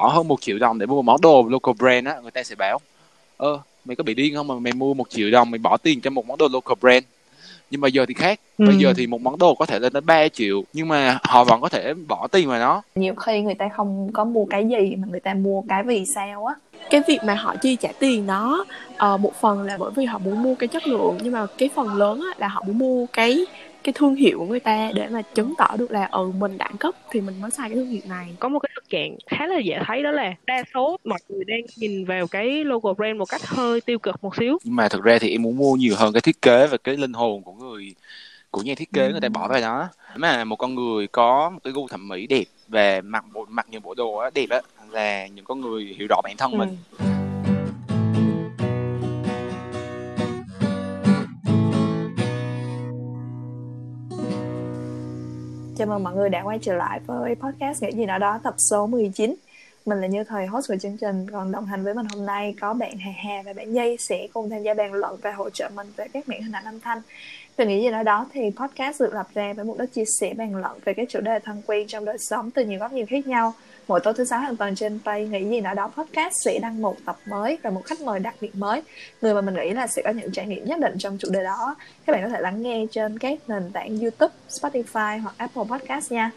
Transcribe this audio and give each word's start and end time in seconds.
bỏ 0.00 0.08
hơn 0.08 0.28
một 0.28 0.40
triệu 0.40 0.58
đồng 0.58 0.78
để 0.78 0.86
mua 0.86 0.94
một 0.94 1.02
món 1.02 1.20
đồ 1.20 1.46
local 1.50 1.74
brand 1.78 2.06
á 2.06 2.14
người 2.22 2.30
ta 2.30 2.42
sẽ 2.42 2.54
bảo 2.54 2.78
ơ 3.36 3.58
mày 3.84 3.96
có 3.96 4.04
bị 4.04 4.14
điên 4.14 4.34
không 4.34 4.48
mà 4.48 4.54
mày 4.54 4.72
mua 4.72 4.94
một 4.94 5.10
triệu 5.10 5.30
đồng 5.30 5.50
mày 5.50 5.58
bỏ 5.58 5.76
tiền 5.76 6.00
cho 6.00 6.10
một 6.10 6.26
món 6.26 6.38
đồ 6.38 6.48
local 6.52 6.76
brand? 6.80 7.04
Nhưng 7.70 7.80
mà 7.80 7.88
giờ 7.88 8.06
thì 8.08 8.14
khác 8.14 8.40
ừ. 8.58 8.64
bây 8.66 8.76
giờ 8.76 8.92
thì 8.96 9.06
một 9.06 9.20
món 9.20 9.38
đồ 9.38 9.54
có 9.54 9.66
thể 9.66 9.78
lên 9.78 9.92
đến 9.92 10.06
3 10.06 10.28
triệu 10.28 10.62
nhưng 10.72 10.88
mà 10.88 11.18
họ 11.22 11.44
vẫn 11.44 11.60
có 11.60 11.68
thể 11.68 11.94
bỏ 12.08 12.28
tiền 12.32 12.48
vào 12.48 12.58
nó. 12.58 12.82
Nhiều 12.94 13.14
khi 13.14 13.40
người 13.40 13.54
ta 13.54 13.68
không 13.76 14.10
có 14.12 14.24
mua 14.24 14.44
cái 14.44 14.68
gì 14.68 14.96
mà 14.96 15.08
người 15.10 15.20
ta 15.20 15.34
mua 15.34 15.62
cái 15.68 15.82
vì 15.82 16.04
sao 16.14 16.46
á. 16.46 16.54
Cái 16.90 17.02
việc 17.08 17.18
mà 17.24 17.34
họ 17.34 17.56
chi 17.56 17.76
trả 17.76 17.88
tiền 17.98 18.26
đó 18.26 18.64
uh, 18.92 19.20
một 19.20 19.32
phần 19.40 19.62
là 19.62 19.76
bởi 19.78 19.90
vì 19.96 20.04
họ 20.04 20.18
muốn 20.18 20.42
mua 20.42 20.54
cái 20.54 20.68
chất 20.68 20.86
lượng 20.86 21.18
nhưng 21.22 21.32
mà 21.32 21.46
cái 21.58 21.70
phần 21.74 21.94
lớn 21.94 22.20
á, 22.20 22.38
là 22.38 22.48
họ 22.48 22.62
muốn 22.66 22.78
mua 22.78 23.06
cái 23.12 23.46
cái 23.84 23.92
thương 23.92 24.14
hiệu 24.14 24.38
của 24.38 24.46
người 24.46 24.60
ta 24.60 24.90
để 24.94 25.08
mà 25.08 25.22
chứng 25.22 25.54
tỏ 25.58 25.76
được 25.78 25.90
là 25.90 26.08
ừ 26.12 26.32
mình 26.38 26.58
đẳng 26.58 26.76
cấp 26.76 26.94
thì 27.10 27.20
mình 27.20 27.40
mới 27.40 27.50
xài 27.50 27.68
cái 27.68 27.76
thương 27.76 27.86
hiệu 27.86 28.02
này. 28.08 28.36
Có 28.40 28.48
một 28.48 28.58
cái 28.58 28.70
thực 28.74 28.88
trạng 28.88 29.16
khá 29.26 29.46
là 29.46 29.58
dễ 29.58 29.78
thấy 29.86 30.02
đó 30.02 30.10
là 30.10 30.34
đa 30.46 30.62
số 30.74 30.96
mọi 31.04 31.18
người 31.28 31.44
đang 31.44 31.60
nhìn 31.76 32.04
vào 32.04 32.26
cái 32.26 32.64
logo 32.64 32.92
brand 32.92 33.18
một 33.18 33.24
cách 33.28 33.46
hơi 33.46 33.80
tiêu 33.80 33.98
cực 33.98 34.24
một 34.24 34.36
xíu. 34.36 34.58
Nhưng 34.64 34.76
mà 34.76 34.88
thực 34.88 35.02
ra 35.02 35.18
thì 35.20 35.30
em 35.30 35.42
muốn 35.42 35.56
mua 35.56 35.74
nhiều 35.74 35.94
hơn 35.96 36.12
cái 36.12 36.20
thiết 36.20 36.42
kế 36.42 36.66
và 36.66 36.76
cái 36.84 36.96
linh 36.96 37.12
hồn 37.12 37.42
của 37.42 37.52
người 37.52 37.94
của 38.50 38.62
nhà 38.62 38.74
thiết 38.76 38.92
kế 38.92 39.06
ừ. 39.06 39.10
người 39.10 39.20
ta 39.20 39.28
bỏ 39.28 39.48
vào 39.48 39.60
đó. 39.60 39.88
Mà 40.16 40.44
một 40.44 40.56
con 40.56 40.74
người 40.74 41.06
có 41.06 41.50
một 41.50 41.58
cái 41.64 41.72
gu 41.72 41.88
thẩm 41.88 42.08
mỹ 42.08 42.26
đẹp 42.26 42.44
và 42.68 43.00
mặc 43.04 43.24
bộ 43.32 43.46
mặc 43.48 43.66
những 43.70 43.82
bộ 43.82 43.94
đồ 43.94 44.30
đẹp 44.34 44.50
á 44.50 44.60
là 44.90 45.26
những 45.26 45.44
con 45.44 45.60
người 45.60 45.94
hiểu 45.98 46.06
rõ 46.10 46.20
bản 46.24 46.36
thân 46.36 46.52
ừ. 46.52 46.58
mình 46.58 46.76
Chào 55.80 55.86
mừng 55.86 56.04
mọi 56.04 56.14
người 56.14 56.28
đã 56.28 56.42
quay 56.42 56.58
trở 56.62 56.74
lại 56.74 57.00
với 57.06 57.34
podcast 57.34 57.82
Nghĩ 57.82 57.90
gì 57.92 58.06
nào 58.06 58.18
đó 58.18 58.40
tập 58.42 58.54
số 58.58 58.86
19 58.86 59.34
Mình 59.86 60.00
là 60.00 60.06
Như 60.06 60.24
Thời, 60.24 60.46
host 60.46 60.68
của 60.68 60.76
chương 60.82 60.96
trình. 60.96 61.26
Còn 61.32 61.52
đồng 61.52 61.66
hành 61.66 61.84
với 61.84 61.94
mình 61.94 62.06
hôm 62.14 62.26
nay 62.26 62.54
có 62.60 62.74
bạn 62.74 62.98
Hà 62.98 63.10
Hà 63.16 63.42
và 63.44 63.52
bạn 63.52 63.72
Nhi 63.72 63.96
Sẽ 63.98 64.28
cùng 64.32 64.50
tham 64.50 64.62
gia 64.62 64.74
bàn 64.74 64.92
luận 64.92 65.16
và 65.22 65.32
hỗ 65.32 65.50
trợ 65.50 65.70
mình 65.74 65.86
về 65.96 66.06
các 66.12 66.28
miệng 66.28 66.42
hình 66.42 66.52
ảnh 66.52 66.64
âm 66.64 66.80
thanh. 66.80 67.02
Từ 67.56 67.66
Nghĩ 67.66 67.82
gì 67.82 67.90
nào 67.90 68.02
đó 68.02 68.26
thì 68.32 68.40
podcast 68.56 69.00
được 69.00 69.14
lập 69.14 69.28
ra 69.34 69.52
với 69.52 69.64
mục 69.64 69.78
đích 69.78 69.92
chia 69.92 70.04
sẻ 70.20 70.34
bàn 70.34 70.56
luận 70.56 70.78
về 70.84 70.94
các 70.94 71.08
chủ 71.08 71.20
đề 71.20 71.38
thân 71.38 71.62
quen 71.66 71.86
trong 71.86 72.04
đời 72.04 72.18
sống 72.18 72.50
từ 72.50 72.64
nhiều 72.64 72.78
góc 72.78 72.92
nhìn 72.92 73.06
khác 73.06 73.26
nhau. 73.26 73.54
Mỗi 73.90 74.00
tối 74.00 74.14
thứ 74.14 74.24
sáu 74.24 74.38
hàng 74.38 74.56
tuần 74.56 74.74
trên 74.74 74.98
tay 74.98 75.26
nghĩ 75.26 75.44
gì 75.48 75.60
nào 75.60 75.74
đó 75.74 75.90
podcast 75.96 76.34
sẽ 76.44 76.58
đăng 76.62 76.82
một 76.82 76.96
tập 77.04 77.16
mới 77.26 77.58
và 77.62 77.70
một 77.70 77.84
khách 77.84 78.00
mời 78.00 78.20
đặc 78.20 78.34
biệt 78.40 78.54
mới. 78.54 78.82
Người 79.20 79.34
mà 79.34 79.40
mình 79.40 79.54
nghĩ 79.54 79.70
là 79.70 79.86
sẽ 79.86 80.02
có 80.04 80.10
những 80.10 80.32
trải 80.32 80.46
nghiệm 80.46 80.64
nhất 80.64 80.80
định 80.80 80.98
trong 80.98 81.18
chủ 81.18 81.28
đề 81.30 81.44
đó. 81.44 81.76
Các 82.06 82.12
bạn 82.12 82.22
có 82.22 82.28
thể 82.28 82.40
lắng 82.40 82.62
nghe 82.62 82.86
trên 82.90 83.18
các 83.18 83.38
nền 83.48 83.70
tảng 83.72 84.00
youtube 84.00 84.34
spotify 84.48 85.20
hoặc 85.20 85.34
apple 85.36 85.62
podcast 85.70 86.12
nha. 86.12 86.30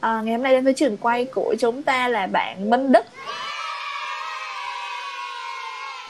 À, 0.00 0.22
ngày 0.24 0.34
hôm 0.34 0.42
nay 0.42 0.52
đến 0.52 0.64
với 0.64 0.74
trường 0.74 0.96
quay 0.96 1.24
của 1.24 1.54
chúng 1.58 1.82
ta 1.82 2.08
là 2.08 2.26
bạn 2.26 2.70
minh 2.70 2.92
đức. 2.92 3.04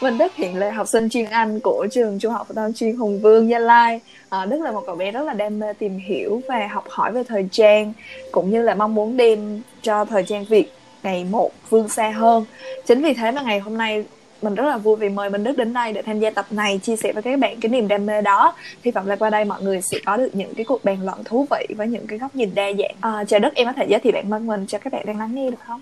Minh 0.02 0.19
Đức 0.19 0.34
hiện 0.34 0.56
là 0.56 0.70
học 0.70 0.89
sinh 0.89 1.08
chuyên 1.08 1.25
Anh 1.25 1.61
của 1.61 1.86
trường 1.91 2.19
Trung 2.19 2.33
học 2.33 2.48
phổ 2.48 2.55
thông 2.55 2.72
chuyên 2.75 2.97
Hùng 2.97 3.20
Vương 3.20 3.48
Gia 3.48 3.58
Lai. 3.58 4.00
À, 4.28 4.47
Đức 4.47 4.61
là 4.61 4.72
một 4.72 4.83
cậu 4.86 4.97
bé 4.97 5.11
rất 5.11 5.22
là 5.22 5.33
đam 5.33 5.58
mê 5.58 5.72
tìm 5.72 5.98
hiểu 5.98 6.42
và 6.48 6.69
học 6.70 6.84
hỏi 6.88 7.12
về 7.12 7.25
thời 7.25 7.48
trang 7.50 7.92
cũng 8.33 8.50
như 8.50 8.62
là 8.62 8.75
mong 8.75 8.94
muốn 8.94 9.16
đem 9.16 9.62
cho 9.83 10.05
thời 10.05 10.22
trang 10.22 10.44
Việt 10.44 10.72
ngày 11.03 11.25
một 11.25 11.50
vươn 11.70 11.88
xa 11.88 12.11
hơn. 12.11 12.44
Chính 12.86 13.03
vì 13.03 13.14
thế 13.14 13.30
mà 13.30 13.42
ngày 13.42 13.58
hôm 13.58 13.78
nay 13.78 14.05
mình 14.42 14.55
rất 14.55 14.64
là 14.66 14.77
vui 14.78 14.97
vì 14.97 15.08
mời 15.08 15.30
Minh 15.30 15.44
Đức 15.44 15.56
đến 15.56 15.72
đây 15.72 15.92
để 15.92 16.03
tham 16.03 16.20
gia 16.20 16.31
tập 16.31 16.47
này 16.50 16.81
chia 16.83 16.97
sẻ 16.97 17.12
với 17.12 17.22
các 17.22 17.38
bạn 17.38 17.60
cái 17.60 17.70
niềm 17.70 17.88
đam 17.88 18.06
mê 18.06 18.22
đó. 18.22 18.55
Hy 18.83 18.91
vọng 18.91 19.06
là 19.06 19.16
qua 19.16 19.31
đây 19.31 19.44
mọi 19.44 19.62
người 19.62 19.83
sẽ 19.83 19.98
có 20.06 20.16
được 20.16 20.31
những 20.33 20.55
cái 20.55 20.64
cuộc 20.64 20.84
bàn 20.84 20.98
luận 21.05 21.25
thú 21.25 21.47
vị 21.50 21.75
với 21.77 21.86
những 21.86 22.06
cái 22.06 22.19
góc 22.19 22.36
nhìn 22.36 22.50
đa 22.55 22.72
dạng. 22.78 22.94
À, 23.00 23.25
chào 23.28 23.41
Đức, 23.41 23.55
em 23.55 23.66
có 23.66 23.72
thể 23.72 23.86
giới 23.88 24.00
thiệu 24.00 24.12
bạn 24.12 24.31
thân 24.31 24.47
mình 24.47 24.66
cho 24.66 24.78
các 24.78 24.92
bạn 24.92 25.06
đang 25.06 25.19
lắng 25.19 25.34
nghe 25.34 25.50
được 25.50 25.60
không? 25.66 25.81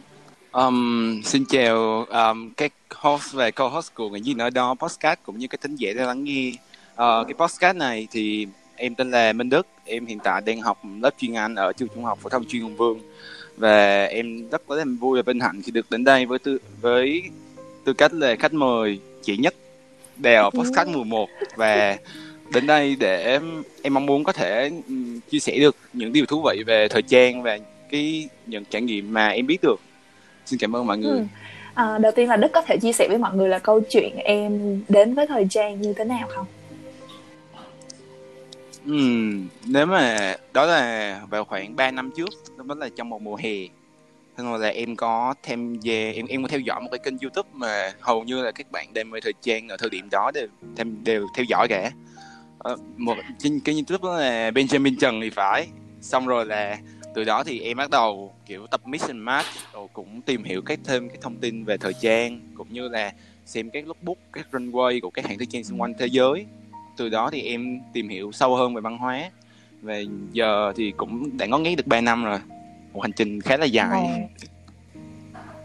Um, 0.54 1.22
xin 1.24 1.44
chào 1.44 2.04
um, 2.04 2.50
các 2.50 2.72
host 2.94 3.32
và 3.32 3.50
co-host 3.50 3.94
của 3.94 4.08
Ngày 4.08 4.20
gì 4.20 4.34
nói 4.34 4.50
đó 4.50 4.74
podcast 4.74 5.18
cũng 5.22 5.38
như 5.38 5.46
các 5.48 5.60
thính 5.60 5.76
giả 5.76 5.92
đang 5.96 6.06
lắng 6.06 6.24
nghe. 6.24 6.52
Uh, 6.92 7.26
cái 7.26 7.34
podcast 7.38 7.76
này 7.76 8.08
thì 8.10 8.46
em 8.76 8.94
tên 8.94 9.10
là 9.10 9.32
Minh 9.32 9.50
Đức. 9.50 9.66
Em 9.84 10.06
hiện 10.06 10.18
tại 10.24 10.42
đang 10.46 10.60
học 10.60 10.78
lớp 11.00 11.10
chuyên 11.18 11.34
Anh 11.34 11.54
ở 11.54 11.72
trường 11.72 11.88
trung 11.94 12.04
học 12.04 12.18
phổ 12.22 12.28
thông 12.28 12.44
chuyên 12.44 12.62
Hùng 12.62 12.76
Vương. 12.76 13.00
Và 13.56 14.04
em 14.04 14.48
rất 14.48 14.70
là 14.70 14.84
vui 15.00 15.22
và 15.22 15.32
vinh 15.32 15.40
hạnh 15.40 15.62
khi 15.64 15.72
được 15.72 15.90
đến 15.90 16.04
đây 16.04 16.26
với 16.26 16.38
tư 16.38 16.58
với 16.80 17.22
tư 17.84 17.92
cách 17.92 18.12
là 18.12 18.36
khách 18.36 18.54
mời 18.54 18.98
chỉ 19.22 19.36
nhất 19.36 19.54
đèo 20.16 20.50
podcast 20.50 20.88
mùa 20.88 21.04
1 21.04 21.28
và 21.56 21.96
đến 22.52 22.66
đây 22.66 22.96
để 23.00 23.22
em, 23.24 23.62
em 23.82 23.94
mong 23.94 24.06
muốn 24.06 24.24
có 24.24 24.32
thể 24.32 24.70
chia 25.30 25.38
sẻ 25.38 25.58
được 25.58 25.76
những 25.92 26.12
điều 26.12 26.26
thú 26.26 26.42
vị 26.42 26.62
về 26.66 26.88
thời 26.88 27.02
trang 27.02 27.42
và 27.42 27.58
cái 27.90 28.28
những 28.46 28.64
trải 28.70 28.82
nghiệm 28.82 29.12
mà 29.12 29.28
em 29.28 29.46
biết 29.46 29.58
được 29.62 29.80
xin 30.46 30.58
cảm 30.58 30.76
ơn 30.76 30.86
mọi 30.86 30.98
người. 30.98 31.18
Ừ. 31.18 31.24
à, 31.74 31.98
đầu 31.98 32.12
tiên 32.12 32.28
là 32.28 32.36
đức 32.36 32.48
có 32.52 32.62
thể 32.62 32.76
chia 32.76 32.92
sẻ 32.92 33.08
với 33.08 33.18
mọi 33.18 33.36
người 33.36 33.48
là 33.48 33.58
câu 33.58 33.80
chuyện 33.80 34.16
em 34.16 34.82
đến 34.88 35.14
với 35.14 35.26
thời 35.26 35.46
trang 35.50 35.80
như 35.80 35.92
thế 35.92 36.04
nào 36.04 36.28
không? 36.28 36.46
Ừ, 38.86 38.98
nếu 39.66 39.86
mà 39.86 40.34
đó 40.52 40.66
là 40.66 41.20
vào 41.30 41.44
khoảng 41.44 41.76
3 41.76 41.90
năm 41.90 42.10
trước 42.16 42.30
đó 42.66 42.74
là 42.74 42.88
trong 42.96 43.08
một 43.08 43.22
mùa 43.22 43.36
hè. 43.36 43.68
Thế 44.36 44.44
rồi 44.44 44.58
là 44.58 44.68
em 44.68 44.96
có 44.96 45.34
tham 45.42 45.80
gia 45.80 46.10
em 46.10 46.26
em 46.26 46.42
có 46.42 46.48
theo 46.48 46.60
dõi 46.60 46.80
một 46.80 46.88
cái 46.90 46.98
kênh 46.98 47.18
youtube 47.18 47.48
mà 47.52 47.92
hầu 48.00 48.24
như 48.24 48.42
là 48.42 48.52
các 48.52 48.72
bạn 48.72 48.86
đam 48.94 49.10
mê 49.10 49.20
thời 49.20 49.32
trang 49.42 49.68
ở 49.68 49.76
thời 49.76 49.90
điểm 49.90 50.08
đó 50.10 50.30
đều 50.34 50.46
thêm 50.76 51.04
đều 51.04 51.26
theo 51.34 51.44
dõi 51.44 51.68
cả. 51.68 51.90
Ờ, 52.58 52.76
một 52.96 53.16
trên 53.38 53.60
kênh 53.60 53.76
youtube 53.76 54.08
đó 54.08 54.18
là 54.18 54.50
Benjamin 54.50 54.96
Trần 55.00 55.20
thì 55.20 55.30
phải. 55.30 55.66
Xong 56.00 56.26
rồi 56.26 56.46
là 56.46 56.78
từ 57.14 57.24
đó 57.24 57.44
thì 57.44 57.60
em 57.60 57.76
bắt 57.76 57.90
đầu 57.90 58.32
kiểu 58.46 58.66
tập 58.66 58.80
mission 58.86 59.18
match 59.18 59.46
rồi 59.72 59.88
cũng 59.92 60.20
tìm 60.22 60.44
hiểu 60.44 60.62
các 60.62 60.78
thêm 60.84 61.08
cái 61.08 61.18
thông 61.20 61.36
tin 61.36 61.64
về 61.64 61.76
thời 61.76 61.92
trang 61.94 62.40
cũng 62.54 62.66
như 62.70 62.88
là 62.88 63.12
xem 63.46 63.70
các 63.70 63.86
lookbook 63.86 64.18
các 64.32 64.46
runway 64.52 65.00
của 65.00 65.10
các 65.10 65.26
hãng 65.26 65.38
thời 65.38 65.46
trang 65.46 65.64
xung 65.64 65.80
quanh 65.80 65.94
thế 65.98 66.06
giới. 66.06 66.46
Từ 66.96 67.08
đó 67.08 67.30
thì 67.30 67.42
em 67.42 67.80
tìm 67.92 68.08
hiểu 68.08 68.32
sâu 68.32 68.56
hơn 68.56 68.74
về 68.74 68.80
văn 68.80 68.98
hóa. 68.98 69.30
Và 69.82 69.94
giờ 70.32 70.72
thì 70.76 70.92
cũng 70.96 71.36
đã 71.36 71.46
ngó 71.46 71.58
nghĩ 71.58 71.76
được 71.76 71.86
3 71.86 72.00
năm 72.00 72.24
rồi 72.24 72.38
một 72.92 73.00
hành 73.00 73.12
trình 73.12 73.40
khá 73.40 73.56
là 73.56 73.66
dài. 73.66 74.28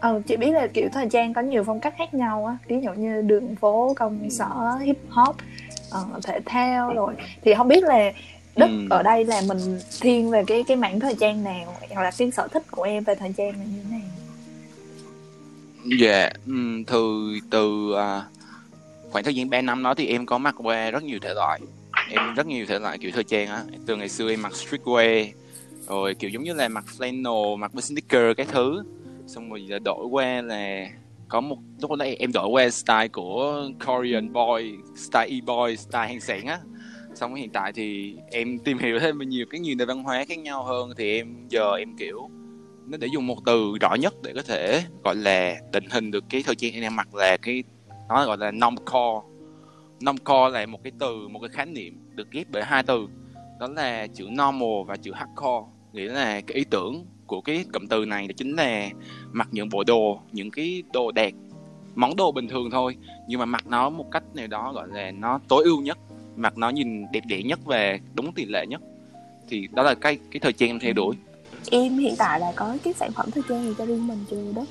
Ờ 0.00 0.22
chị 0.26 0.36
biết 0.36 0.50
là 0.50 0.66
kiểu 0.66 0.88
thời 0.92 1.08
trang 1.08 1.34
có 1.34 1.40
nhiều 1.40 1.64
phong 1.64 1.80
cách 1.80 1.94
khác 1.98 2.14
nhau 2.14 2.46
á 2.46 2.56
ví 2.68 2.76
dụ 2.82 2.92
như 2.92 3.22
đường 3.22 3.56
phố 3.56 3.94
công 3.96 4.30
sở 4.30 4.78
hip 4.82 4.98
hop 5.08 5.36
uh, 5.88 6.24
thể 6.24 6.40
thao 6.44 6.94
rồi. 6.94 7.14
Thì 7.42 7.54
không 7.54 7.68
biết 7.68 7.84
là 7.84 8.12
đức 8.56 8.66
ừ. 8.66 8.86
ở 8.90 9.02
đây 9.02 9.24
là 9.24 9.42
mình 9.48 9.78
thiên 10.00 10.30
về 10.30 10.44
cái 10.46 10.62
cái 10.62 10.76
mảng 10.76 11.00
thời 11.00 11.14
trang 11.14 11.44
nào 11.44 11.76
hoặc 11.90 12.02
là 12.02 12.10
cái 12.18 12.30
sở 12.30 12.48
thích 12.48 12.62
của 12.70 12.82
em 12.82 13.04
về 13.04 13.14
thời 13.14 13.32
trang 13.36 13.50
là 13.50 13.64
như 13.64 13.80
thế 13.84 13.90
nào? 13.90 14.00
Dạ 16.00 16.12
yeah, 16.12 16.32
um, 16.46 16.84
từ 16.84 17.32
từ 17.50 17.92
uh, 17.92 18.22
khoảng 19.10 19.24
thời 19.24 19.34
gian 19.34 19.50
3 19.50 19.60
năm 19.60 19.82
đó 19.82 19.94
thì 19.94 20.06
em 20.06 20.26
có 20.26 20.38
mặc 20.38 20.54
qua 20.58 20.90
rất 20.90 21.02
nhiều 21.02 21.18
thể 21.22 21.34
loại. 21.34 21.60
Em 22.10 22.34
rất 22.34 22.46
nhiều 22.46 22.66
thể 22.66 22.78
loại 22.78 22.98
kiểu 22.98 23.10
thời 23.14 23.24
trang 23.24 23.48
á. 23.48 23.62
Từ 23.86 23.96
ngày 23.96 24.08
xưa 24.08 24.30
em 24.30 24.42
mặc 24.42 24.52
streetwear 24.52 25.26
rồi 25.88 26.14
kiểu 26.14 26.30
giống 26.30 26.42
như 26.42 26.52
là 26.52 26.68
mặc 26.68 26.84
flannel 26.98 27.56
mặc 27.56 27.72
với 27.72 27.82
sneaker 27.82 28.36
cái 28.36 28.46
thứ. 28.52 28.82
Xong 29.26 29.50
rồi 29.50 29.68
đổi 29.84 30.06
qua 30.10 30.42
là 30.42 30.86
có 31.28 31.40
một 31.40 31.58
lúc 31.80 31.90
đó 31.90 32.06
em 32.18 32.32
đổi 32.32 32.48
qua 32.48 32.70
style 32.70 33.08
của 33.08 33.68
Korean 33.86 34.32
boy 34.32 34.74
style 34.96 35.26
e-boy 35.26 35.76
style 35.76 36.06
hàng 36.06 36.20
sản 36.20 36.46
á 36.46 36.58
xong 37.14 37.34
hiện 37.34 37.50
tại 37.50 37.72
thì 37.72 38.16
em 38.30 38.58
tìm 38.58 38.78
hiểu 38.78 38.98
thêm 38.98 39.18
nhiều 39.18 39.46
cái 39.50 39.60
nhiều 39.60 39.74
nền 39.78 39.88
văn 39.88 40.02
hóa 40.02 40.24
khác 40.28 40.38
nhau 40.38 40.64
hơn 40.64 40.90
thì 40.96 41.16
em 41.16 41.46
giờ 41.48 41.74
em, 41.78 41.96
kiểu, 41.98 42.30
nó 42.86 42.98
để 43.00 43.08
dùng 43.12 43.26
một 43.26 43.38
từ 43.46 43.72
rõ 43.80 43.94
nhất 43.94 44.14
để 44.22 44.32
có 44.34 44.42
thể, 44.42 44.82
gọi 45.04 45.16
là, 45.16 45.56
định 45.72 45.84
hình 45.90 46.10
được 46.10 46.24
cái 46.30 46.42
thời 46.42 46.54
trang 46.54 46.72
em 46.72 46.82
đang 46.82 46.96
mặc 46.96 47.14
là 47.14 47.36
cái, 47.36 47.64
nó 48.08 48.26
gọi 48.26 48.38
là 48.38 48.50
non 48.50 48.74
core. 48.76 49.26
Non 50.00 50.18
core 50.18 50.50
là 50.52 50.66
một 50.66 50.78
cái 50.84 50.92
từ, 50.98 51.28
một 51.28 51.40
cái 51.40 51.48
khái 51.48 51.66
niệm 51.66 51.98
được 52.14 52.30
ghép 52.30 52.46
bởi 52.52 52.64
hai 52.64 52.82
từ, 52.82 53.06
đó 53.60 53.68
là 53.76 54.06
chữ 54.06 54.24
normal 54.24 54.84
và 54.86 54.96
chữ 54.96 55.12
hardcore. 55.14 55.66
Nghĩa 55.92 56.08
là 56.08 56.40
cái 56.40 56.56
ý 56.56 56.64
tưởng 56.70 57.06
của 57.26 57.40
cái 57.40 57.64
cụm 57.72 57.86
từ 57.86 58.04
này 58.04 58.28
đó 58.28 58.32
chính 58.36 58.56
là 58.56 58.90
mặc 59.32 59.48
những 59.50 59.68
bộ 59.68 59.84
đồ, 59.84 60.20
những 60.32 60.50
cái 60.50 60.82
đồ 60.92 61.12
đẹp, 61.12 61.32
món 61.94 62.16
đồ 62.16 62.32
bình 62.32 62.48
thường 62.48 62.70
thôi, 62.70 62.96
nhưng 63.28 63.40
mà 63.40 63.46
mặc 63.46 63.66
nó 63.66 63.90
một 63.90 64.06
cách 64.10 64.22
nào 64.34 64.46
đó 64.46 64.72
gọi 64.72 64.88
là 64.88 65.10
nó 65.10 65.40
tối 65.48 65.64
ưu 65.64 65.80
nhất 65.80 65.98
mặc 66.40 66.58
nó 66.58 66.70
nhìn 66.70 67.12
đẹp 67.12 67.24
đẽ 67.26 67.42
nhất 67.42 67.60
và 67.64 67.98
đúng 68.14 68.32
tỷ 68.32 68.44
lệ 68.44 68.66
nhất. 68.66 68.80
Thì 69.48 69.68
đó 69.72 69.82
là 69.82 69.94
cái 69.94 70.18
cái 70.30 70.40
thời 70.40 70.52
trang 70.52 70.68
em 70.68 70.78
theo 70.78 70.92
đuổi 70.92 71.16
em 71.70 71.98
hiện 71.98 72.14
tại 72.18 72.40
là 72.40 72.52
có 72.56 72.76
cái 72.84 72.92
sản 72.92 73.12
phẩm 73.12 73.30
thời 73.30 73.42
trang 73.48 73.64
gì 73.64 73.74
cho 73.78 73.86
riêng 73.86 74.06
mình 74.06 74.24
chưa 74.30 74.52
đó 74.56 74.66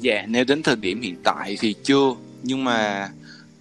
dạ 0.00 0.24
nếu 0.28 0.44
đến 0.44 0.62
thời 0.62 0.76
điểm 0.76 1.00
hiện 1.00 1.16
tại 1.24 1.56
thì 1.60 1.74
chưa. 1.82 2.14
Nhưng 2.42 2.64
mà 2.64 3.08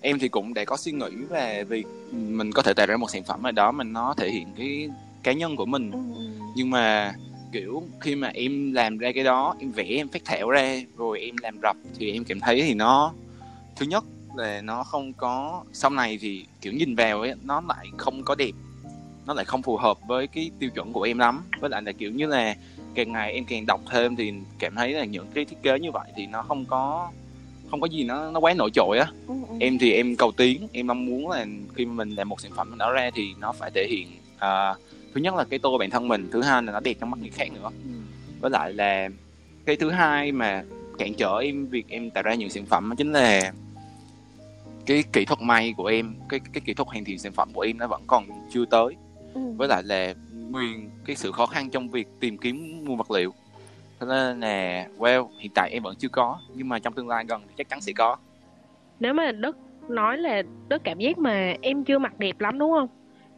em 0.02 0.20
thì 0.20 0.28
cũng 0.28 0.54
đã 0.54 0.66
có 0.66 0.78
suy 0.78 0.92
nghĩ 0.92 1.10
về 1.30 1.64
việc 1.64 1.88
mình 2.12 2.52
có 2.52 2.62
thể 2.62 2.74
tạo 2.74 2.86
ra 2.86 2.98
một 2.98 3.10
sản 3.10 3.24
phẩm 3.24 3.44
ở 3.44 3.52
đó 3.52 3.72
mình 3.72 3.94
nó 3.94 4.14
thể 4.18 4.30
hiện 4.30 4.48
cái 4.58 4.90
cá 5.24 5.34
nhân 5.34 5.56
của 5.56 5.66
mình. 5.66 5.92
Ừ. 5.92 6.00
nhưng 6.56 6.70
mà 6.70 7.14
kiểu 7.52 7.84
khi 8.00 8.16
mà 8.16 8.28
em 8.28 8.74
làm 8.74 8.98
ra 8.98 9.12
cái 9.16 9.24
đó 9.24 9.56
em 9.60 9.72
vẽ 9.72 9.84
em 9.84 10.08
phát 10.08 10.22
thảo 10.26 10.50
ra 10.50 10.82
rồi 10.98 11.20
em 11.20 11.36
làm 11.42 11.58
rập 11.62 11.78
thì 12.00 12.12
em 12.12 12.24
cảm 12.24 12.40
thấy 12.40 12.62
thì 12.62 12.74
nó 12.74 13.14
thứ 13.76 13.86
nhất 13.86 14.04
là 14.38 14.62
nó 14.62 14.84
không 14.84 15.14
có 15.14 15.64
sau 15.74 15.92
này 15.92 16.18
thì 16.22 16.46
kiểu 16.62 16.74
nhìn 16.74 16.96
vào 16.96 17.22
ấy 17.22 17.34
nó 17.44 17.62
lại 17.68 17.88
không 17.98 18.24
có 18.24 18.36
đẹp. 18.36 18.52
Nó 19.26 19.34
lại 19.34 19.46
không 19.46 19.62
phù 19.62 19.78
hợp 19.78 19.98
với 20.08 20.28
cái 20.28 20.52
tiêu 20.60 20.70
chuẩn 20.70 20.94
của 20.94 21.02
em 21.02 21.18
lắm. 21.18 21.44
Với 21.60 21.70
lại 21.70 21.82
là 21.82 21.92
kiểu 21.92 22.12
như 22.12 22.28
là 22.28 22.56
càng 22.96 23.12
ngày 23.12 23.34
em 23.34 23.46
càng 23.46 23.66
đọc 23.66 23.82
thêm 23.92 24.16
thì 24.16 24.34
cảm 24.60 24.76
thấy 24.76 24.92
là 24.94 25.06
những 25.06 25.28
cái 25.34 25.46
thiết 25.46 25.58
kế 25.64 25.80
như 25.80 25.92
vậy 25.92 26.12
thì 26.16 26.26
nó 26.26 26.42
không 26.42 26.66
có 26.66 27.12
không 27.72 27.82
có 27.82 27.88
gì 27.88 28.04
nó 28.04 28.32
nó 28.32 28.40
quá 28.40 28.54
nổi 28.54 28.70
trội 28.74 28.98
á. 28.98 29.08
Ừ, 29.28 29.34
ừ. 29.50 29.56
em 29.60 29.78
thì 29.78 29.92
em 29.92 30.16
cầu 30.16 30.32
tiến 30.32 30.68
em 30.72 30.88
mong 30.88 31.06
muốn 31.06 31.30
là 31.30 31.46
khi 31.76 31.86
mình 31.86 32.10
làm 32.10 32.30
một 32.30 32.42
sản 32.42 32.52
phẩm 32.56 32.78
nào 32.78 32.92
ra 32.92 33.10
thì 33.16 33.34
nó 33.40 33.52
phải 33.52 33.72
thể 33.74 33.88
hiện 33.90 34.08
à, 34.40 34.74
thứ 35.14 35.22
nhất 35.22 35.36
là 35.36 35.44
cái 35.44 35.60
tô 35.60 35.78
bản 35.78 35.90
thân 35.90 36.08
mình 36.08 36.28
thứ 36.32 36.42
hai 36.42 36.64
là 36.64 36.72
nó 36.72 36.80
đẹp 36.80 36.94
trong 37.00 37.12
mắt 37.12 37.20
người 37.22 37.30
khác 37.30 37.48
nữa. 37.54 37.70
Với 38.40 38.52
lại 38.52 38.74
là 38.74 39.10
cái 39.66 39.76
thứ 39.76 39.90
hai 39.90 40.32
mà 40.32 40.64
cản 40.98 41.14
trở 41.14 41.38
em 41.38 41.68
việc 41.68 41.86
em 41.90 42.10
tạo 42.10 42.24
ra 42.24 42.34
những 42.34 42.50
sản 42.50 42.66
phẩm 42.66 42.90
đó 42.90 42.96
chính 42.98 43.12
là 43.12 43.52
cái 44.86 45.04
kỹ 45.14 45.26
thuật 45.26 45.42
may 45.42 45.74
của 45.78 45.86
em 45.86 46.16
cái 46.30 46.40
cái 46.54 46.62
kỹ 46.66 46.74
thuật 46.74 46.88
hoàn 46.88 47.04
thiện 47.06 47.20
sản 47.20 47.32
phẩm 47.34 47.50
của 47.54 47.62
em 47.62 47.78
nó 47.78 47.88
vẫn 47.88 48.02
còn 48.08 48.26
chưa 48.52 48.66
tới. 48.66 48.96
Ừ. 49.34 49.42
với 49.58 49.68
lại 49.68 49.84
là 49.84 50.14
nguyên 50.50 50.90
cái 51.06 51.16
sự 51.16 51.32
khó 51.32 51.46
khăn 51.46 51.70
trong 51.70 51.90
việc 51.90 52.08
tìm 52.20 52.38
kiếm 52.38 52.86
nguồn 52.86 52.98
vật 52.98 53.12
liệu. 53.12 53.34
Thế 54.00 54.08
nên 54.10 54.40
là 54.40 54.88
well 54.98 55.28
hiện 55.40 55.52
tại 55.56 55.70
em 55.72 55.84
vẫn 55.84 55.96
chưa 55.96 56.08
có 56.08 56.40
nhưng 56.56 56.70
mà 56.70 56.80
trong 56.80 56.94
tương 56.94 57.08
lai 57.08 57.26
gần 57.28 57.42
thì 57.48 57.54
chắc 57.58 57.70
chắn 57.70 57.82
sẽ 57.82 57.92
có. 57.94 58.18
Nếu 59.00 59.14
mà 59.14 59.32
Đức 59.32 59.58
nói 59.90 60.18
là 60.18 60.44
Đức 60.70 60.84
cảm 60.84 61.00
giác 61.00 61.18
mà 61.18 61.54
em 61.62 61.84
chưa 61.84 62.00
mặc 62.00 62.20
đẹp 62.20 62.40
lắm 62.40 62.60
đúng 62.60 62.72
không? 62.72 62.88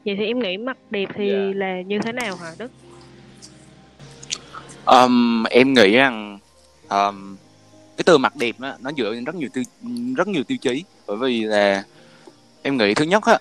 Vậy 0.05 0.15
thì 0.19 0.25
em 0.25 0.39
nghĩ 0.39 0.57
mặc 0.57 0.77
đẹp 0.89 1.09
thì 1.15 1.29
Dạ. 1.29 1.51
là 1.55 1.81
như 1.81 1.99
thế 1.99 2.11
nào 2.11 2.35
hả 2.35 2.51
Đức? 2.57 2.71
Um, 4.85 5.43
em 5.43 5.73
nghĩ 5.73 5.91
rằng 5.91 6.39
um, 6.89 7.35
cái 7.97 8.03
từ 8.05 8.17
mặt 8.17 8.33
đẹp 8.35 8.55
á, 8.61 8.73
nó 8.81 8.91
dựa 8.97 9.13
trên 9.15 9.23
rất 9.23 9.35
nhiều 9.35 9.49
tiêu 9.53 9.63
rất 10.17 10.27
nhiều 10.27 10.43
tiêu 10.43 10.57
chí 10.57 10.83
bởi 11.07 11.17
vì 11.17 11.41
là 11.41 11.83
em 12.61 12.77
nghĩ 12.77 12.93
thứ 12.93 13.05
nhất 13.05 13.23
á 13.25 13.37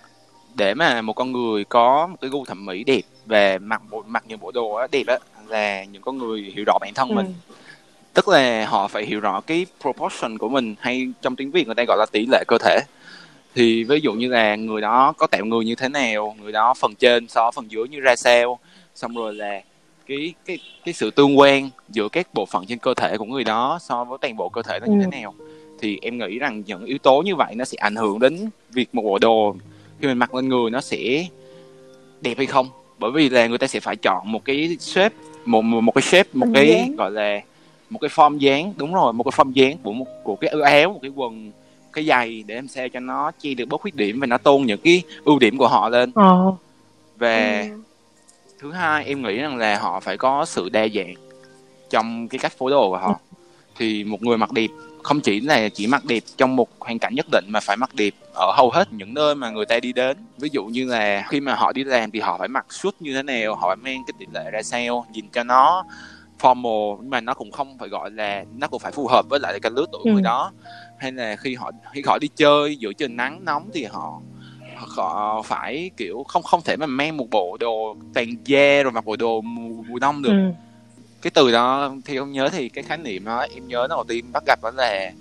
để 0.54 0.74
mà 0.74 1.02
một 1.02 1.12
con 1.12 1.32
người 1.32 1.64
có 1.64 2.06
một 2.06 2.16
cái 2.20 2.30
gu 2.30 2.44
thẩm 2.44 2.66
mỹ 2.66 2.84
đẹp 2.84 3.00
và 3.26 3.58
mặc 3.62 3.82
bộ 3.90 4.02
mặc 4.06 4.24
những 4.28 4.40
bộ 4.40 4.50
đồ 4.50 4.72
á, 4.72 4.86
đẹp 4.92 5.06
á 5.06 5.18
là 5.48 5.84
những 5.84 6.02
con 6.02 6.18
người 6.18 6.52
hiểu 6.54 6.64
rõ 6.66 6.78
bản 6.80 6.94
thân 6.94 7.14
mình 7.14 7.26
Ừ. 7.26 7.54
tức 8.14 8.28
là 8.28 8.66
họ 8.66 8.88
phải 8.88 9.06
hiểu 9.06 9.20
rõ 9.20 9.40
cái 9.40 9.66
proportion 9.80 10.38
của 10.38 10.48
mình 10.48 10.74
hay 10.80 11.08
trong 11.22 11.36
tiếng 11.36 11.50
việt 11.50 11.66
người 11.66 11.74
ta 11.74 11.84
gọi 11.88 11.96
là 11.98 12.06
tỷ 12.12 12.26
lệ 12.30 12.44
cơ 12.48 12.58
thể 12.58 12.80
thì 13.54 13.84
ví 13.84 14.00
dụ 14.02 14.12
như 14.12 14.28
là 14.28 14.56
người 14.56 14.80
đó 14.80 15.12
có 15.18 15.26
tẹo 15.26 15.44
người 15.44 15.64
như 15.64 15.74
thế 15.74 15.88
nào 15.88 16.36
người 16.42 16.52
đó 16.52 16.74
phần 16.74 16.94
trên 16.94 17.28
so 17.28 17.42
với 17.44 17.52
phần 17.54 17.70
dưới 17.70 17.88
như 17.88 18.00
ra 18.00 18.16
sao 18.16 18.58
xong 18.94 19.14
rồi 19.14 19.34
là 19.34 19.60
cái 20.06 20.34
cái 20.46 20.58
cái 20.84 20.94
sự 20.94 21.10
tương 21.10 21.38
quan 21.38 21.70
giữa 21.88 22.08
các 22.08 22.34
bộ 22.34 22.46
phận 22.46 22.66
trên 22.66 22.78
cơ 22.78 22.94
thể 22.94 23.18
của 23.18 23.24
người 23.24 23.44
đó 23.44 23.78
so 23.82 24.04
với 24.04 24.18
toàn 24.20 24.36
bộ 24.36 24.48
cơ 24.48 24.62
thể 24.62 24.78
nó 24.80 24.86
như 24.86 24.98
Ừ. 25.00 25.10
thế 25.10 25.20
nào 25.20 25.34
thì 25.80 25.98
em 26.02 26.18
nghĩ 26.18 26.38
rằng 26.38 26.62
những 26.66 26.84
yếu 26.84 26.98
tố 26.98 27.22
như 27.22 27.36
vậy 27.36 27.54
nó 27.54 27.64
sẽ 27.64 27.76
ảnh 27.80 27.96
hưởng 27.96 28.18
đến 28.18 28.50
việc 28.72 28.88
một 28.94 29.02
bộ 29.02 29.18
đồ 29.18 29.56
khi 30.00 30.06
mình 30.08 30.18
mặc 30.18 30.34
lên 30.34 30.48
người 30.48 30.70
nó 30.70 30.80
sẽ 30.80 31.26
đẹp 32.20 32.34
hay 32.36 32.46
không. 32.46 32.68
Bởi 32.98 33.10
vì 33.10 33.28
là 33.28 33.46
người 33.46 33.58
ta 33.58 33.66
sẽ 33.66 33.80
phải 33.80 33.96
chọn 33.96 34.32
một 34.32 34.44
cái 34.44 34.76
shape 34.80 35.14
một 35.44 35.62
một, 35.62 35.94
cái 35.94 36.02
shape 36.02 36.28
một 36.32 36.46
Hình 36.46 36.54
cái 36.54 36.68
dáng. 36.68 36.96
gọi 36.96 37.10
là 37.10 37.40
một 37.90 37.98
cái 37.98 38.08
form 38.14 38.38
dáng. 38.38 38.72
Đúng 38.76 38.94
rồi 38.94 39.12
một 39.12 39.24
cái 39.24 39.32
form 39.36 39.52
dáng 39.52 39.78
của 39.82 39.92
một 39.92 40.06
của 40.24 40.36
cái 40.36 40.50
áo 40.64 40.92
một 40.92 40.98
cái 41.02 41.10
quần 41.16 41.52
cái 41.92 42.04
giày 42.04 42.44
để 42.46 42.54
làm 42.54 42.68
sao 42.68 42.88
cho 42.88 43.00
nó 43.00 43.32
che 43.40 43.54
được 43.54 43.64
bớt 43.68 43.80
khuyết 43.80 43.94
điểm 43.94 44.20
và 44.20 44.26
nó 44.26 44.38
tôn 44.38 44.62
những 44.62 44.80
cái 44.80 45.02
ưu 45.24 45.38
điểm 45.38 45.58
của 45.58 45.68
họ 45.68 45.88
lên. 45.88 46.12
Ờ. 46.14 46.52
Và 47.18 47.60
Ừ. 47.60 47.66
thứ 48.60 48.72
hai 48.72 49.04
em 49.04 49.22
nghĩ 49.22 49.36
rằng 49.36 49.56
là 49.56 49.78
họ 49.78 50.00
phải 50.00 50.16
có 50.16 50.44
sự 50.44 50.68
đa 50.68 50.86
dạng 50.94 51.14
trong 51.90 52.28
cái 52.28 52.38
cách 52.38 52.52
phối 52.58 52.70
đồ 52.70 52.90
của 52.90 52.96
họ. 52.98 53.20
Thì 53.78 54.04
một 54.04 54.22
người 54.22 54.38
mặc 54.38 54.52
đẹp 54.52 54.66
không 55.06 55.20
chỉ 55.20 55.40
là 55.40 55.68
chỉ 55.68 55.86
mặc 55.86 56.04
đẹp 56.04 56.22
trong 56.36 56.56
một 56.56 56.68
hoàn 56.80 56.98
cảnh 56.98 57.14
nhất 57.14 57.26
định 57.32 57.44
mà 57.48 57.60
phải 57.60 57.76
mặc 57.76 57.90
đẹp 57.94 58.14
ở 58.34 58.52
hầu 58.56 58.70
hết 58.70 58.92
những 58.92 59.14
nơi 59.14 59.34
mà 59.34 59.50
người 59.50 59.66
ta 59.66 59.80
đi 59.80 59.92
đến 59.92 60.16
ví 60.38 60.48
dụ 60.52 60.64
như 60.64 60.84
là 60.86 61.24
khi 61.28 61.40
mà 61.40 61.54
họ 61.54 61.72
đi 61.72 61.84
làm 61.84 62.10
thì 62.10 62.20
họ 62.20 62.38
phải 62.38 62.48
mặc 62.48 62.66
suit 62.70 62.94
như 63.00 63.14
thế 63.14 63.22
nào 63.22 63.54
họ 63.54 63.66
phải 63.68 63.76
mang 63.76 64.02
cái 64.06 64.14
tỷ 64.18 64.26
lệ 64.34 64.50
ra 64.52 64.62
sao 64.62 65.06
nhìn 65.12 65.28
cho 65.32 65.42
nó 65.44 65.84
formal 66.40 66.96
nhưng 67.00 67.10
mà 67.10 67.20
nó 67.20 67.34
cũng 67.34 67.50
không 67.52 67.78
phải 67.78 67.88
gọi 67.88 68.10
là 68.10 68.44
nó 68.56 68.66
cũng 68.66 68.78
phải 68.80 68.92
phù 68.92 69.06
hợp 69.06 69.22
với 69.30 69.40
lại 69.40 69.58
cái 69.62 69.72
lứa 69.76 69.84
tuổi 69.92 70.02
Ừ. 70.04 70.12
người 70.12 70.22
đó 70.22 70.52
hay 70.98 71.12
là 71.12 71.36
khi 71.36 71.54
họ 71.54 71.70
khi 71.92 72.02
họ 72.06 72.18
đi 72.20 72.28
chơi 72.36 72.76
giữa 72.76 72.92
trời 72.92 73.08
nắng 73.08 73.44
nóng 73.44 73.70
thì 73.74 73.84
họ 73.84 74.20
họ 74.76 75.42
phải 75.42 75.90
kiểu 75.96 76.24
không 76.28 76.42
không 76.42 76.60
thể 76.64 76.76
mà 76.76 76.86
mang 76.86 77.16
một 77.16 77.26
bộ 77.30 77.56
đồ 77.60 77.96
toàn 78.14 78.26
da 78.44 78.82
rồi 78.82 78.92
mặc 78.92 79.04
bộ 79.04 79.16
đồ 79.16 79.40
mùa, 79.40 79.82
mùa 79.88 79.98
đông 79.98 80.22
được 80.22 80.30
ừ. 80.30 80.52
Cái 81.22 81.30
từ 81.34 81.52
đó 81.52 81.94
thì 82.04 82.16
em 82.16 82.32
nhớ 82.32 82.48
thì 82.48 82.68
cái 82.68 82.84
khái 82.84 82.98
niệm 82.98 83.24
đó 83.24 83.46
em 83.54 83.68
nhớ 83.68 83.86
đầu 83.90 84.04
tiên 84.08 84.24
bắt 84.32 84.42
gặp 84.46 84.58
đó 84.62 84.70
là 84.76 85.12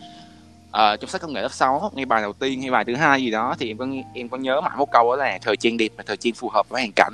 ờ, 0.72 0.98
trong 0.98 1.10
sách 1.10 1.22
công 1.22 1.34
nghệ 1.34 1.42
lớp 1.42 1.52
6 1.52 1.92
ngay 1.96 2.06
bài 2.06 2.22
đầu 2.22 2.34
tiên 2.34 2.62
hay 2.62 2.72
bài 2.72 2.86
thứ 2.86 2.96
hai 2.96 3.22
gì 3.22 3.32
đó 3.32 3.56
thì 3.60 3.68
em 3.68 3.78
có 3.78 3.88
em 4.14 4.30
có 4.30 4.38
nhớ 4.38 4.62
mãi 4.62 4.78
một 4.78 4.92
câu 4.92 5.12
đó 5.12 5.16
là 5.16 5.40
thời 5.42 5.58
trang 5.58 5.78
đẹp 5.78 5.90
là 5.98 6.04
thời 6.08 6.18
trang 6.18 6.34
phù 6.34 6.50
hợp 6.50 6.70
với 6.70 6.82
hoàn 6.82 6.92
cảnh. 6.96 7.14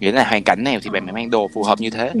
Nghĩa 0.00 0.12
là 0.12 0.24
hoàn 0.24 0.42
cảnh 0.42 0.64
nào 0.64 0.78
thì 0.82 0.90
bạn 0.90 1.04
phải 1.04 1.12
mang 1.12 1.30
đồ 1.30 1.48
phù 1.48 1.62
hợp 1.62 1.80
như 1.80 1.90
thế. 1.90 2.10
Ừ. 2.14 2.20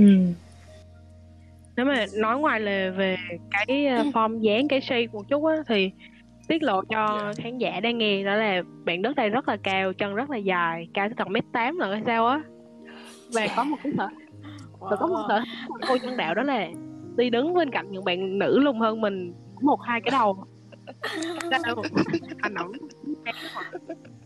nếu 1.76 1.86
mà 1.86 2.06
nói 2.14 2.38
ngoài 2.38 2.60
là 2.60 2.90
về 2.96 3.16
cái 3.50 3.86
ờ, 3.86 4.02
form 4.02 4.40
dáng 4.40 4.68
cái 4.68 4.80
shape 4.80 5.06
một 5.12 5.28
chút 5.28 5.44
á 5.44 5.56
thì 5.68 5.90
tiết 6.48 6.62
lộ 6.62 6.82
cho 6.84 7.34
khán 7.38 7.58
giả 7.58 7.80
đang 7.80 7.98
nghe 7.98 8.24
đó 8.24 8.34
là 8.34 8.62
bạn 8.84 9.02
Đức 9.02 9.16
đây 9.16 9.28
rất 9.28 9.48
là 9.48 9.56
cao 9.62 9.92
chân 9.92 10.14
rất 10.14 10.30
là 10.30 10.36
dài 10.36 10.88
cao 10.94 11.08
tới 11.08 11.14
tận 11.16 11.32
mét 11.32 11.44
tám 11.52 11.78
hay 11.80 12.02
sao 12.06 12.26
á. 12.26 12.40
Và 13.28 13.48
có 13.56 13.64
một 13.64 13.76
cái 13.82 13.92
sở 13.96 14.08
và 14.80 14.96
có 14.96 15.06
một 15.06 15.24
sở 15.28 15.40
cô 15.88 15.98
chân 16.02 16.16
đạo 16.16 16.34
đó 16.34 16.42
là 16.42 16.68
đi 17.16 17.30
đứng 17.30 17.54
bên 17.54 17.70
cạnh 17.70 17.86
những 17.90 18.04
bạn 18.04 18.38
nữ 18.38 18.58
lùn 18.58 18.78
hơn 18.78 19.00
mình 19.00 19.34
một 19.60 19.82
hai 19.82 20.00
cái 20.00 20.10
đầu. 20.10 20.44
Anh 22.40 22.54
ổng. 22.54 22.72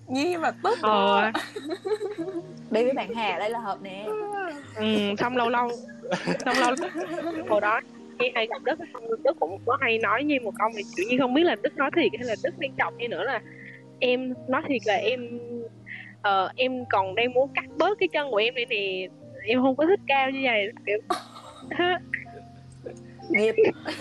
Nhi 0.06 0.36
mà 0.36 0.50
tức 0.62 0.78
ờ. 0.82 1.32
đi 2.70 2.84
với 2.84 2.92
bạn 2.92 3.14
Hà 3.14 3.38
đây 3.38 3.50
là 3.50 3.58
hợp 3.58 3.78
nè. 3.82 4.06
Ừ, 4.76 4.86
xong 5.18 5.36
lâu 5.36 5.48
lâu 5.48 5.68
xong 6.44 6.56
lâu 6.60 6.74
hồi 7.48 7.60
đó 7.60 7.80
khi 8.20 8.30
hay 8.34 8.46
gặp 8.46 8.62
đức 8.64 8.78
đức 9.24 9.36
cũng 9.40 9.58
có 9.66 9.78
hay 9.80 9.98
nói 9.98 10.24
như 10.24 10.38
một 10.42 10.54
câu 10.58 10.68
này 10.74 10.82
tự 10.96 11.02
nhiên 11.08 11.18
không 11.18 11.34
biết 11.34 11.42
là 11.42 11.56
đức 11.62 11.76
nói 11.76 11.90
thiệt 11.96 12.12
hay 12.18 12.26
là 12.26 12.34
đức 12.44 12.54
quan 12.60 12.72
trọng 12.78 12.98
như 12.98 13.08
nữa 13.08 13.24
là 13.24 13.40
em 13.98 14.34
nói 14.48 14.62
thiệt 14.68 14.82
là 14.84 14.94
em 14.94 15.40
ờ, 16.22 16.50
em 16.56 16.84
còn 16.90 17.14
đang 17.14 17.32
muốn 17.32 17.50
cắt 17.54 17.64
bớt 17.78 17.98
cái 17.98 18.08
chân 18.08 18.30
của 18.30 18.36
em 18.36 18.54
đây 18.54 18.66
nè 18.66 19.08
em 19.42 19.62
không 19.62 19.76
có 19.76 19.86
thích 19.86 20.00
cao 20.06 20.30
như 20.30 20.40
vậy 20.44 20.72
kiểu 20.86 20.98
nghiệp. 23.30 23.54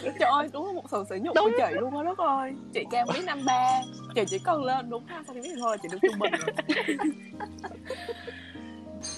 Trời 0.04 0.30
ơi 0.32 0.48
đúng 0.54 0.66
là 0.68 0.74
một 0.74 0.84
sự 0.92 1.04
sỉ 1.10 1.16
nhục 1.22 1.36
Đúng. 1.36 1.46
của 1.46 1.52
chị 1.58 1.74
luôn 1.80 1.98
á 1.98 2.04
đất 2.04 2.18
ơi. 2.18 2.54
Chị 2.74 2.84
cao 2.92 3.06
mấy 3.08 3.22
năm 3.26 3.40
ba 3.46 3.82
Chị 4.16 4.22
chỉ 4.28 4.40
cần 4.40 4.64
lên 4.64 4.90
đúng 4.90 5.04
2 5.08 5.24
cm 5.28 5.34
thôi 5.60 5.72
là 5.72 5.78
chị 5.82 5.90
được 5.92 5.98
trung 6.02 6.20
bình 6.20 6.34
rồi 6.40 6.56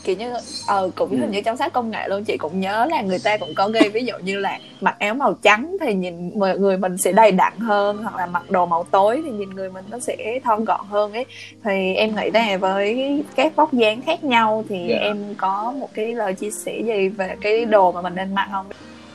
kiểu 0.03 0.15
như 0.15 0.33
ờ 0.67 0.89
cũng 0.95 1.19
hình 1.19 1.31
như 1.31 1.41
trong 1.41 1.57
sách 1.57 1.73
công 1.73 1.91
nghệ 1.91 2.07
luôn 2.07 2.23
chị 2.23 2.37
cũng 2.37 2.59
nhớ 2.59 2.85
là 2.91 3.01
người 3.01 3.19
ta 3.19 3.37
cũng 3.37 3.53
có 3.55 3.67
ghi 3.67 3.89
ví 3.89 4.05
dụ 4.05 4.13
như 4.23 4.39
là 4.39 4.59
mặc 4.81 4.95
áo 4.99 5.13
màu 5.13 5.33
trắng 5.33 5.75
thì 5.81 5.93
nhìn 5.93 6.39
mọi 6.39 6.59
người 6.59 6.77
mình 6.77 6.97
sẽ 6.97 7.11
đầy 7.11 7.31
đặn 7.31 7.59
hơn 7.59 7.97
hoặc 7.97 8.15
là 8.15 8.25
mặc 8.25 8.49
đồ 8.51 8.65
màu 8.65 8.83
tối 8.91 9.21
thì 9.25 9.31
nhìn 9.31 9.49
người 9.49 9.69
mình 9.71 9.85
nó 9.89 9.99
sẽ 9.99 10.39
thon 10.43 10.65
gọn 10.65 10.81
hơn 10.89 11.13
ấy. 11.13 11.25
Thì 11.63 11.93
em 11.93 12.15
nghĩ 12.15 12.29
là 12.33 12.57
với 12.57 13.23
các 13.35 13.55
vóc 13.55 13.73
dáng 13.73 14.01
khác 14.01 14.23
nhau 14.23 14.63
thì 14.69 14.85
Dạ. 14.89 14.97
em 14.97 15.35
có 15.37 15.73
một 15.79 15.89
cái 15.93 16.13
lời 16.13 16.33
chia 16.33 16.51
sẻ 16.51 16.81
gì 16.85 17.07
về 17.07 17.35
cái 17.41 17.65
đồ 17.65 17.91
mà 17.91 18.01
mình 18.01 18.15
nên 18.15 18.35
mặc 18.35 18.47
không? 18.51 18.65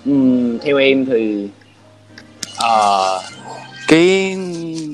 Ừm, 0.04 0.58
theo 0.58 0.76
em 0.78 1.06
thì 1.06 1.48
ờ, 2.56 3.20
cái 3.88 4.36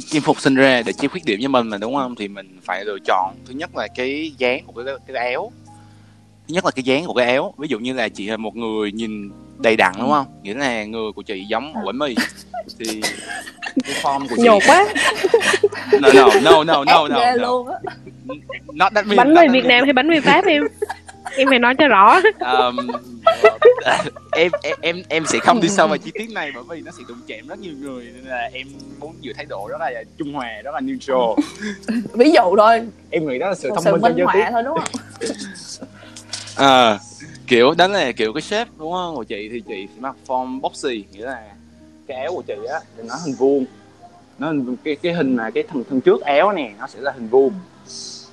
chim 0.07 0.23
phục 0.23 0.41
sinh 0.41 0.55
ra 0.55 0.83
để 0.87 0.93
che 0.93 1.09
khuyết 1.09 1.25
điểm 1.25 1.41
cho 1.43 1.49
mình 1.49 1.69
mà 1.69 1.77
đúng 1.79 1.95
không? 1.95 2.15
Thì 2.15 2.29
mình 2.29 2.59
phải 2.65 2.85
lựa 2.85 2.99
chọn. 3.07 3.35
Thứ 3.47 3.55
nhất 3.55 3.77
là 3.77 3.89
cái 3.97 4.33
dáng 4.39 4.65
của 4.67 4.83
cái, 4.85 4.95
cái 5.07 5.33
áo 5.33 5.53
thứ 6.53 6.55
nhất 6.55 6.65
là 6.65 6.71
cái 6.71 6.83
dáng 6.83 7.05
của 7.07 7.15
cái 7.15 7.27
áo 7.27 7.55
ví 7.59 7.69
dụ 7.69 7.79
như 7.79 7.93
là 7.93 8.09
chị 8.09 8.27
là 8.27 8.37
một 8.37 8.57
người 8.57 8.93
nhìn 8.93 9.31
đầy 9.59 9.77
đặn 9.77 9.93
đúng 9.99 10.11
không? 10.11 10.27
Nghĩa 10.43 10.55
là 10.55 10.85
người 10.85 11.13
của 11.13 11.23
chị 11.23 11.45
giống 11.49 11.75
ổ 11.75 11.83
bánh 11.87 11.99
mì 11.99 12.15
thì 12.79 13.01
cái 13.85 13.95
form 14.03 14.29
của 14.29 14.37
chị 14.37 14.43
nhột 14.43 14.63
quá. 14.67 14.87
No 16.01 16.09
no 16.15 16.29
no 16.43 16.65
no 16.65 16.85
no 16.85 17.09
no, 17.09 17.37
no. 17.37 17.65
not 18.73 18.93
that 18.95 19.07
mean, 19.07 19.17
bánh 19.17 19.35
mì 19.35 19.49
Việt. 19.49 19.65
Nam 19.65 19.85
hay 19.85 19.93
bánh 19.93 20.09
mì 20.09 20.21
Pháp 20.21 20.45
em? 20.45 20.63
Em 21.37 21.49
phải 21.49 21.59
nói 21.59 21.75
cho 21.79 21.89
rõ. 21.89 22.21
Um, 22.41 22.77
em 24.33 24.51
em 24.81 25.03
em 25.09 25.27
sẽ 25.27 25.39
không 25.39 25.61
đi 25.61 25.69
sâu 25.69 25.89
vào 25.89 25.99
chi 25.99 26.11
tiết 26.15 26.31
này 26.31 26.53
bởi 26.55 26.65
vì 26.69 26.81
nó 26.81 26.91
sẽ 26.99 27.05
đụng 27.09 27.19
chạm 27.27 27.47
rất 27.49 27.59
nhiều 27.59 27.75
người 27.81 28.05
nên 28.15 28.25
là 28.25 28.51
em 28.53 28.67
muốn 29.01 29.15
giữ 29.21 29.33
thái 29.37 29.45
độ 29.45 29.69
rất 29.69 29.81
là 29.81 29.91
trung 30.19 30.33
hòa 30.33 30.51
rất 30.65 30.75
là 30.75 30.81
neutral. 30.81 31.47
Ví 32.13 32.31
dụ 32.31 32.57
thôi. 32.57 32.83
Em 33.11 33.29
nghĩ 33.29 33.39
đó 33.39 33.49
là 33.49 33.55
sự 33.55 33.69
một 33.69 33.75
thông 33.75 33.85
sự 33.85 33.93
minh 33.93 34.03
minh 34.03 34.25
họa 34.25 34.51
thôi 34.53 34.63
đúng 34.63 34.79
không 34.79 35.03
à, 36.57 36.99
kiểu 37.47 37.75
đánh 37.79 37.93
là 37.93 38.13
kiểu 38.13 38.33
cái 38.33 38.43
shape 38.43 38.71
đúng 38.79 38.93
không? 38.93 39.15
Của 39.15 39.25
chị 39.25 39.49
thì 39.53 39.63
chị 39.69 39.89
sẽ 39.95 40.01
mặc 40.01 40.17
form 40.27 40.61
boxy 40.61 41.05
nghĩa 41.13 41.25
là 41.25 41.51
cái 42.07 42.17
áo 42.17 42.33
của 42.35 42.43
chị 42.47 42.55
á 42.73 42.81
thì 42.97 43.03
nó 43.09 43.15
hình 43.25 43.35
vuông. 43.35 43.65
Nó 44.39 44.47
hình, 44.47 44.77
cái 44.85 44.97
cái 44.97 45.13
hình 45.13 45.37
mà 45.37 45.51
cái 45.51 45.63
thân 45.63 45.85
thân 45.91 46.01
trước 46.01 46.21
áo 46.21 46.53
nè 46.53 46.73
nó 46.79 46.87
sẽ 46.87 47.01
là 47.01 47.13
hình 47.13 47.29
vuông. 47.29 47.53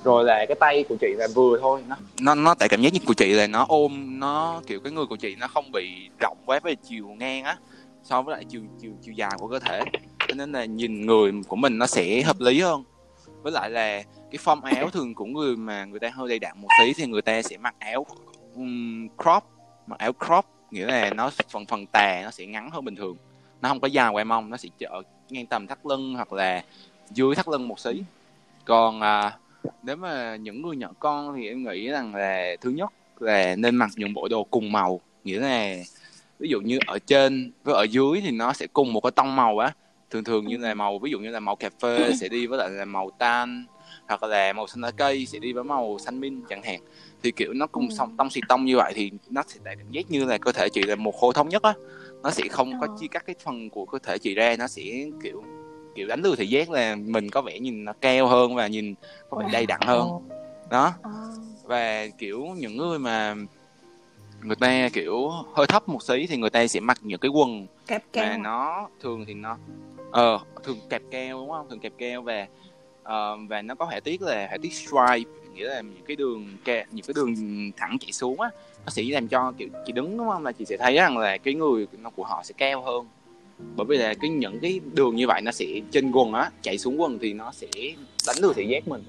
Rồi 0.04 0.24
là 0.24 0.44
cái 0.48 0.56
tay 0.60 0.84
của 0.88 0.96
chị 1.00 1.06
là 1.18 1.28
vừa 1.34 1.58
thôi 1.60 1.82
nó. 1.88 1.96
Nó 2.20 2.34
nó 2.34 2.54
tại 2.54 2.68
cảm 2.68 2.82
giác 2.82 2.92
như 2.92 3.00
của 3.06 3.14
chị 3.14 3.32
là 3.32 3.46
nó 3.46 3.66
ôm 3.68 4.20
nó 4.20 4.62
kiểu 4.66 4.80
cái 4.80 4.92
người 4.92 5.06
của 5.06 5.16
chị 5.16 5.36
nó 5.40 5.48
không 5.48 5.72
bị 5.72 6.08
rộng 6.20 6.38
quá 6.46 6.60
về 6.62 6.74
chiều 6.88 7.06
ngang 7.18 7.44
á 7.44 7.56
so 8.04 8.22
với 8.22 8.32
lại 8.32 8.44
chiều 8.48 8.60
chiều 8.82 8.92
chiều 9.02 9.14
dài 9.14 9.30
của 9.38 9.48
cơ 9.48 9.58
thể. 9.58 9.80
Cho 10.28 10.34
nên 10.34 10.52
là 10.52 10.64
nhìn 10.64 11.06
người 11.06 11.32
của 11.48 11.56
mình 11.56 11.78
nó 11.78 11.86
sẽ 11.86 12.22
hợp 12.22 12.40
lý 12.40 12.60
hơn 12.60 12.82
với 13.42 13.52
lại 13.52 13.70
là 13.70 14.02
cái 14.30 14.38
form 14.44 14.60
áo 14.76 14.90
thường 14.90 15.14
của 15.14 15.24
người 15.24 15.56
mà 15.56 15.84
người 15.84 16.00
ta 16.00 16.10
hơi 16.14 16.28
đầy 16.28 16.38
đặn 16.38 16.60
một 16.60 16.68
tí 16.80 16.92
thì 16.92 17.06
người 17.06 17.22
ta 17.22 17.42
sẽ 17.42 17.56
mặc 17.56 17.74
áo 17.78 18.06
um, 18.54 19.08
crop. 19.22 19.44
Mặc 19.86 19.98
áo 19.98 20.12
crop 20.12 20.44
nghĩa 20.70 20.86
là 20.86 21.10
nó 21.10 21.30
phần 21.48 21.66
phần 21.66 21.86
tà 21.86 22.20
nó 22.24 22.30
sẽ 22.30 22.46
ngắn 22.46 22.70
hơn 22.70 22.84
bình 22.84 22.96
thường. 22.96 23.16
Nó 23.60 23.68
không 23.68 23.80
có 23.80 23.88
dài 23.88 24.10
qua 24.12 24.24
mông 24.24 24.50
nó 24.50 24.56
sẽ 24.56 24.68
ở 24.80 25.02
ngang 25.30 25.46
tầm 25.46 25.66
thắt 25.66 25.78
lưng 25.86 26.14
hoặc 26.14 26.32
là 26.32 26.64
dưới 27.10 27.34
thắt 27.34 27.48
lưng 27.48 27.68
một 27.68 27.80
xí. 27.80 28.02
Còn 28.64 29.00
à, 29.00 29.38
nếu 29.82 29.96
mà 29.96 30.36
những 30.36 30.62
người 30.62 30.76
nhỏ 30.76 30.88
con 30.98 31.36
thì 31.36 31.48
em 31.48 31.64
nghĩ 31.64 31.88
rằng 31.88 32.14
là 32.14 32.56
thứ 32.60 32.70
nhất 32.70 32.92
là 33.18 33.56
nên 33.56 33.76
mặc 33.76 33.90
những 33.96 34.14
bộ 34.14 34.28
đồ 34.28 34.44
cùng 34.44 34.72
màu. 34.72 35.00
Nghĩa 35.24 35.38
là 35.38 35.76
ví 36.38 36.48
dụ 36.48 36.60
như 36.60 36.78
ở 36.86 36.98
trên 36.98 37.52
với 37.64 37.74
ở 37.74 37.82
dưới 37.82 38.20
thì 38.20 38.30
nó 38.30 38.52
sẽ 38.52 38.66
cùng 38.66 38.92
một 38.92 39.00
cái 39.00 39.10
tông 39.10 39.36
màu 39.36 39.58
á 39.58 39.72
thường 40.10 40.24
thường 40.24 40.46
như 40.46 40.56
là 40.56 40.74
màu 40.74 40.98
ví 40.98 41.10
dụ 41.10 41.18
như 41.18 41.30
là 41.30 41.40
màu 41.40 41.56
cà 41.56 41.70
phê 41.80 42.12
sẽ 42.20 42.28
đi 42.28 42.46
với 42.46 42.58
lại 42.58 42.70
là 42.70 42.84
màu 42.84 43.10
tan 43.18 43.64
hoặc 44.08 44.22
là 44.22 44.52
màu 44.52 44.66
xanh 44.66 44.80
lá 44.80 44.90
cây 44.90 45.26
sẽ 45.26 45.38
đi 45.38 45.52
với 45.52 45.64
màu 45.64 45.98
xanh 45.98 46.20
min 46.20 46.42
chẳng 46.48 46.62
hạn. 46.62 46.80
Thì 47.22 47.30
kiểu 47.30 47.52
nó 47.52 47.66
cùng 47.66 47.90
song 47.90 48.16
tông 48.16 48.30
xì 48.30 48.40
tông 48.48 48.64
như 48.64 48.76
vậy 48.76 48.92
thì 48.96 49.10
nó 49.30 49.42
sẽ 49.46 49.60
tạo 49.64 49.74
cảm 49.78 49.90
giác 49.90 50.10
như 50.10 50.24
là 50.24 50.38
cơ 50.38 50.52
thể 50.52 50.68
chị 50.72 50.82
là 50.82 50.94
một 50.94 51.16
khối 51.16 51.34
thống 51.34 51.48
nhất 51.48 51.62
á. 51.62 51.74
Nó 52.22 52.30
sẽ 52.30 52.44
không 52.50 52.80
có 52.80 52.86
chia 53.00 53.06
cắt 53.06 53.26
cái 53.26 53.36
phần 53.44 53.70
của 53.70 53.84
cơ 53.84 53.98
thể 53.98 54.18
chị 54.18 54.34
ra 54.34 54.56
nó 54.58 54.68
sẽ 54.68 54.82
kiểu 55.22 55.42
kiểu 55.94 56.06
đánh 56.06 56.22
lừa 56.22 56.36
thị 56.36 56.46
giác 56.46 56.70
là 56.70 56.96
mình 56.96 57.30
có 57.30 57.42
vẻ 57.42 57.58
nhìn 57.58 57.84
nó 57.84 57.92
keo 58.00 58.26
hơn 58.26 58.54
và 58.54 58.66
nhìn 58.66 58.94
có 59.30 59.38
vẻ 59.38 59.48
đầy 59.52 59.66
đặn 59.66 59.80
hơn. 59.82 60.08
Đó. 60.70 60.92
Và 61.64 62.06
kiểu 62.18 62.46
những 62.56 62.76
người 62.76 62.98
mà 62.98 63.34
người 64.42 64.56
ta 64.56 64.88
kiểu 64.92 65.30
hơi 65.54 65.66
thấp 65.66 65.88
một 65.88 66.02
xí 66.02 66.26
thì 66.26 66.36
người 66.36 66.50
ta 66.50 66.66
sẽ 66.66 66.80
mặc 66.80 66.98
những 67.02 67.20
cái 67.20 67.28
quần 67.28 67.66
kẹp 67.86 68.04
mà 68.14 68.36
nó 68.36 68.88
thường 69.00 69.24
thì 69.26 69.34
nó 69.34 69.56
ờ 70.10 70.38
thường 70.62 70.78
kẹp 70.90 71.02
keo 71.10 71.38
đúng 71.38 71.50
không? 71.50 71.66
Thường 71.70 71.80
kẹp 71.80 71.92
keo 71.98 72.22
và 72.22 72.46
ờ, 73.02 73.36
và 73.48 73.62
nó 73.62 73.74
có 73.74 73.86
hệ 73.86 74.00
tiết 74.00 74.22
là 74.22 74.48
hệ 74.50 74.58
tiết 74.62 74.72
stripe 74.72 75.30
nghĩa 75.54 75.68
là 75.68 75.80
những 75.80 76.04
cái 76.06 76.16
đường 76.16 76.56
ke 76.64 76.84
những 76.90 77.04
cái 77.06 77.14
đường 77.16 77.34
thẳng 77.76 77.96
chạy 78.00 78.12
xuống 78.12 78.40
á 78.40 78.50
nó 78.86 78.90
sẽ 78.90 79.02
làm 79.02 79.28
cho 79.28 79.52
kiểu 79.58 79.68
chị 79.86 79.92
đứng 79.92 80.18
đúng 80.18 80.28
không? 80.28 80.44
Là 80.44 80.52
chị 80.52 80.64
sẽ 80.64 80.76
thấy 80.76 80.94
rằng 80.94 81.18
là 81.18 81.38
cái 81.38 81.54
người 81.54 81.86
nó 82.02 82.10
của 82.10 82.24
họ 82.24 82.42
sẽ 82.44 82.54
keo 82.58 82.82
hơn. 82.82 83.06
Bởi 83.76 83.86
vì 83.86 83.98
là 83.98 84.14
cái 84.20 84.30
những 84.30 84.60
cái 84.60 84.80
đường 84.92 85.16
như 85.16 85.26
vậy 85.26 85.40
nó 85.44 85.52
sẽ 85.52 85.66
trên 85.90 86.12
quần 86.12 86.32
á 86.32 86.50
chạy 86.62 86.78
xuống 86.78 87.00
quần 87.00 87.18
thì 87.18 87.32
nó 87.32 87.52
sẽ 87.52 87.66
đánh 88.26 88.36
lừa 88.40 88.52
thị 88.52 88.66
giác 88.66 88.88
mình. 88.88 89.02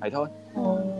Vậy 0.00 0.10
thôi. 0.10 0.28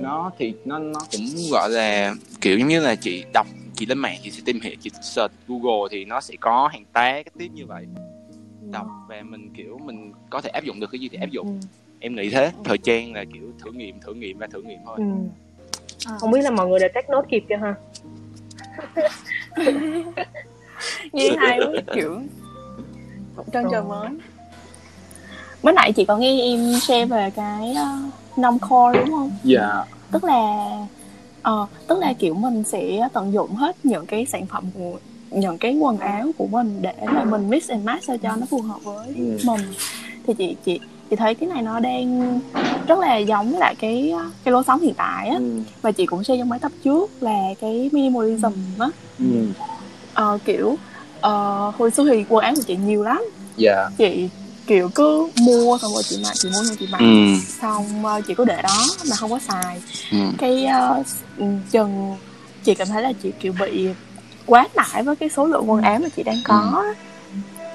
Nó 0.01 0.31
thì 0.39 0.53
nó 0.65 0.79
nó 0.79 1.01
cũng 1.13 1.27
gọi 1.51 1.71
là 1.71 2.15
kiểu 2.41 2.59
giống 2.59 2.69
như 2.69 2.81
là 2.81 2.95
chị 2.95 3.25
đọc 3.35 3.47
chị 3.75 3.87
lên 3.87 3.99
mạng 3.99 4.19
chị 4.23 4.31
sẽ 4.31 4.43
tìm 4.45 4.61
hiểu 4.61 4.75
chị 4.81 4.91
search 5.03 5.33
google 5.49 5.89
thì 5.91 6.05
nó 6.05 6.21
sẽ 6.21 6.35
có 6.41 6.69
hàng 6.73 6.85
tá 6.93 7.13
cái 7.13 7.25
tiếp 7.39 7.49
như 7.55 7.67
vậy 7.67 7.87
đọc 8.71 8.87
và 9.09 9.23
mình 9.23 9.51
kiểu 9.57 9.79
mình 9.85 10.13
có 10.31 10.41
thể 10.41 10.51
áp 10.51 10.65
dụng 10.65 10.81
được 10.81 10.91
cái 10.93 10.99
gì 10.99 11.09
thì 11.09 11.19
áp 11.19 11.31
dụng. 11.31 11.61
Em 12.01 12.15
nghĩ 12.15 12.31
thế 12.31 12.53
thời 12.65 12.79
trang 12.79 13.13
là 13.15 13.25
kiểu 13.33 13.53
thử 13.65 13.73
nghiệm 13.73 14.01
thử 14.01 14.15
nghiệm 14.15 14.39
và 14.39 14.47
thử 14.47 14.63
nghiệm 14.63 14.79
thôi. 14.85 14.97
Ừ. 14.99 15.05
À. 16.07 16.15
không 16.19 16.31
biết 16.31 16.41
là 16.43 16.51
mọi 16.51 16.69
người 16.69 16.79
đã 16.79 16.89
take 16.95 17.09
note 17.11 17.29
kịp 17.31 17.45
chưa 17.49 17.57
ha? 17.57 17.75
Nghe 21.13 21.31
hay 21.39 21.59
quá 21.59 21.95
kiểu 21.95 22.21
trân 23.53 23.65
trời 23.71 23.83
mới 23.83 24.09
mới 25.63 25.75
nãy 25.75 25.93
chị 25.93 26.05
có 26.05 26.17
nghe 26.17 26.41
em 26.41 26.75
share 26.81 27.05
về 27.05 27.31
cái 27.37 27.71
uh, 27.71 28.39
non 28.39 28.59
core 28.59 29.01
đúng 29.01 29.11
không? 29.11 29.31
Dạ. 29.45 29.85
Tức 30.11 30.25
là 30.25 30.71
ờ 31.43 31.67
tức 31.87 31.99
là 31.99 32.13
kiểu 32.19 32.35
mình 32.35 32.65
sẽ 32.65 33.09
tận 33.13 33.33
dụng 33.33 33.55
hết 33.55 33.77
những 33.83 34.07
cái 34.07 34.27
sản 34.27 34.47
phẩm 34.47 34.65
của 34.75 34.99
những 35.31 35.59
cái 35.59 35.77
quần 35.77 35.99
áo 35.99 36.33
của 36.39 36.47
mình 36.47 36.83
để 36.83 36.93
mà 37.15 37.25
mình 37.25 37.51
mix 37.51 37.71
and 37.71 37.85
match 37.85 38.05
sao 38.05 38.19
cho 38.19 38.37
nó 38.37 38.47
phù 38.51 38.61
hợp 38.63 38.79
với 38.83 39.15
Ừ. 39.17 39.39
mình 39.45 39.61
thì 40.25 40.35
chị 40.35 40.57
chị 40.65 40.81
chị 41.11 41.17
thấy 41.17 41.35
cái 41.35 41.49
này 41.49 41.63
nó 41.63 41.81
đang 41.81 42.41
rất 42.87 42.99
là 42.99 43.17
giống 43.17 43.51
với 43.51 43.61
lại 43.61 43.75
cái 43.79 44.13
cái 44.45 44.53
lối 44.53 44.63
sống 44.67 44.81
hiện 44.81 44.95
tại 44.97 45.29
á 45.29 45.37
ừ. 45.39 45.63
và 45.83 45.93
chị 45.93 46.07
cũng 46.07 46.25
share 46.25 46.39
trong 46.39 46.49
mấy 46.49 46.59
tập 46.59 46.73
trước 46.85 47.23
là 47.23 47.39
cái 47.61 47.91
minimalism 47.93 48.79
á 48.79 48.89
Ừ. 49.19 49.25
Ờ, 50.15 50.39
kiểu 50.45 50.79
ờ, 51.21 51.71
hồi 51.75 51.91
xưa 51.91 52.05
thì 52.11 52.25
quần 52.29 52.45
áo 52.45 52.55
của 52.57 52.63
chị 52.67 52.77
nhiều 52.77 53.03
lắm 53.03 53.23
dạ 53.57 53.89
chị 53.99 54.29
kiểu 54.67 54.91
cứ 54.95 55.29
mua 55.41 55.79
xong 55.79 55.93
rồi 55.93 56.03
chị 56.09 56.17
mặc 56.23 56.33
chị 56.35 56.49
mua 56.49 56.65
xong 56.65 56.77
chị 56.81 56.87
mặc 56.91 56.99
ừ. 57.01 57.07
xong 57.61 58.07
ờ, 58.07 58.21
chị 58.27 58.35
cứ 58.35 58.45
để 58.45 58.63
đó 58.63 58.87
mà 59.11 59.17
không 59.17 59.31
có 59.31 59.39
xài 59.39 59.81
Ừ. 60.13 60.19
cái 60.39 60.67
ừ, 61.37 61.45
chừng 61.71 62.17
chị 62.63 62.75
cảm 62.75 62.89
thấy 62.89 63.03
là 63.03 63.13
chị 63.23 63.33
kiểu 63.41 63.53
bị 63.53 63.89
quá 64.49 64.69
tải 64.75 65.03
với 65.03 65.17
cái 65.17 65.29
số 65.29 65.47
lượng 65.47 65.71
quần 65.71 65.83
áo 65.83 65.99
mà 65.99 66.09
chị 66.17 66.23
đang 66.23 66.41
có 66.45 66.83
á. 66.87 67.05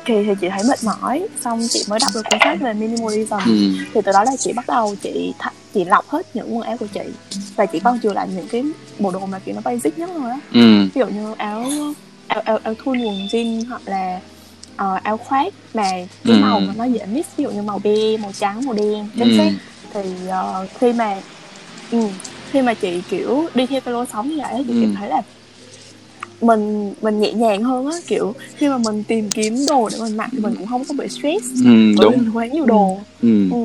thì 0.06 0.14
thì 0.26 0.34
chị 0.42 0.50
thấy 0.50 0.64
mệt 0.70 0.80
mỏi 0.84 1.28
xong 1.42 1.68
chị 1.72 1.84
mới 1.90 2.00
đọc 2.00 2.12
được 2.16 2.22
cuốn 2.30 2.40
sách 2.44 2.58
về 2.62 2.74
minimalism 2.74 3.34
Ừ. 3.34 3.52
thì 3.94 4.02
từ 4.06 4.12
đó 4.12 4.24
là 4.24 4.32
chị 4.40 4.54
bắt 4.56 4.66
đầu 4.68 4.96
chị 5.02 5.34
th- 5.40 5.50
chị 5.74 5.86
lọc 5.86 6.10
hết 6.10 6.36
những 6.36 6.56
quần 6.58 6.68
áo 6.68 6.78
của 6.78 6.88
chị 6.94 7.02
và 7.56 7.66
chị 7.66 7.80
còn 7.80 8.00
chừa 8.00 8.14
lại 8.14 8.28
những 8.36 8.48
cái 8.48 8.64
bộ 9.00 9.12
đồ 9.12 9.20
mà 9.26 9.40
kiểu 9.40 9.56
nó 9.56 9.62
basic 9.66 9.98
nhất 10.00 10.10
thôi 10.18 10.30
á 10.32 10.38
Ừ. 10.54 10.60
ví 10.96 11.00
dụ 11.00 11.06
như 11.08 11.34
áo 11.38 11.72
áo 12.28 12.42
áo, 12.46 12.58
áo 12.64 12.74
thun 12.84 13.00
quần 13.06 13.28
jean 13.28 13.70
hoặc 13.70 13.82
là 13.86 14.20
ờ, 14.76 14.96
áo 15.04 15.18
khoác 15.18 15.54
mà 15.74 15.84
cái 16.26 16.36
Ừ. 16.36 16.40
màu 16.42 16.60
mà 16.60 16.74
nó 16.78 16.84
dễ 16.84 17.06
mix 17.06 17.26
ví 17.38 17.44
dụ 17.44 17.52
như 17.52 17.62
màu 17.62 17.80
be 17.84 18.18
màu 18.18 18.32
trắng 18.40 18.66
màu 18.66 18.74
đen 18.74 19.08
chính 19.20 19.32
Ừ. 19.32 19.38
xác 19.38 19.50
thì 19.94 20.28
ờ, 20.30 20.68
khi 20.80 20.94
mà 20.94 21.16
ừ, 21.92 21.98
khi 22.52 22.62
mà 22.62 22.74
chị 22.74 23.02
kiểu 23.10 23.48
đi 23.56 23.66
theo 23.66 23.82
cái 23.82 23.94
lối 23.94 24.06
sống 24.14 24.30
như 24.30 24.38
vậy 24.42 24.64
chị 24.68 24.74
Ừ. 24.74 24.80
cảm 24.82 24.96
thấy 24.96 25.10
là 25.10 25.22
mình 26.42 26.94
mình 27.02 27.20
nhẹ 27.20 27.34
nhàng 27.34 27.64
hơn 27.64 27.86
á 27.86 27.98
kiểu 28.08 28.34
khi 28.56 28.70
mà 28.70 28.78
mình 28.78 29.04
tìm 29.04 29.30
kiếm 29.30 29.56
đồ 29.68 29.90
để 29.92 29.98
mình 30.02 30.18
mặc 30.18 30.30
thì 30.32 30.40
mình 30.40 30.56
cũng 30.58 30.68
không 30.68 30.84
có 30.88 30.94
bị 30.98 31.08
stress 31.10 31.46
Ừ. 31.66 31.94
bởi 31.98 32.10
vì 32.10 32.16
đúng 32.16 32.18
mình 32.18 32.32
quá 32.34 32.48
nhiều 32.48 32.66
đồ 32.66 32.98
ừ. 33.22 33.50
ừ. 33.52 33.58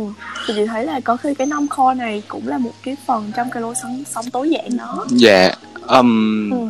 thì 0.47 0.55
chị 0.57 0.67
thấy 0.67 0.85
là 0.85 1.01
có 1.01 1.17
khi 1.17 1.35
cái 1.35 1.47
năm 1.47 1.69
kho 1.69 1.95
này 1.95 2.23
cũng 2.29 2.49
là 2.49 2.59
một 2.59 2.73
cái 2.83 2.97
phần 3.07 3.31
trong 3.37 3.51
cái 3.51 3.63
lối 3.63 3.75
sống 3.83 4.05
sống 4.07 4.25
tối 4.33 4.51
giản 4.51 4.77
đó 4.77 5.07
dạ 5.11 5.53
um, 5.89 6.51
ừ. 6.51 6.67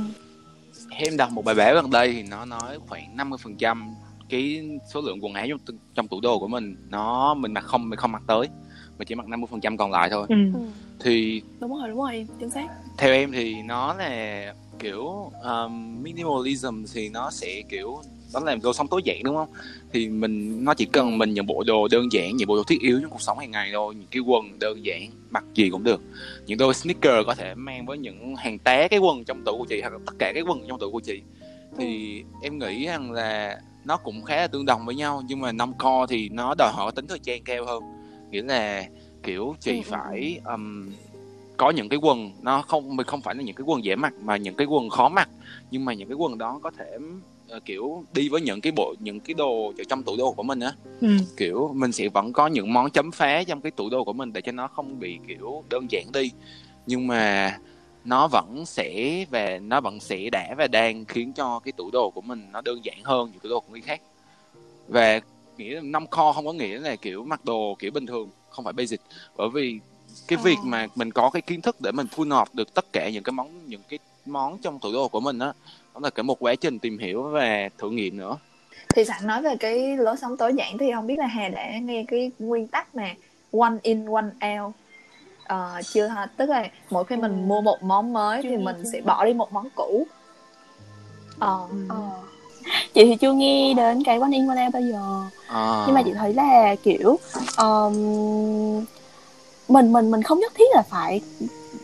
em 0.91 1.17
đọc 1.17 1.31
một 1.33 1.45
bài 1.45 1.55
báo 1.55 1.75
gần 1.75 1.91
đây 1.91 2.13
thì 2.13 2.23
nó 2.23 2.45
nói 2.45 2.79
khoảng 2.89 3.17
50% 3.17 3.77
cái 4.29 4.69
số 4.95 5.01
lượng 5.01 5.25
quần 5.25 5.35
áo 5.35 5.47
trong, 5.49 5.77
trong 5.95 6.09
tủ 6.09 6.21
đồ 6.21 6.39
của 6.39 6.49
mình 6.49 6.77
nó 6.91 7.35
mình 7.35 7.53
mặc 7.53 7.65
không 7.65 7.91
mình 7.91 7.99
không 7.99 8.13
mặc 8.13 8.23
tới 8.27 8.49
mình 8.99 9.07
chỉ 9.07 9.15
mặc 9.15 9.27
50% 9.27 9.77
còn 9.77 9.91
lại 9.91 10.09
thôi 10.11 10.27
ừ. 10.29 10.35
ừ. 10.55 10.61
thì 11.01 11.43
đúng 11.61 11.79
rồi 11.79 11.89
đúng 11.89 12.01
rồi 12.01 12.27
chính 12.41 12.51
xác 12.51 12.67
theo 12.99 13.13
em 13.13 13.33
thì 13.33 13.63
nó 13.63 13.95
là 13.95 14.55
kiểu 14.79 15.33
um, 15.43 16.03
minimalism 16.03 16.85
thì 16.95 17.09
nó 17.09 17.31
sẽ 17.31 17.63
kiểu 17.69 18.01
đó 18.35 18.41
là 18.41 18.57
lối 18.63 18.75
sống 18.75 18.89
tối 18.89 19.01
giản 19.05 19.23
đúng 19.25 19.37
không? 19.37 19.49
Thì 19.93 20.09
mình 20.09 20.65
nó 20.65 20.75
chỉ 20.75 20.85
cần 20.85 21.19
mình 21.19 21.35
những 21.35 21.47
bộ 21.47 21.63
đồ 21.67 21.89
đơn 21.89 22.13
giản 22.13 22.37
những 22.37 22.49
bộ 22.49 22.57
đồ 22.57 22.63
thiết 22.63 22.81
yếu 22.81 22.99
trong 23.01 23.11
cuộc 23.11 23.23
sống 23.23 23.39
hàng 23.39 23.51
ngày 23.51 23.71
thôi 23.73 23.95
những 23.95 24.09
cái 24.11 24.23
quần 24.27 24.59
đơn 24.59 24.85
giản 24.85 25.11
mặc 25.31 25.45
gì 25.55 25.71
cũng 25.71 25.85
được. 25.85 26.01
Những 26.47 26.59
đôi 26.59 26.75
sneaker 26.75 27.27
có 27.27 27.35
thể 27.35 27.55
mang 27.55 27.87
với 27.87 27.99
những 27.99 28.37
hàng 28.37 28.59
té 28.59 28.89
cái 28.89 28.99
quần 28.99 29.25
trong 29.25 29.45
tủ 29.45 29.59
của 29.59 29.67
chị 29.69 29.81
hoặc 29.81 29.93
là 29.93 29.99
tất 30.07 30.13
cả 30.19 30.33
cái 30.33 30.43
quần 30.43 30.65
trong 30.69 30.79
tủ 30.79 30.91
của 30.91 31.01
chị. 31.01 31.23
Thì 31.79 32.23
em 32.43 32.59
nghĩ 32.59 32.87
rằng 32.87 33.13
là 33.13 33.61
nó 33.85 33.97
cũng 33.97 34.23
khá 34.23 34.37
là 34.37 34.47
tương 34.47 34.67
đồng 34.67 34.87
với 34.87 34.95
nhau 34.95 35.23
nhưng 35.27 35.41
mà 35.41 35.53
năm 35.53 35.73
core 35.73 36.07
thì 36.09 36.29
nó 36.29 36.55
đòi 36.59 36.73
hỏi 36.73 36.93
tính 36.93 37.07
thời 37.07 37.19
trang 37.19 37.43
cao 37.45 37.65
hơn. 37.65 37.83
Nghĩa 38.31 38.43
là 38.43 38.85
kiểu 39.23 39.57
chị 39.61 39.73
Ừ, 39.73 39.77
ừ, 39.77 39.83
phải 39.91 40.41
um, 40.45 40.91
có 41.59 41.71
những 41.71 41.89
cái 41.89 41.99
quần 42.03 42.33
nó 42.43 42.63
không 42.63 42.97
mình 42.97 43.07
không 43.07 43.21
phải 43.21 43.35
là 43.35 43.43
những 43.43 43.55
cái 43.55 43.65
quần 43.67 43.85
dễ 43.85 43.97
mặc 43.97 44.15
mà 44.23 44.37
những 44.37 44.55
cái 44.55 44.67
quần 44.67 44.89
khó 44.89 45.09
mặc. 45.09 45.29
Nhưng 45.71 45.85
mà 45.85 45.95
những 45.95 46.09
cái 46.09 46.17
quần 46.17 46.39
đó 46.39 46.61
có 46.63 46.71
thể 46.79 46.99
ờ, 47.49 47.61
kiểu 47.65 48.05
đi 48.13 48.29
với 48.29 48.41
những 48.41 48.61
cái 48.61 48.73
bộ 48.77 48.95
những 48.99 49.21
cái 49.21 49.35
đồ 49.35 49.73
ở 49.79 49.85
trong 49.89 50.03
tủ 50.03 50.17
đồ 50.17 50.33
của 50.33 50.43
mình 50.43 50.61
á. 50.61 50.73
Ừ. 51.01 51.09
kiểu 51.37 51.71
mình 51.75 51.93
sẽ 51.93 52.09
vẫn 52.09 52.33
có 52.33 52.47
những 52.47 52.73
món 52.73 52.91
chấm 52.91 53.11
phá 53.11 53.43
trong 53.45 53.61
cái 53.61 53.71
tủ 53.71 53.91
đồ 53.91 54.05
của 54.05 54.13
mình 54.13 54.33
để 54.33 54.41
cho 54.41 54.53
nó 54.53 54.69
không 54.69 55.01
bị 55.01 55.19
kiểu 55.29 55.65
đơn 55.71 55.87
giản 55.91 56.05
đi. 56.13 56.31
Nhưng 56.87 57.07
mà 57.07 57.59
nó 58.05 58.29
vẫn 58.29 58.67
sẽ 58.67 59.25
và 59.31 59.59
nó 59.59 59.81
vẫn 59.81 60.01
sẽ 60.01 60.31
đã 60.33 60.55
và 60.59 60.67
đang 60.67 61.05
khiến 61.05 61.33
cho 61.33 61.61
cái 61.65 61.73
tủ 61.73 61.91
đồ 61.91 62.11
của 62.11 62.21
mình 62.21 62.43
nó 62.53 62.61
đơn 62.61 62.85
giản 62.85 62.99
hơn 63.05 63.31
những 63.33 63.41
tủ 63.41 63.49
đồ 63.49 63.61
của 63.61 63.73
người 63.73 63.81
khác. 63.81 64.01
Và 64.89 65.21
nghĩa 65.59 65.75
là 65.75 65.81
năm 65.81 66.07
kho 66.07 66.33
không 66.33 66.47
có 66.47 66.53
nghĩa 66.53 66.79
là 66.79 66.97
kiểu 66.97 67.25
mặc 67.25 67.45
đồ 67.45 67.77
kiểu 67.79 67.91
bình 67.91 68.07
thường 68.07 68.29
không 68.51 68.65
phải 68.65 68.73
basic. 68.73 69.01
Bởi 69.37 69.49
vì 69.55 69.81
cái 70.29 70.37
Ờ. 70.37 70.43
việc 70.45 70.57
mà 70.65 70.87
mình 70.95 71.13
có 71.13 71.31
cái 71.31 71.43
kiến 71.43 71.61
thức 71.61 71.81
để 71.81 71.93
mình 71.93 72.07
phun 72.07 72.31
hợp 72.31 72.49
được 72.55 72.75
tất 72.75 72.85
cả 72.93 73.11
những 73.11 73.23
cái 73.23 73.33
món 73.33 73.69
những 73.69 73.83
cái 73.89 73.99
món 74.27 74.59
trong 74.59 74.79
tủ 74.79 74.93
đồ 74.93 75.09
của 75.09 75.21
mình 75.21 75.39
á 75.39 75.53
đó 75.95 76.01
là 76.03 76.11
cái 76.11 76.23
một 76.23 76.37
quá 76.41 76.55
trình 76.55 76.79
tìm 76.79 76.99
hiểu 76.99 77.23
và 77.23 77.69
thử 77.79 77.91
nghiệm 77.91 78.17
nữa 78.17 78.37
thì 78.95 79.05
sẵn 79.05 79.27
nói 79.27 79.43
về 79.43 79.57
cái 79.61 79.97
lối 79.97 80.17
sống 80.17 80.37
tối 80.37 80.53
giản 80.57 80.79
thì 80.79 80.87
không 80.95 81.07
biết 81.07 81.19
là 81.19 81.27
Hà 81.27 81.49
đã 81.49 81.79
nghe 81.79 82.05
cái 82.09 82.31
nguyên 82.39 82.67
tắc 82.69 82.95
mà 82.95 83.15
one 83.53 83.73
in 83.83 84.07
one 84.07 84.57
out 84.61 84.75
Ờ, 85.45 85.81
chưa 85.93 86.07
ha 86.07 86.27
tức 86.37 86.49
là 86.51 86.69
mỗi 86.91 87.05
khi 87.05 87.17
mình 87.17 87.31
Ừ. 87.33 87.37
mua 87.47 87.61
một 87.61 87.83
món 87.83 88.13
mới 88.13 88.43
Chưa 88.43 88.49
thì 88.49 88.57
nghe, 88.57 88.65
mình 88.65 88.77
sẽ 88.93 88.99
nghe. 88.99 89.01
bỏ 89.01 89.25
đi 89.25 89.33
một 89.35 89.53
món 89.53 89.69
cũ 89.75 90.07
ờ 91.39 91.67
Ờ. 91.89 91.97
chị 92.95 93.05
thì 93.05 93.17
chưa 93.17 93.33
nghe 93.33 93.75
đến 93.75 94.03
cái 94.05 94.19
one 94.19 94.31
in 94.33 94.47
one 94.49 94.65
out 94.65 94.73
bao 94.73 94.83
giờ 94.83 95.23
à, 95.49 95.85
nhưng 95.87 95.95
mà 95.95 96.03
chị 96.05 96.13
thấy 96.15 96.35
là 96.35 96.75
kiểu 96.83 97.19
um, 97.59 98.85
mình 99.69 99.93
mình 99.93 100.11
mình 100.11 100.23
không 100.23 100.39
nhất 100.41 100.53
thiết 100.55 100.65
là 100.75 100.83
phải 100.83 101.21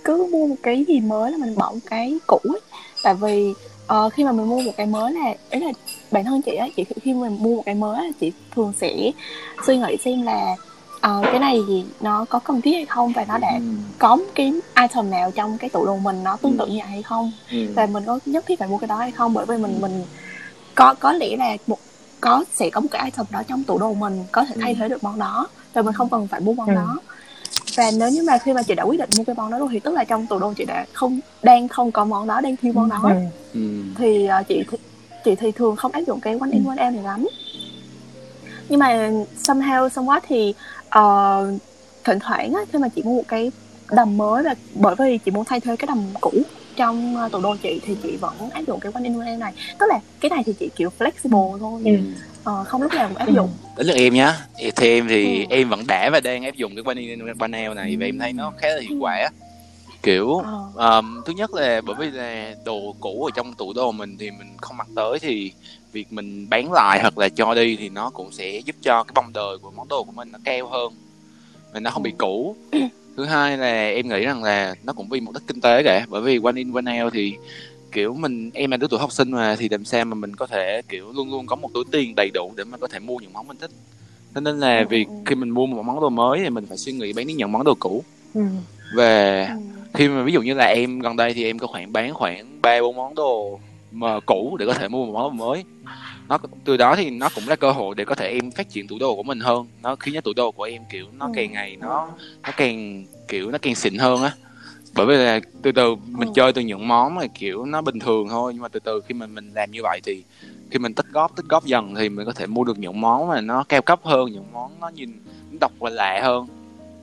cứ 0.05 0.29
mua 0.33 0.47
một 0.47 0.55
cái 0.62 0.85
gì 0.88 1.00
mới 1.00 1.31
là 1.33 1.38
mình 1.38 1.55
bỏ 1.55 1.71
một 1.75 1.81
cái 1.91 2.19
cũ 2.26 2.38
ấy. 2.43 2.61
tại 3.03 3.14
vì 3.14 3.55
ờ, 3.87 4.09
khi 4.09 4.25
mà 4.25 4.33
mình 4.33 4.49
mua 4.49 4.61
một 4.62 4.73
cái 4.76 4.87
mới 4.87 5.12
là 5.12 5.35
ý 5.50 5.61
là 5.61 5.73
bản 6.11 6.25
thân 6.25 6.43
chị 6.43 6.55
á 6.57 6.67
chị 6.76 6.85
khi 7.03 7.14
mình 7.14 7.37
mua 7.41 7.57
một 7.57 7.62
cái 7.67 7.75
mới 7.75 7.97
á, 7.97 8.05
chị 8.21 8.33
thường 8.55 8.73
sẽ 8.81 9.11
suy 9.67 9.76
nghĩ 9.79 9.97
xem 10.05 10.23
là 10.23 10.57
ờ, 11.00 11.21
cái 11.25 11.38
này 11.41 11.61
thì 11.69 11.85
nó 12.00 12.25
có 12.25 12.38
cần 12.38 12.61
thiết 12.61 12.73
hay 12.73 12.85
không 12.87 13.12
và 13.12 13.25
nó 13.29 13.38
đã 13.38 13.50
Ừ. 13.59 13.61
có 13.99 14.19
cái 14.35 14.53
item 14.81 15.11
nào 15.11 15.31
trong 15.31 15.59
cái 15.59 15.71
tủ 15.71 15.87
đồ 15.87 15.97
mình 15.97 16.25
nó 16.25 16.37
tương 16.37 16.57
tự 16.59 16.67
như 16.67 16.79
vậy 16.79 16.88
hay 16.88 17.03
không 17.03 17.33
Ừ. 17.50 17.57
và 17.76 17.87
mình 17.87 18.05
có 18.07 18.19
nhất 18.26 18.45
thiết 18.47 18.59
phải 18.59 18.69
mua 18.69 18.79
cái 18.79 18.88
đó 18.88 18.97
hay 18.97 19.11
không 19.11 19.35
bởi 19.35 19.47
vì 19.47 19.57
mình 19.57 19.81
mình 19.81 20.05
có 20.75 20.95
có 21.00 21.12
lẽ 21.12 21.37
là 21.37 21.57
một 21.67 21.79
có 22.21 22.45
sẽ 22.55 22.71
có 22.71 22.81
một 22.81 22.88
cái 22.91 23.05
item 23.05 23.26
đó 23.31 23.43
trong 23.49 23.64
tủ 23.64 23.79
đồ 23.79 23.95
mình 23.95 24.25
có 24.33 24.45
thể 24.45 24.55
thay 24.61 24.75
thế 24.75 24.88
được 24.88 25.05
món 25.05 25.19
đó 25.19 25.49
và 25.75 25.83
mình 25.83 25.95
không 25.95 26.09
cần 26.09 26.29
phải 26.29 26.41
mua 26.41 26.53
món 26.55 26.69
Ừ. 26.69 26.75
đó 26.75 26.99
và 27.76 27.90
nếu 27.90 28.11
như 28.11 28.23
mà 28.23 28.38
khi 28.38 28.52
mà 28.52 28.62
chị 28.62 28.75
đã 28.75 28.83
quyết 28.83 28.99
định 29.00 29.11
mua 29.19 29.25
cái 29.25 29.35
món 29.35 29.50
đó 29.50 29.59
rồi 29.59 29.69
thì 29.73 29.81
tức 29.81 29.95
là 29.95 30.04
trong 30.04 30.26
tủ 30.26 30.38
đồ 30.38 30.52
chị 30.57 30.64
đã 30.64 30.87
không 30.93 31.21
đang 31.43 31.69
không 31.69 31.93
có 31.93 32.04
món 32.04 32.26
đó 32.26 32.40
đang 32.40 32.57
thiếu 32.57 32.73
món 32.75 32.88
đó 32.88 32.99
Ừ. 33.02 33.61
Ừ. 33.61 33.61
thì 33.99 34.26
ờ, 34.26 34.43
chị 34.49 34.62
thì, 34.71 34.76
chị 35.25 35.35
thì 35.37 35.52
thường 35.52 35.76
không 35.76 35.93
áp 35.93 36.00
dụng 36.07 36.21
cái 36.21 36.37
one 36.40 36.49
in 36.52 36.64
one 36.64 36.87
out 36.87 36.95
này 36.95 37.02
lắm 37.04 37.26
nhưng 38.69 38.78
mà 38.81 39.11
somehow 39.37 39.88
somewhat 39.88 40.21
thì 40.26 40.54
ờ, 40.88 41.47
thỉnh 42.04 42.19
thoảng 42.21 42.52
á, 42.52 42.61
khi 42.73 42.78
mà 42.78 42.88
chị 42.88 43.02
mua 43.02 43.14
một 43.16 43.25
cái 43.28 43.52
đầm 43.93 44.16
mới 44.16 44.43
và 44.43 44.54
bởi 44.75 44.95
vì 44.99 45.19
chị 45.19 45.31
muốn 45.31 45.45
thay 45.45 45.61
thế 45.61 45.76
cái 45.76 45.87
đầm 45.87 46.14
cũ 46.21 46.43
trong 46.76 47.16
ờ, 47.16 47.28
tủ 47.33 47.40
đồ 47.40 47.57
chị 47.62 47.81
thì 47.83 47.97
chị 48.02 48.16
vẫn 48.16 48.50
áp 48.50 48.62
dụng 48.66 48.81
cái 48.81 48.93
one 48.95 49.04
in 49.04 49.19
one 49.21 49.31
out 49.33 49.40
này 49.40 49.52
tức 49.78 49.87
là 49.88 50.00
cái 50.21 50.31
này 50.31 50.43
thì 50.47 50.52
chị 50.59 50.71
kiểu 50.76 50.90
flexible 50.99 51.59
thôi 51.59 51.83
Ừ. 51.85 51.90
Ờ, 52.45 52.65
không 52.65 52.83
lúc 52.83 52.93
nào 52.95 53.09
cũng 53.09 53.17
áp 53.17 53.27
Ừ. 53.27 53.33
dụng 53.35 53.51
đến 53.77 53.87
lượt 53.87 53.95
em 53.97 54.15
nhá 54.15 54.37
thì 54.77 54.89
em 54.89 55.07
thì 55.09 55.41
Ừ. 55.41 55.47
em 55.51 55.69
vẫn 55.69 55.85
đã 55.89 56.11
và 56.13 56.21
đang 56.21 56.45
áp 56.45 56.55
dụng 56.55 56.75
cái 56.75 56.85
panel 56.85 57.33
panel 57.39 57.75
này 57.75 57.97
và 57.97 58.07
em 58.07 58.19
thấy 58.19 58.33
nó 58.33 58.53
khá 58.59 58.69
là 58.69 58.81
hiệu 58.81 58.99
quả 59.01 59.29
kiểu 60.03 60.43
Ờ. 60.75 60.99
um, 60.99 61.23
thứ 61.27 61.33
nhất 61.33 61.55
là 61.55 61.81
bởi 61.81 61.97
vì 61.99 62.11
là 62.11 62.55
đồ 62.65 62.95
cũ 63.01 63.25
ở 63.25 63.31
trong 63.37 63.55
tủ 63.55 63.73
đồ 63.73 63.93
mình 63.93 64.17
thì 64.19 64.31
mình 64.31 64.57
không 64.61 64.77
mặc 64.77 64.87
tới 64.97 65.19
thì 65.19 65.53
việc 65.93 66.13
mình 66.13 66.47
bán 66.51 66.73
lại 66.73 66.99
hoặc 67.03 67.19
là 67.19 67.29
cho 67.29 67.55
đi 67.55 67.77
thì 67.77 67.89
nó 67.89 68.11
cũng 68.11 68.33
sẽ 68.33 68.61
giúp 68.65 68.77
cho 68.83 69.03
cái 69.05 69.13
vòng 69.15 69.33
đời 69.33 69.59
của 69.63 69.71
món 69.71 69.89
đồ 69.89 70.03
của 70.05 70.13
mình 70.13 70.29
nó 70.33 70.39
cao 70.45 70.67
hơn 70.69 70.93
và 71.73 71.81
nó 71.81 71.91
không 71.91 72.03
bị 72.03 72.13
cũ 72.19 72.57
thứ 73.17 73.25
hai 73.25 73.59
là 73.59 73.89
em 73.89 74.09
nghĩ 74.09 74.21
rằng 74.21 74.43
là 74.43 74.75
nó 74.83 74.93
cũng 74.93 75.09
vì 75.09 75.21
mục 75.21 75.35
đích 75.35 75.43
kinh 75.47 75.61
tế 75.61 75.83
cả 75.83 76.07
bởi 76.09 76.21
vì 76.23 76.41
one 76.45 76.57
in 76.57 76.73
one 76.73 77.03
out 77.05 77.13
thì 77.13 77.35
kiểu 77.95 78.15
mình 78.15 78.51
em 78.55 78.71
là 78.71 78.77
đứa 78.77 78.87
tuổi 78.89 79.01
học 79.01 79.13
sinh 79.13 79.31
mà 79.33 79.57
thì 79.59 79.69
làm 79.69 79.85
sao 79.85 80.05
mà 80.05 80.15
mình 80.15 80.37
có 80.37 80.47
thể 80.47 80.83
kiểu 80.89 81.13
luôn 81.13 81.31
luôn 81.31 81.47
có 81.47 81.57
một 81.57 81.71
túi 81.75 81.85
tiền 81.93 82.15
đầy 82.17 82.31
đủ 82.35 82.55
để 82.57 82.65
mà 82.65 82.79
có 82.79 82.89
thể 82.89 83.01
mua 83.01 83.17
những 83.19 83.33
món 83.33 83.49
mình 83.49 83.59
thích 83.59 83.73
cho 84.35 84.41
nên 84.41 84.61
là 84.61 84.81
Ừ, 84.81 84.87
việc 84.91 85.07
ừ. 85.09 85.13
khi 85.27 85.37
mình 85.37 85.51
mua 85.51 85.67
một 85.67 85.83
món 85.83 86.01
đồ 86.01 86.11
mới 86.11 86.41
thì 86.45 86.51
mình 86.51 86.67
phải 86.67 86.79
suy 86.79 86.93
nghĩ 86.93 87.13
bán 87.13 87.27
đi 87.27 87.35
những 87.35 87.53
món 87.53 87.65
đồ 87.65 87.75
cũ 87.81 88.05
Ừ. 88.35 88.43
và 88.97 89.47
Ừ. 89.49 89.55
khi 89.95 90.09
mà 90.09 90.23
ví 90.25 90.33
dụ 90.33 90.43
như 90.43 90.55
là 90.55 90.65
em 90.67 91.01
gần 91.01 91.17
đây 91.17 91.35
thì 91.35 91.45
em 91.45 91.59
có 91.59 91.67
khoảng 91.67 91.93
bán 91.93 92.15
khoảng 92.15 92.63
ba 92.63 92.81
bốn 92.83 92.97
món 92.97 93.15
đồ 93.15 93.61
mà 93.91 94.21
cũ 94.27 94.57
để 94.61 94.67
có 94.67 94.75
thể 94.75 94.89
mua 94.89 95.07
một 95.07 95.13
món 95.13 95.23
đồ 95.39 95.45
mới 95.47 95.65
nó 96.29 96.39
từ 96.65 96.77
đó 96.77 96.97
thì 96.97 97.11
nó 97.11 97.29
cũng 97.29 97.49
là 97.49 97.57
cơ 97.57 97.73
hội 97.73 97.95
để 97.95 98.05
có 98.05 98.15
thể 98.15 98.29
em 98.29 98.51
phát 98.51 98.69
triển 98.71 98.89
tủ 98.89 98.99
đồ 99.01 99.17
của 99.17 99.23
mình 99.23 99.41
hơn 99.41 99.69
nó 99.83 99.97
khiến 99.97 100.15
cho 100.15 100.21
tủ 100.21 100.33
đồ 100.37 100.53
của 100.53 100.63
em 100.65 100.85
kiểu 100.91 101.07
nó 101.13 101.27
Ừ. 101.27 101.33
càng 101.35 101.53
ngày 101.53 101.77
nó 101.77 102.09
nó 102.47 102.53
càng 102.57 103.07
kiểu 103.29 103.51
nó 103.51 103.59
càng 103.63 103.75
xịn 103.75 103.99
hơn 103.99 104.23
á 104.23 104.33
bởi 104.97 105.07
vì 105.07 105.17
là 105.17 105.41
từ 105.63 105.73
từ 105.73 105.95
mình 105.95 106.29
Ừ. 106.29 106.33
chơi 106.35 106.53
từ 106.53 106.63
những 106.63 106.89
món 106.89 107.15
mà 107.15 107.23
kiểu 107.35 107.65
nó 107.65 107.83
bình 107.83 107.99
thường 107.99 108.29
thôi. 108.29 108.53
Nhưng 108.55 108.63
mà 108.63 108.69
từ 108.69 108.81
từ 108.81 109.01
khi 109.09 109.15
mà 109.15 109.27
mình 109.27 109.51
làm 109.55 109.71
như 109.71 109.81
vậy 109.83 110.01
thì 110.05 110.23
khi 110.71 110.79
mình 110.79 110.95
tích 110.95 111.07
góp 111.13 111.37
tích 111.37 111.47
góp 111.49 111.65
dần 111.65 111.95
thì 111.95 112.09
mình 112.09 112.27
có 112.27 112.33
thể 112.33 112.47
mua 112.47 112.65
được 112.65 112.79
những 112.79 113.01
món 113.01 113.29
mà 113.29 113.41
nó 113.41 113.65
cao 113.69 113.83
cấp 113.83 114.01
hơn 114.03 114.33
những 114.33 114.53
món 114.53 114.81
nó 114.81 114.89
nhìn 114.89 115.11
nó 115.51 115.57
độc 115.61 115.73
và 115.79 115.91
lạ 115.91 116.21
hơn. 116.23 116.47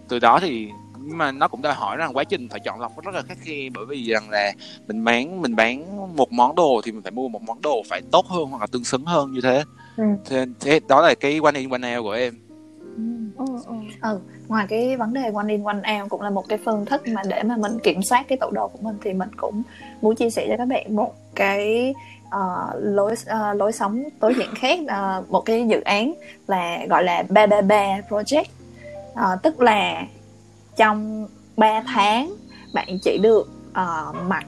Từ 0.07 0.19
đó 0.19 0.39
thì 0.41 0.69
nhưng 1.03 1.17
mà 1.17 1.31
nó 1.31 1.47
cũng 1.47 1.61
đòi 1.61 1.73
hỏi 1.73 1.97
rằng 1.97 2.13
quá 2.13 2.23
trình 2.23 2.49
phải 2.49 2.59
chọn 2.59 2.79
lọc 2.81 2.91
rất 3.03 3.15
là 3.15 3.21
khắc 3.21 3.37
khe. 3.41 3.69
Bởi 3.73 3.85
vì 3.85 4.03
rằng 4.03 4.29
là 4.29 4.51
mình 4.87 5.03
bán 5.03 5.41
mình 5.41 5.55
bán 5.55 5.97
một 6.15 6.31
món 6.31 6.55
đồ 6.55 6.81
thì 6.83 6.91
mình 6.91 7.01
phải 7.01 7.11
mua 7.11 7.27
một 7.29 7.41
món 7.41 7.61
đồ 7.61 7.83
phải 7.89 8.01
tốt 8.11 8.25
hơn 8.27 8.45
hoặc 8.45 8.61
là 8.61 8.67
tương 8.67 8.83
xứng 8.83 9.05
hơn 9.05 9.31
như 9.31 9.41
thế. 9.41 9.63
Ừ. 9.97 10.03
thế, 10.25 10.45
thế 10.59 10.79
đó 10.87 11.01
là 11.01 11.13
cái 11.19 11.39
one 11.43 11.59
in 11.59 11.69
one 11.69 11.97
out 11.97 12.03
của 12.03 12.11
em. 12.11 12.33
Ừ, 13.37 13.45
ừ. 13.65 13.73
ừ 14.01 14.19
ngoài 14.51 14.65
cái 14.69 14.97
vấn 14.97 15.13
đề 15.13 15.31
one 15.33 15.45
in 15.49 15.63
one 15.63 16.01
out 16.01 16.09
cũng 16.09 16.21
là 16.21 16.29
một 16.29 16.47
cái 16.49 16.59
phương 16.65 16.85
thức 16.85 17.07
mà 17.07 17.21
để 17.27 17.43
mà 17.43 17.57
mình 17.57 17.79
kiểm 17.79 18.03
soát 18.03 18.25
cái 18.27 18.37
tủ 18.37 18.51
đồ 18.51 18.67
của 18.67 18.79
mình 18.81 18.97
thì 19.03 19.13
mình 19.13 19.29
cũng 19.37 19.63
muốn 20.01 20.15
chia 20.15 20.29
sẻ 20.29 20.45
cho 20.49 20.57
các 20.57 20.65
bạn 20.65 20.95
một 20.95 21.13
cái 21.35 21.93
uh, 22.27 22.75
lối 22.79 23.11
uh, 23.11 23.55
lối 23.55 23.71
sống 23.71 24.03
tối 24.19 24.35
giản 24.39 24.55
khác. 24.55 24.79
Uh, 24.83 25.29
một 25.29 25.41
cái 25.41 25.67
dự 25.67 25.81
án 25.81 26.13
là 26.47 26.85
gọi 26.89 27.03
là 27.03 27.23
ba 27.29 27.45
ba 27.45 27.61
ba 27.61 27.85
project. 28.09 28.45
Uh, 29.13 29.41
tức 29.43 29.61
là 29.61 30.05
trong 30.75 31.27
3 31.57 31.81
tháng 31.81 32.33
bạn 32.73 32.97
chỉ 33.03 33.17
được 33.17 33.49
uh, 33.69 34.15
mặc 34.27 34.45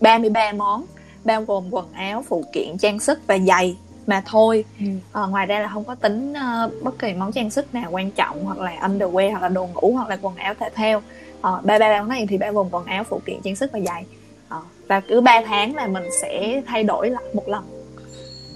33 0.00 0.52
món 0.52 0.84
bao 1.24 1.42
gồm 1.42 1.64
quần 1.70 1.92
áo 1.92 2.24
phụ 2.28 2.44
kiện 2.52 2.78
trang 2.78 3.00
sức 3.00 3.26
và 3.26 3.38
giày 3.38 3.76
mà 4.08 4.22
thôi. 4.26 4.64
Ừ. 4.80 4.86
Ờ, 5.12 5.26
ngoài 5.26 5.46
ra 5.46 5.60
là 5.60 5.68
không 5.68 5.84
có 5.84 5.94
tính 5.94 6.32
ờ, 6.34 6.70
bất 6.82 6.98
kỳ 6.98 7.14
món 7.14 7.32
trang 7.32 7.50
sức 7.50 7.74
nào 7.74 7.90
quan 7.90 8.10
trọng 8.10 8.44
hoặc 8.44 8.58
là 8.58 8.72
underwear 8.80 9.30
hoặc 9.30 9.42
là 9.42 9.48
đồ 9.48 9.66
ngủ 9.66 9.92
hoặc 9.94 10.08
là 10.08 10.16
quần 10.22 10.36
áo 10.36 10.54
thể 10.60 10.68
thao. 10.74 11.02
Ờ, 11.40 11.60
ba 11.64 11.78
ba 11.78 12.00
món 12.00 12.08
này 12.08 12.26
thì 12.28 12.38
bao 12.38 12.52
gồm 12.52 12.68
quần 12.70 12.84
áo 12.84 13.04
phụ 13.04 13.20
kiện 13.26 13.40
trang 13.44 13.56
sức 13.56 13.72
và 13.72 13.80
giày. 13.80 14.04
Ờ, 14.48 14.60
và 14.88 15.00
cứ 15.00 15.20
3 15.20 15.40
tháng 15.46 15.74
là 15.74 15.86
mình 15.86 16.04
sẽ 16.22 16.62
thay 16.66 16.84
đổi 16.84 17.10
lại 17.10 17.24
một 17.32 17.48
lần. 17.48 17.64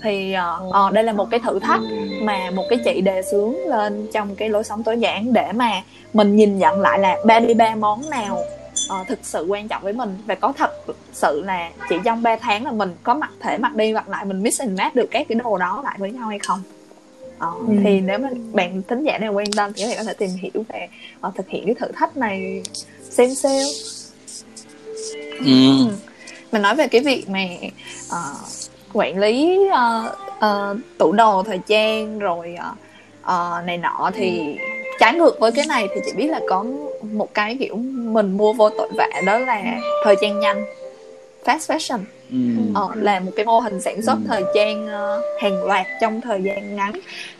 Thì 0.03 0.33
ờ, 0.33 0.61
ờ, 0.73 0.91
đây 0.91 1.05
là 1.05 1.13
một 1.13 1.31
cái 1.31 1.41
thử 1.41 1.59
thách 1.59 1.81
mà 2.23 2.51
một 2.51 2.65
cái 2.71 2.79
chị 2.85 3.01
đề 3.01 3.23
xướng 3.23 3.55
lên 3.67 4.07
trong 4.13 4.37
cái 4.37 4.49
lối 4.49 4.65
sống 4.65 4.83
tối 4.83 5.01
giản 5.01 5.33
để 5.33 5.53
mà 5.53 5.83
mình 6.13 6.37
nhìn 6.37 6.59
nhận 6.59 6.81
lại 6.81 6.99
là 6.99 7.17
33 7.27 7.75
món 7.75 8.11
nào 8.11 8.39
ờ, 8.93 9.05
thực 9.09 9.19
sự 9.23 9.45
quan 9.49 9.69
trọng 9.69 9.83
với 9.83 9.93
mình 9.93 10.19
và 10.27 10.35
có 10.35 10.53
thật 10.57 10.71
sự 11.13 11.43
là 11.45 11.71
chỉ 11.89 11.97
trong 12.05 12.23
3 12.23 12.37
tháng 12.37 12.65
là 12.65 12.73
mình 12.73 12.95
có 13.03 13.15
mặc 13.15 13.31
thể 13.41 13.59
mặc 13.59 13.75
đi 13.77 13.93
mặc 13.93 14.09
lại 14.09 14.25
mình 14.25 14.43
mix 14.43 14.61
and 14.61 14.79
match 14.79 14.95
được 14.95 15.07
các 15.11 15.27
cái 15.29 15.37
đồ 15.45 15.57
đó 15.59 15.81
lại 15.85 15.97
với 15.99 16.11
nhau 16.13 16.29
hay 16.29 16.39
không 16.39 16.63
Ờ, 17.39 17.49
Ừ. 17.67 17.75
thì 17.85 18.01
nếu 18.01 18.19
mà 18.19 18.29
bạn 18.53 18.83
thính 18.89 19.03
giả 19.05 19.19
nào 19.19 19.33
quan 19.33 19.47
tâm 19.57 19.73
thì 19.73 19.83
các 19.83 19.89
bạn 19.89 19.97
có 19.99 20.05
thể 20.05 20.15
tìm 20.15 20.31
hiểu 20.41 20.65
về 20.69 20.89
ờ, 21.21 21.33
thực 21.35 21.49
hiện 21.49 21.67
cái 21.67 21.75
thử 21.75 21.87
thách 21.97 22.17
này 22.17 22.63
xem 23.11 23.35
sale 23.35 23.65
ừ. 25.41 25.47
mình 26.53 26.63
nói 26.63 26.75
về 26.75 26.89
cái 26.89 27.01
việc 27.01 27.29
mà 27.29 27.41
ờ, 28.11 28.35
quản 28.93 29.19
lý 29.19 29.59
ờ, 29.73 30.15
ờ, 30.39 30.77
tủ 30.99 31.13
đồ 31.13 31.43
thời 31.43 31.59
trang 31.67 32.19
rồi 32.19 32.55
ờ, 32.59 32.73
ờ, 33.23 33.63
này 33.67 33.79
nọ 33.79 34.11
thì 34.15 34.57
trái 35.01 35.15
ngược 35.15 35.41
với 35.41 35.53
cái 35.53 35.67
này 35.67 35.89
thì 35.95 36.01
chị 36.07 36.13
biết 36.17 36.27
là 36.29 36.41
có 36.49 36.65
một 37.13 37.35
cái 37.35 37.57
kiểu 37.61 37.77
mình 37.93 38.37
mua 38.37 38.53
vô 38.53 38.71
tội 38.71 38.89
vạ 38.97 39.09
đó 39.27 39.39
là 39.39 39.63
thời 40.05 40.17
trang 40.21 40.41
nhanh. 40.41 40.65
Fast 41.45 41.59
fashion. 41.59 41.99
Ừ. 42.31 42.37
ờ, 42.75 42.89
là 42.95 43.21
một 43.21 43.31
cái 43.37 43.47
mô 43.47 43.59
hình 43.61 43.81
sản 43.81 44.03
xuất 44.03 44.15
Ừ. 44.15 44.25
thời 44.29 44.43
trang 44.55 44.87
ờ, 44.89 45.23
hàng 45.41 45.65
loạt 45.65 45.87
trong 46.01 46.21
thời 46.21 46.43
gian 46.43 46.77
ngắn. 46.77 46.93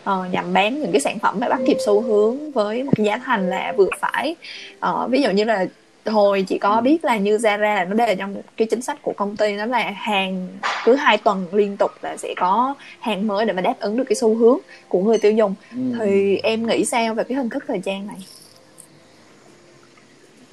Ờ, 0.05 0.25
nhằm 0.33 0.53
bán 0.53 0.81
những 0.81 0.93
cái 0.93 1.01
sản 1.01 1.19
phẩm 1.19 1.41
mà 1.41 1.49
bắt 1.49 1.61
kịp 1.67 1.77
xu 1.87 2.01
hướng 2.01 2.51
với 2.53 2.83
một 2.83 2.93
cái 2.97 3.07
giá 3.07 3.19
thành 3.25 3.51
là 3.51 3.73
vừa 3.77 3.89
phải. 4.01 4.37
Ờ, 4.81 5.09
ví 5.11 5.23
dụ 5.23 5.31
như 5.31 5.45
là 5.45 5.67
hồi 6.07 6.45
chị 6.49 6.59
có 6.59 6.81
biết 6.81 7.05
là 7.05 7.17
như 7.17 7.37
Zara 7.37 7.59
là 7.59 7.85
nó 7.85 7.95
đề 7.95 8.15
trong 8.15 8.35
cái 8.57 8.69
chính 8.71 8.83
sách 8.83 8.99
của 9.03 9.13
công 9.17 9.37
ty 9.37 9.57
đó 9.57 9.67
là 9.67 9.91
hàng 9.97 10.49
cứ 10.85 10.95
hai 10.95 11.19
tuần 11.19 11.47
liên 11.53 11.77
tục 11.77 11.91
là 12.03 12.17
sẽ 12.17 12.35
có 12.37 12.75
hàng 13.01 13.27
mới 13.27 13.45
để 13.45 13.53
mà 13.53 13.61
đáp 13.63 13.75
ứng 13.81 13.97
được 13.97 14.05
cái 14.09 14.17
xu 14.17 14.35
hướng 14.35 14.59
của 14.89 15.01
người 15.03 15.19
tiêu 15.19 15.33
dùng. 15.33 15.55
Ừ. 15.73 15.79
thì 16.01 16.37
em 16.43 16.67
nghĩ 16.67 16.85
sao 16.85 17.15
về 17.15 17.25
cái 17.25 17.37
hình 17.37 17.49
thức 17.49 17.65
thời 17.69 17.81
trang 17.85 18.07
này 18.07 18.17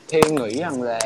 theo 0.10 0.22
nghĩ 0.32 0.60
rằng 0.60 0.82
là 0.82 1.00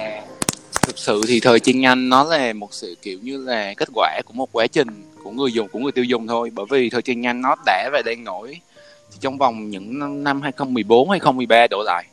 thực 0.82 0.98
sự 0.98 1.22
thì 1.28 1.40
thời 1.40 1.60
trang 1.60 1.80
nhanh 1.80 2.10
nó 2.10 2.24
là 2.24 2.54
một 2.54 2.74
sự 2.74 2.96
kiểu 3.02 3.20
như 3.22 3.38
là 3.46 3.74
kết 3.78 3.90
quả 3.96 4.22
của 4.26 4.34
một 4.34 4.50
quá 4.52 4.68
trình 4.68 4.88
của 5.24 5.32
người 5.32 5.52
dùng 5.52 5.68
của 5.68 5.80
người 5.80 5.92
tiêu 5.92 6.04
dùng 6.06 6.28
thôi. 6.28 6.50
Bởi 6.54 6.66
vì 6.70 6.90
thời 6.90 7.02
trang 7.02 7.22
nhanh 7.22 7.42
nó 7.42 7.56
đã 7.66 7.90
và 7.94 8.02
đang 8.06 8.24
nổi 8.24 8.60
trong 9.20 9.38
vòng 9.38 9.70
những 9.70 10.00
năm- 10.00 10.24
năm 10.24 10.42
2014 10.42 11.10
2013 11.10 11.68
đổ 11.70 11.84
lại. 11.86 12.06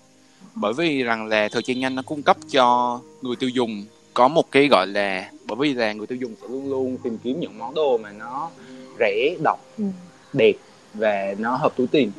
Bởi 0.54 0.72
vì 0.72 1.02
rằng 1.02 1.26
là 1.26 1.48
thời 1.52 1.62
trang 1.62 1.80
nhanh 1.80 1.94
nó 1.94 2.02
cung 2.02 2.22
cấp 2.22 2.36
cho 2.52 3.00
người 3.22 3.36
tiêu 3.36 3.50
dùng 3.50 3.84
có 4.14 4.28
một 4.28 4.50
cái 4.52 4.68
gọi 4.70 4.86
là 4.86 5.30
bởi 5.46 5.56
vì 5.60 5.74
là 5.74 5.92
người 5.92 6.06
tiêu 6.06 6.18
dùng 6.20 6.34
sẽ 6.42 6.48
luôn 6.48 6.70
luôn 6.70 6.96
tìm 7.04 7.18
kiếm 7.24 7.40
những 7.40 7.58
món 7.58 7.74
đồ 7.74 7.98
mà 7.98 8.12
nó 8.12 8.50
rẻ 8.98 9.34
độc 9.42 9.60
Ừ. 9.78 9.84
đẹp 10.32 10.52
và 10.94 11.34
nó 11.38 11.56
hợp 11.56 11.72
túi 11.76 11.86
tiền. 11.86 12.12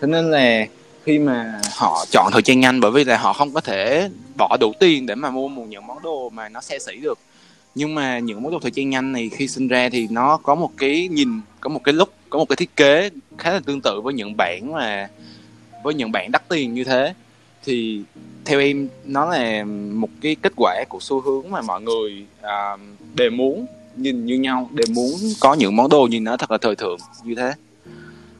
Thế 0.00 0.06
nên 0.06 0.30
là 0.30 0.66
khi 1.04 1.18
mà 1.18 1.60
họ 1.76 2.04
chọn 2.10 2.32
thời 2.32 2.42
trang 2.42 2.60
nhanh 2.60 2.80
bởi 2.80 2.90
vì 2.90 3.04
là 3.04 3.16
họ 3.16 3.32
không 3.32 3.52
có 3.52 3.60
thể 3.60 4.08
bỏ 4.36 4.56
đủ 4.60 4.72
tiền 4.80 5.06
để 5.06 5.14
mà 5.14 5.30
mua 5.30 5.48
một 5.48 5.64
những 5.68 5.86
món 5.86 6.02
đồ 6.02 6.30
mà 6.30 6.48
nó 6.48 6.60
xa 6.60 6.76
xỉ 6.86 6.96
được. 6.96 7.18
Nhưng 7.74 7.94
mà 7.94 8.18
những 8.18 8.42
món 8.42 8.52
đồ 8.52 8.58
thời 8.62 8.70
trang 8.70 8.90
nhanh 8.90 9.12
này 9.12 9.30
khi 9.32 9.48
sinh 9.48 9.68
ra 9.68 9.88
thì 9.92 10.08
nó 10.10 10.36
có 10.36 10.54
một 10.54 10.70
cái 10.76 11.08
nhìn 11.08 11.40
có 11.60 11.68
một 11.68 11.80
cái 11.84 11.92
look 11.92 12.10
có 12.30 12.38
một 12.38 12.48
cái 12.48 12.56
thiết 12.56 12.76
kế 12.76 13.10
khá 13.38 13.52
là 13.52 13.60
tương 13.66 13.80
tự 13.80 14.00
với 14.00 14.14
những 14.14 14.36
bản 14.36 14.72
mà 14.72 15.08
với 15.84 15.94
những 15.94 16.12
bản 16.12 16.32
đắt 16.32 16.48
tiền 16.48 16.74
như 16.74 16.84
thế. 16.84 17.14
Thì 17.64 18.02
theo 18.44 18.60
em 18.60 18.88
nó 19.04 19.26
là 19.26 19.64
một 19.92 20.08
cái 20.20 20.36
kết 20.42 20.52
quả 20.56 20.84
của 20.88 20.98
xu 21.00 21.20
hướng 21.20 21.50
mà 21.50 21.62
mọi 21.62 21.82
người 21.82 22.26
uh, 22.40 22.80
đều 23.14 23.30
muốn 23.30 23.66
nhìn 23.96 24.26
như 24.26 24.34
nhau 24.34 24.68
đều 24.72 24.86
muốn 24.90 25.10
có 25.40 25.54
những 25.54 25.76
món 25.76 25.88
đồ 25.88 26.06
nhìn 26.10 26.24
nó 26.24 26.36
thật 26.36 26.50
là 26.50 26.58
thời 26.58 26.76
thượng 26.76 26.98
như 27.24 27.34
thế. 27.34 27.52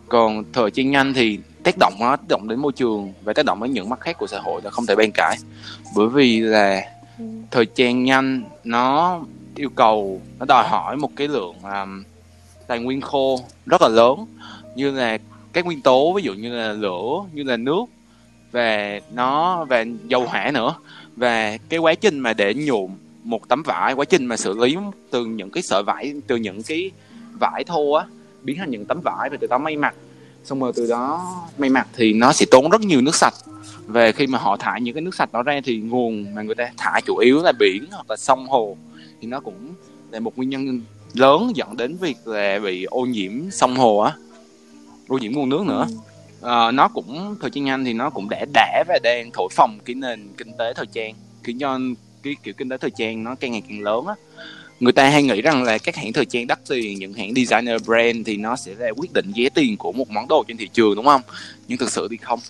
Còn 0.08 0.44
thời 0.52 0.70
trang 0.70 0.90
nhanh 0.90 1.14
thì 1.14 1.38
tác 1.64 1.78
động 1.78 1.94
nó 2.00 2.16
tác 2.16 2.28
động 2.28 2.48
đến 2.48 2.58
môi 2.58 2.72
trường 2.72 3.12
và 3.24 3.32
tác 3.32 3.44
động 3.44 3.62
đến 3.62 3.72
những 3.72 3.88
mặt 3.88 4.00
khác 4.00 4.18
của 4.18 4.26
xã 4.26 4.40
hội 4.40 4.60
là 4.64 4.70
không 4.70 4.86
thể 4.86 4.96
bàn 4.96 5.10
cãi. 5.14 5.36
Bởi 5.96 6.08
vì 6.08 6.40
là 6.40 6.82
thời 7.50 7.66
trang 7.66 8.04
nhanh 8.04 8.42
nó 8.64 9.20
yêu 9.56 9.68
cầu 9.74 10.20
nó 10.38 10.46
đòi 10.46 10.68
hỏi 10.68 10.96
một 10.96 11.10
cái 11.16 11.28
lượng 11.28 11.54
um, 11.62 12.04
tài 12.66 12.78
nguyên 12.78 13.00
khô 13.00 13.40
rất 13.66 13.82
là 13.82 13.88
lớn 13.88 14.26
như 14.76 14.90
là 14.90 15.18
các 15.52 15.64
nguyên 15.64 15.82
tố 15.82 16.12
ví 16.12 16.22
dụ 16.22 16.34
như 16.34 16.54
là 16.54 16.72
lửa 16.72 17.24
như 17.32 17.42
là 17.42 17.56
nước 17.56 17.84
và 18.52 19.00
nó 19.14 19.64
và 19.64 19.84
dầu 20.06 20.26
hỏa 20.26 20.50
nữa. 20.54 20.74
Và 21.16 21.58
cái 21.68 21.78
quá 21.78 21.94
trình 21.94 22.18
mà 22.18 22.32
để 22.32 22.54
nhuộm 22.54 22.90
một 23.22 23.48
tấm 23.48 23.62
vải 23.62 23.92
quá 23.92 24.04
trình 24.04 24.26
mà 24.26 24.36
xử 24.36 24.58
lý 24.58 24.76
từ 25.10 25.24
những 25.24 25.50
cái 25.50 25.62
sợi 25.62 25.82
vải 25.82 26.14
từ 26.26 26.36
những 26.36 26.62
cái 26.62 26.90
vải 27.40 27.64
thô 27.64 27.92
á 27.92 28.04
biến 28.42 28.56
thành 28.58 28.70
những 28.70 28.84
tấm 28.84 29.00
vải 29.04 29.30
và 29.30 29.36
từ 29.40 29.46
đó 29.46 29.58
may 29.58 29.76
mặc 29.76 29.94
xong 30.44 30.60
rồi 30.60 30.72
từ 30.76 30.86
đó 30.86 31.36
may 31.58 31.70
mặc 31.70 31.88
thì 31.92 32.12
nó 32.12 32.32
sẽ 32.32 32.46
tốn 32.50 32.70
rất 32.70 32.80
nhiều 32.80 33.00
nước 33.00 33.14
sạch. 33.14 33.34
Về 33.86 34.12
khi 34.12 34.26
mà 34.26 34.38
họ 34.38 34.56
thải 34.56 34.80
những 34.80 34.94
cái 34.94 35.00
nước 35.00 35.14
sạch 35.14 35.32
đó 35.32 35.42
ra 35.42 35.60
thì 35.64 35.76
nguồn 35.76 36.34
mà 36.34 36.42
người 36.42 36.54
ta 36.54 36.70
thải 36.76 37.02
chủ 37.06 37.16
yếu 37.16 37.42
là 37.42 37.52
biển 37.58 37.84
hoặc 37.92 38.10
là 38.10 38.16
sông 38.16 38.46
hồ 38.46 38.76
thì 39.20 39.28
nó 39.28 39.40
cũng 39.40 39.74
là 40.10 40.20
một 40.20 40.36
nguyên 40.36 40.50
nhân 40.50 40.80
lớn 41.14 41.52
dẫn 41.54 41.76
đến 41.76 41.96
việc 42.00 42.16
là 42.24 42.58
bị 42.58 42.84
ô 42.84 43.00
nhiễm 43.00 43.50
sông 43.50 43.76
hồ 43.76 43.98
á 43.98 44.12
ô 45.08 45.18
nhiễm 45.18 45.32
nguồn 45.32 45.48
nước 45.48 45.62
nữa. 45.66 45.86
À, 46.42 46.70
nó 46.70 46.88
cũng 46.88 47.36
thời 47.40 47.50
trang 47.50 47.64
nhanh 47.64 47.84
thì 47.84 47.92
nó 47.92 48.10
cũng 48.10 48.28
đã 48.28 48.44
đã 48.54 48.84
và 48.88 48.98
đang 49.02 49.30
thổi 49.32 49.48
phồng 49.50 49.78
cái 49.84 49.94
nền 49.94 50.28
kinh 50.36 50.52
tế 50.58 50.72
thời 50.74 50.86
trang 50.86 51.14
khiến 51.42 51.58
cho 51.58 51.78
cái 52.22 52.36
kiểu 52.42 52.54
kinh 52.54 52.68
tế 52.68 52.78
thời 52.78 52.90
trang 52.90 53.24
nó 53.24 53.34
càng 53.34 53.52
ngày 53.52 53.62
càng 53.68 53.82
lớn 53.82 54.06
á 54.06 54.14
người 54.82 54.92
ta 54.92 55.08
hay 55.08 55.22
nghĩ 55.22 55.42
rằng 55.42 55.62
là 55.62 55.78
các 55.78 55.96
hãng 55.96 56.12
thời 56.12 56.24
trang 56.24 56.46
đắt 56.46 56.58
tiền 56.68 56.98
những 56.98 57.12
hãng 57.12 57.34
designer 57.34 57.86
brand 57.86 58.16
thì 58.26 58.36
nó 58.36 58.56
sẽ 58.56 58.74
là 58.78 58.90
quyết 58.96 59.12
định 59.12 59.32
giá 59.34 59.48
tiền 59.54 59.76
của 59.76 59.92
một 59.92 60.10
món 60.10 60.28
đồ 60.28 60.44
trên 60.48 60.56
thị 60.56 60.68
trường 60.72 60.96
đúng 60.96 61.04
không? 61.04 61.20
Nhưng 61.68 61.78
thực 61.78 61.90
sự 61.90 62.08
thì 62.10 62.16
không. 62.16 62.40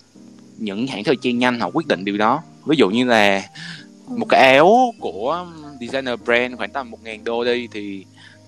Những 0.57 0.87
hãng 0.87 1.03
thời 1.03 1.15
trang 1.15 1.39
nhanh 1.39 1.59
họ 1.59 1.69
quyết 1.73 1.87
định 1.87 2.05
điều 2.05 2.17
đó. 2.17 2.43
Ví 2.65 2.75
dụ 2.77 2.89
như 2.89 3.05
là 3.05 3.49
một 4.07 4.25
cái 4.29 4.53
áo 4.53 4.93
của 4.99 5.47
designer 5.79 6.19
brand 6.25 6.55
khoảng 6.57 6.71
tầm 6.71 6.91
một 6.91 7.03
ngàn 7.03 7.23
đô 7.23 7.43
đi 7.43 7.67
thì 7.71 8.05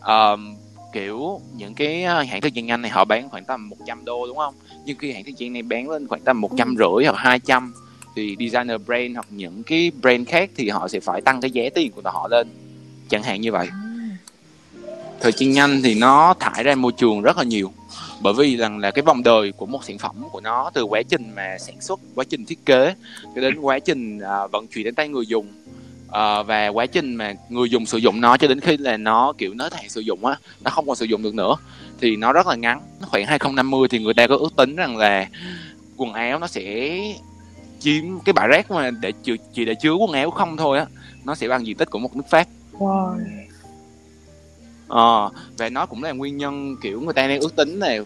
um, 0.08 0.56
kiểu 0.93 1.41
những 1.58 1.74
cái 1.74 2.04
hãng 2.04 2.41
thời 2.41 2.52
trang 2.52 2.65
nhanh 2.65 2.82
này 2.82 2.91
họ 2.91 3.06
bán 3.06 3.30
khoảng 3.30 3.45
tầm 3.45 3.69
100 3.69 4.06
đô 4.06 4.28
đúng 4.28 4.38
không? 4.38 4.56
Nhưng 4.86 4.98
khi 4.98 5.12
hãng 5.12 5.24
thời 5.24 5.34
trang 5.38 5.54
này 5.54 5.62
bán 5.62 5.89
lên 5.89 6.08
khoảng 6.08 6.21
tầm 6.21 6.41
một 6.41 6.52
trăm 6.58 6.76
rưỡi 6.78 7.06
hoặc 7.06 7.17
200 7.17 7.74
thì 8.15 8.36
designer 8.39 8.82
brand 8.86 9.15
hoặc 9.15 9.28
những 9.30 9.63
cái 9.63 9.91
brand 10.02 10.28
khác 10.30 10.50
thì 10.58 10.69
họ 10.69 10.88
sẽ 10.88 11.00
phải 11.00 11.21
tăng 11.21 11.41
cái 11.41 11.52
giá 11.52 11.63
tiền 11.76 11.91
của 11.91 12.02
họ 12.06 12.28
lên 12.28 12.48
chẳng 13.10 13.24
hạn 13.24 13.41
như 13.41 13.52
vậy. 13.52 13.68
Thời 15.22 15.32
trang 15.32 15.52
nhanh 15.52 15.82
thì 15.84 15.96
nó 15.96 16.34
thải 16.39 16.63
ra 16.63 16.76
môi 16.76 16.91
trường 16.98 17.22
rất 17.22 17.38
là 17.38 17.44
nhiều. 17.44 17.72
Bởi 18.22 18.34
vì 18.34 18.58
rằng 18.58 18.80
là 18.80 18.91
cái 18.91 19.04
vòng 19.04 19.24
đời 19.24 19.52
của 19.52 19.65
một 19.65 19.84
sản 19.84 19.98
phẩm 19.98 20.15
của 20.32 20.41
nó 20.41 20.72
từ 20.74 20.84
quá 20.84 21.02
trình 21.10 21.32
mà 21.36 21.58
sản 21.60 21.82
xuất 21.82 22.00
quá 22.15 22.26
trình 22.30 22.46
thiết 22.46 22.65
kế 22.65 22.96
cho 23.36 23.41
đến 23.41 23.60
quá 23.60 23.80
trình 23.80 24.18
uh, 24.18 24.52
vận 24.52 24.68
chuyển 24.68 24.86
đến 24.86 24.96
tay 24.96 25.10
người 25.10 25.26
dùng 25.26 25.48
uh, 26.08 26.48
và 26.48 26.68
quá 26.68 26.86
trình 26.86 27.15
mà 27.15 27.34
người 27.50 27.70
dùng 27.70 27.86
sử 27.86 27.98
dụng 27.98 28.22
nó 28.22 28.38
cho 28.38 28.48
đến 28.48 28.60
khi 28.60 28.78
là 28.78 28.98
nó 28.98 29.34
kiểu 29.38 29.54
nới 29.54 29.70
hạn 29.72 29.89
sử 29.89 30.02
dụng 30.02 30.26
á 30.26 30.38
nó 30.62 30.72
không 30.72 30.88
còn 30.88 30.96
sử 30.96 31.06
dụng 31.06 31.24
được 31.24 31.36
nữa 31.36 31.56
thì 32.02 32.15
nó 32.15 32.34
rất 32.34 32.48
là 32.48 32.56
ngắn. 32.56 32.82
Khoảng 33.02 33.26
2050 33.26 33.88
thì 33.88 34.00
người 34.00 34.13
ta 34.13 34.28
có 34.28 34.38
ước 34.38 34.56
tính 34.56 34.76
rằng 34.76 34.98
là 34.98 35.28
quần 35.98 36.13
áo 36.13 36.39
nó 36.39 36.48
sẽ 36.48 36.98
chiếm 37.80 38.20
cái 38.26 38.34
bãi 38.34 38.48
rác 38.48 38.72
mà 38.72 38.91
để 38.91 39.13
chỉ 39.54 39.65
để 39.65 39.76
chứa 39.76 39.94
quần 39.94 40.12
áo 40.12 40.32
không 40.32 40.58
thôi 40.58 40.80
á 40.80 40.86
nó 41.24 41.36
sẽ 41.36 41.48
bằng 41.48 41.68
diện 41.68 41.78
tích 41.78 41.89
của 41.89 42.00
một 42.00 42.15
nước 42.15 42.24
Pháp 42.30 42.48
wow. 42.79 43.17
Ờ, 44.88 45.29
và 45.57 45.69
nó 45.69 45.85
cũng 45.85 46.03
là 46.03 46.11
nguyên 46.11 46.38
nhân 46.38 46.75
kiểu 46.81 47.01
người 47.01 47.13
ta 47.13 47.27
đang 47.27 47.39
ước 47.39 47.55
tính 47.55 47.79
là 47.79 47.97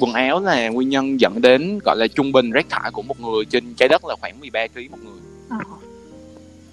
quần 0.00 0.12
áo 0.12 0.40
là 0.40 0.68
nguyên 0.68 0.88
nhân 0.88 1.20
dẫn 1.20 1.40
đến 1.42 1.78
gọi 1.84 1.96
là 1.96 2.06
trung 2.14 2.32
bình 2.32 2.50
rác 2.50 2.66
thải 2.70 2.90
của 2.90 3.02
một 3.02 3.20
người 3.20 3.44
trên 3.44 3.74
trái 3.74 3.88
đất 3.88 4.04
là 4.04 4.14
khoảng 4.20 4.40
13 4.40 4.66
kg 4.74 4.90
một 4.90 4.98
người. 5.04 5.20
Ờ. 5.50 5.58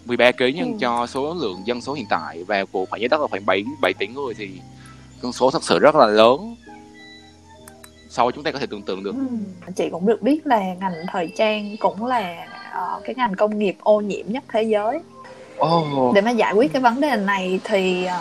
13 0.05 0.31
kg 0.31 0.45
nhân 0.55 0.71
Ừ. 0.71 0.77
cho 0.81 1.07
số 1.07 1.33
lượng 1.33 1.61
dân 1.65 1.81
số 1.81 1.93
hiện 1.93 2.05
tại 2.09 2.43
và 2.43 2.65
của 2.65 2.85
khoảng 2.85 3.01
trái 3.01 3.07
đất 3.07 3.21
là 3.21 3.27
khoảng 3.27 3.45
7 3.45 3.63
7 3.81 3.93
tỷ 3.93 4.07
người 4.07 4.33
thì 4.33 4.49
con 5.21 5.33
số 5.33 5.51
thật 5.51 5.63
sự 5.63 5.79
rất 5.79 5.95
là 5.95 6.05
lớn. 6.07 6.55
Sau 8.09 8.31
chúng 8.31 8.43
ta 8.43 8.51
có 8.51 8.59
thể 8.59 8.65
tưởng 8.65 8.81
tượng 8.81 9.03
được. 9.03 9.15
Ừ. 9.15 9.71
chị 9.75 9.89
cũng 9.91 10.05
được 10.05 10.21
biết 10.21 10.47
là 10.47 10.59
ngành 10.79 10.93
thời 11.11 11.31
trang 11.38 11.75
cũng 11.79 12.05
là 12.05 12.45
ờ, 12.71 13.01
cái 13.05 13.15
ngành 13.15 13.35
công 13.35 13.59
nghiệp 13.59 13.75
ô 13.83 14.01
nhiễm 14.01 14.25
nhất 14.27 14.43
thế 14.53 14.63
giới 14.63 14.99
Oh. 15.62 16.13
để 16.15 16.22
mà 16.22 16.32
giải 16.32 16.54
quyết 16.54 16.74
cái 16.74 16.82
vấn 16.82 17.02
đề 17.02 17.15
này 17.15 17.60
thì 17.63 18.06
ờ, 18.06 18.20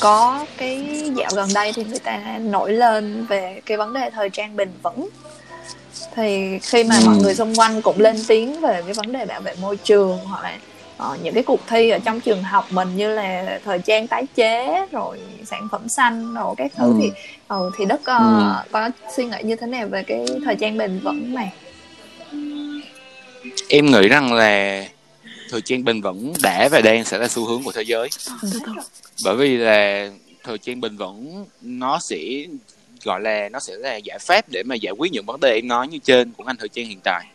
có 0.00 0.46
cái 0.58 1.02
dạo 1.14 1.30
gần 1.34 1.48
đây 1.54 1.72
thì 1.72 1.84
người 1.84 1.98
ta 1.98 2.38
nổi 2.40 2.72
lên 2.72 3.26
về 3.26 3.60
cái 3.66 3.76
vấn 3.76 3.92
đề 3.92 4.10
thời 4.10 4.30
trang 4.30 4.56
bền 4.56 4.68
vững 4.82 5.08
thì 6.14 6.58
khi 6.62 6.84
mà 6.84 7.00
mọi 7.04 7.16
Ừ. 7.16 7.20
người 7.22 7.34
xung 7.34 7.54
quanh 7.54 7.82
cũng 7.82 8.00
lên 8.00 8.16
tiếng 8.28 8.60
về 8.60 8.82
cái 8.84 8.92
vấn 8.94 9.12
đề 9.12 9.24
bảo 9.26 9.40
vệ 9.40 9.54
môi 9.60 9.76
trường 9.76 10.18
hoặc 10.18 10.42
là 10.42 10.58
ờ, 10.96 11.16
những 11.22 11.34
cái 11.34 11.42
cuộc 11.42 11.60
thi 11.68 11.90
ở 11.90 11.98
trong 11.98 12.20
trường 12.20 12.42
học 12.42 12.66
mình 12.70 12.96
như 12.96 13.14
là 13.14 13.58
thời 13.64 13.78
trang 13.78 14.06
tái 14.06 14.24
chế 14.34 14.86
rồi 14.92 15.18
sản 15.46 15.68
phẩm 15.72 15.88
xanh 15.88 16.34
rồi 16.34 16.54
các 16.58 16.72
thứ 16.76 16.84
Ừ. 16.86 16.94
thì 16.98 17.10
ừ, 17.48 17.70
thì 17.78 17.84
đất 17.84 18.00
ờ, 18.04 18.18
Ừ. 18.18 18.68
có 18.72 18.90
suy 19.16 19.24
nghĩ 19.24 19.36
như 19.42 19.56
thế 19.56 19.66
nào 19.66 19.86
về 19.86 20.02
cái 20.02 20.26
thời 20.44 20.56
trang 20.56 20.78
bền 20.78 21.00
vững 21.04 21.34
này 21.34 21.52
Em 23.68 23.86
nghĩ 23.86 24.08
rằng 24.08 24.32
là 24.32 24.84
thời 25.50 25.60
trang 25.60 25.84
bền 25.84 26.00
vững 26.00 26.32
đã 26.42 26.68
và 26.72 26.80
đang 26.80 27.04
sẽ 27.04 27.18
là 27.18 27.28
xu 27.28 27.46
hướng 27.46 27.62
của 27.62 27.72
thế 27.72 27.82
giới. 27.82 28.08
bởi 29.24 29.36
vì 29.36 29.56
là 29.56 30.10
thời 30.44 30.58
trang 30.58 30.80
bền 30.80 30.96
vững 30.96 31.46
nó 31.60 31.98
sẽ 31.98 32.18
gọi 33.04 33.20
là 33.20 33.48
nó 33.48 33.60
sẽ 33.60 33.76
là 33.76 33.96
giải 33.96 34.18
pháp 34.18 34.48
để 34.48 34.62
mà 34.62 34.74
giải 34.74 34.92
quyết 34.98 35.12
những 35.12 35.26
vấn 35.26 35.40
đề 35.40 35.54
em 35.54 35.68
nói 35.68 35.88
như 35.88 35.98
trên 35.98 36.32
của 36.32 36.44
ngành 36.44 36.56
thời 36.56 36.68
trang 36.68 36.86
hiện 36.86 37.00
tại 37.04 37.26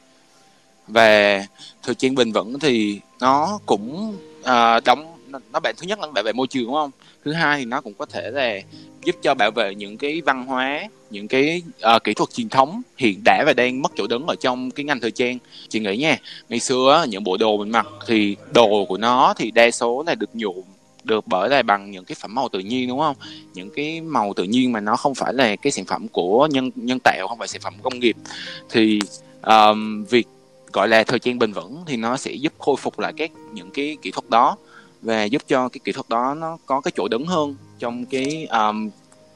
và 0.88 1.45
thời 1.84 1.95
trang 1.95 2.15
bền 2.15 2.32
vững 2.32 2.60
thì 2.60 3.00
nó 3.19 3.60
cũng 3.65 4.17
uh, 4.39 4.84
đóng 4.86 5.17
nó, 5.28 5.39
nó 5.52 5.60
bạn 5.60 5.76
thứ 5.78 5.88
nhất 5.88 6.00
là 6.00 6.08
bạn 6.08 6.26
về 6.26 6.34
môi 6.34 6.47
trường 6.47 6.63
đúng 6.63 6.74
không 6.74 6.91
thứ 7.25 7.34
hai 7.34 7.60
thì 7.60 7.65
nó 7.65 7.81
cũng 7.81 7.93
có 7.93 8.05
thể 8.05 8.31
là 8.31 8.60
giúp 9.05 9.15
cho 9.21 9.34
bảo 9.34 9.51
vệ 9.51 9.75
những 9.75 9.97
cái 9.97 10.21
văn 10.21 10.45
hóa 10.45 10.88
những 11.10 11.27
cái 11.27 11.62
uh, 11.95 12.03
kỹ 12.03 12.13
thuật 12.13 12.29
truyền 12.29 12.49
thống 12.49 12.81
hiện 12.97 13.21
đã 13.25 13.43
và 13.45 13.53
đang 13.53 13.81
mất 13.81 13.91
chỗ 13.95 14.07
đứng 14.07 14.27
ở 14.27 14.36
trong 14.41 14.71
cái 14.71 14.84
ngành 14.84 14.99
thời 14.99 15.12
trang. 15.12 15.38
Chị 15.69 15.79
nghĩ 15.79 15.97
nha 15.97 16.17
ngày 16.49 16.60
xưa 16.60 17.05
những 17.10 17.23
bộ 17.23 17.38
đồ 17.38 17.57
mình 17.57 17.69
mặc 17.69 17.88
thì 18.07 18.36
đồ 18.53 18.86
của 18.86 18.97
nó 18.97 19.34
thì 19.38 19.51
đa 19.51 19.71
số 19.71 20.03
là 20.07 20.15
được 20.15 20.29
nhuộm 20.34 20.62
được 21.03 21.27
bởi 21.27 21.49
là 21.49 21.62
bằng 21.62 21.91
những 21.91 22.05
cái 22.05 22.15
phẩm 22.21 22.36
màu 22.36 22.49
tự 22.49 22.60
nhiên 22.60 22.89
đúng 22.89 22.99
không? 22.99 23.15
Những 23.53 23.69
cái 23.75 24.01
màu 24.01 24.34
tự 24.34 24.43
nhiên 24.43 24.71
mà 24.71 24.79
nó 24.79 24.95
không 24.95 25.15
phải 25.15 25.34
là 25.34 25.55
cái 25.55 25.71
sản 25.71 25.86
phẩm 25.86 26.07
của 26.07 26.47
nhân 26.51 26.71
nhân 26.75 26.99
tạo 26.99 27.27
không 27.27 27.39
phải 27.39 27.47
sản 27.47 27.62
phẩm 27.62 27.73
công 27.81 27.99
nghiệp. 27.99 28.15
Thì 28.69 28.99
um, 29.41 30.03
việc 30.03 30.27
gọi 30.73 30.88
là 30.88 31.03
thời 31.03 31.19
trang 31.19 31.39
bền 31.39 31.53
vững 31.53 31.84
thì 31.86 31.97
nó 31.97 32.17
sẽ 32.17 32.31
giúp 32.31 32.53
khôi 32.60 32.75
phục 32.79 32.99
lại 32.99 33.13
các 33.17 33.31
những 33.53 33.71
cái 33.71 33.97
kỹ 34.01 34.12
thuật 34.12 34.29
đó 34.29 34.57
và 35.01 35.23
giúp 35.23 35.41
cho 35.47 35.69
cái 35.69 35.79
kỹ 35.83 35.91
thuật 35.91 36.09
đó 36.09 36.33
nó 36.33 36.57
có 36.65 36.81
cái 36.81 36.91
chỗ 36.95 37.07
đứng 37.07 37.25
hơn 37.25 37.55
trong 37.79 38.05
cái 38.05 38.47
um, 38.51 38.89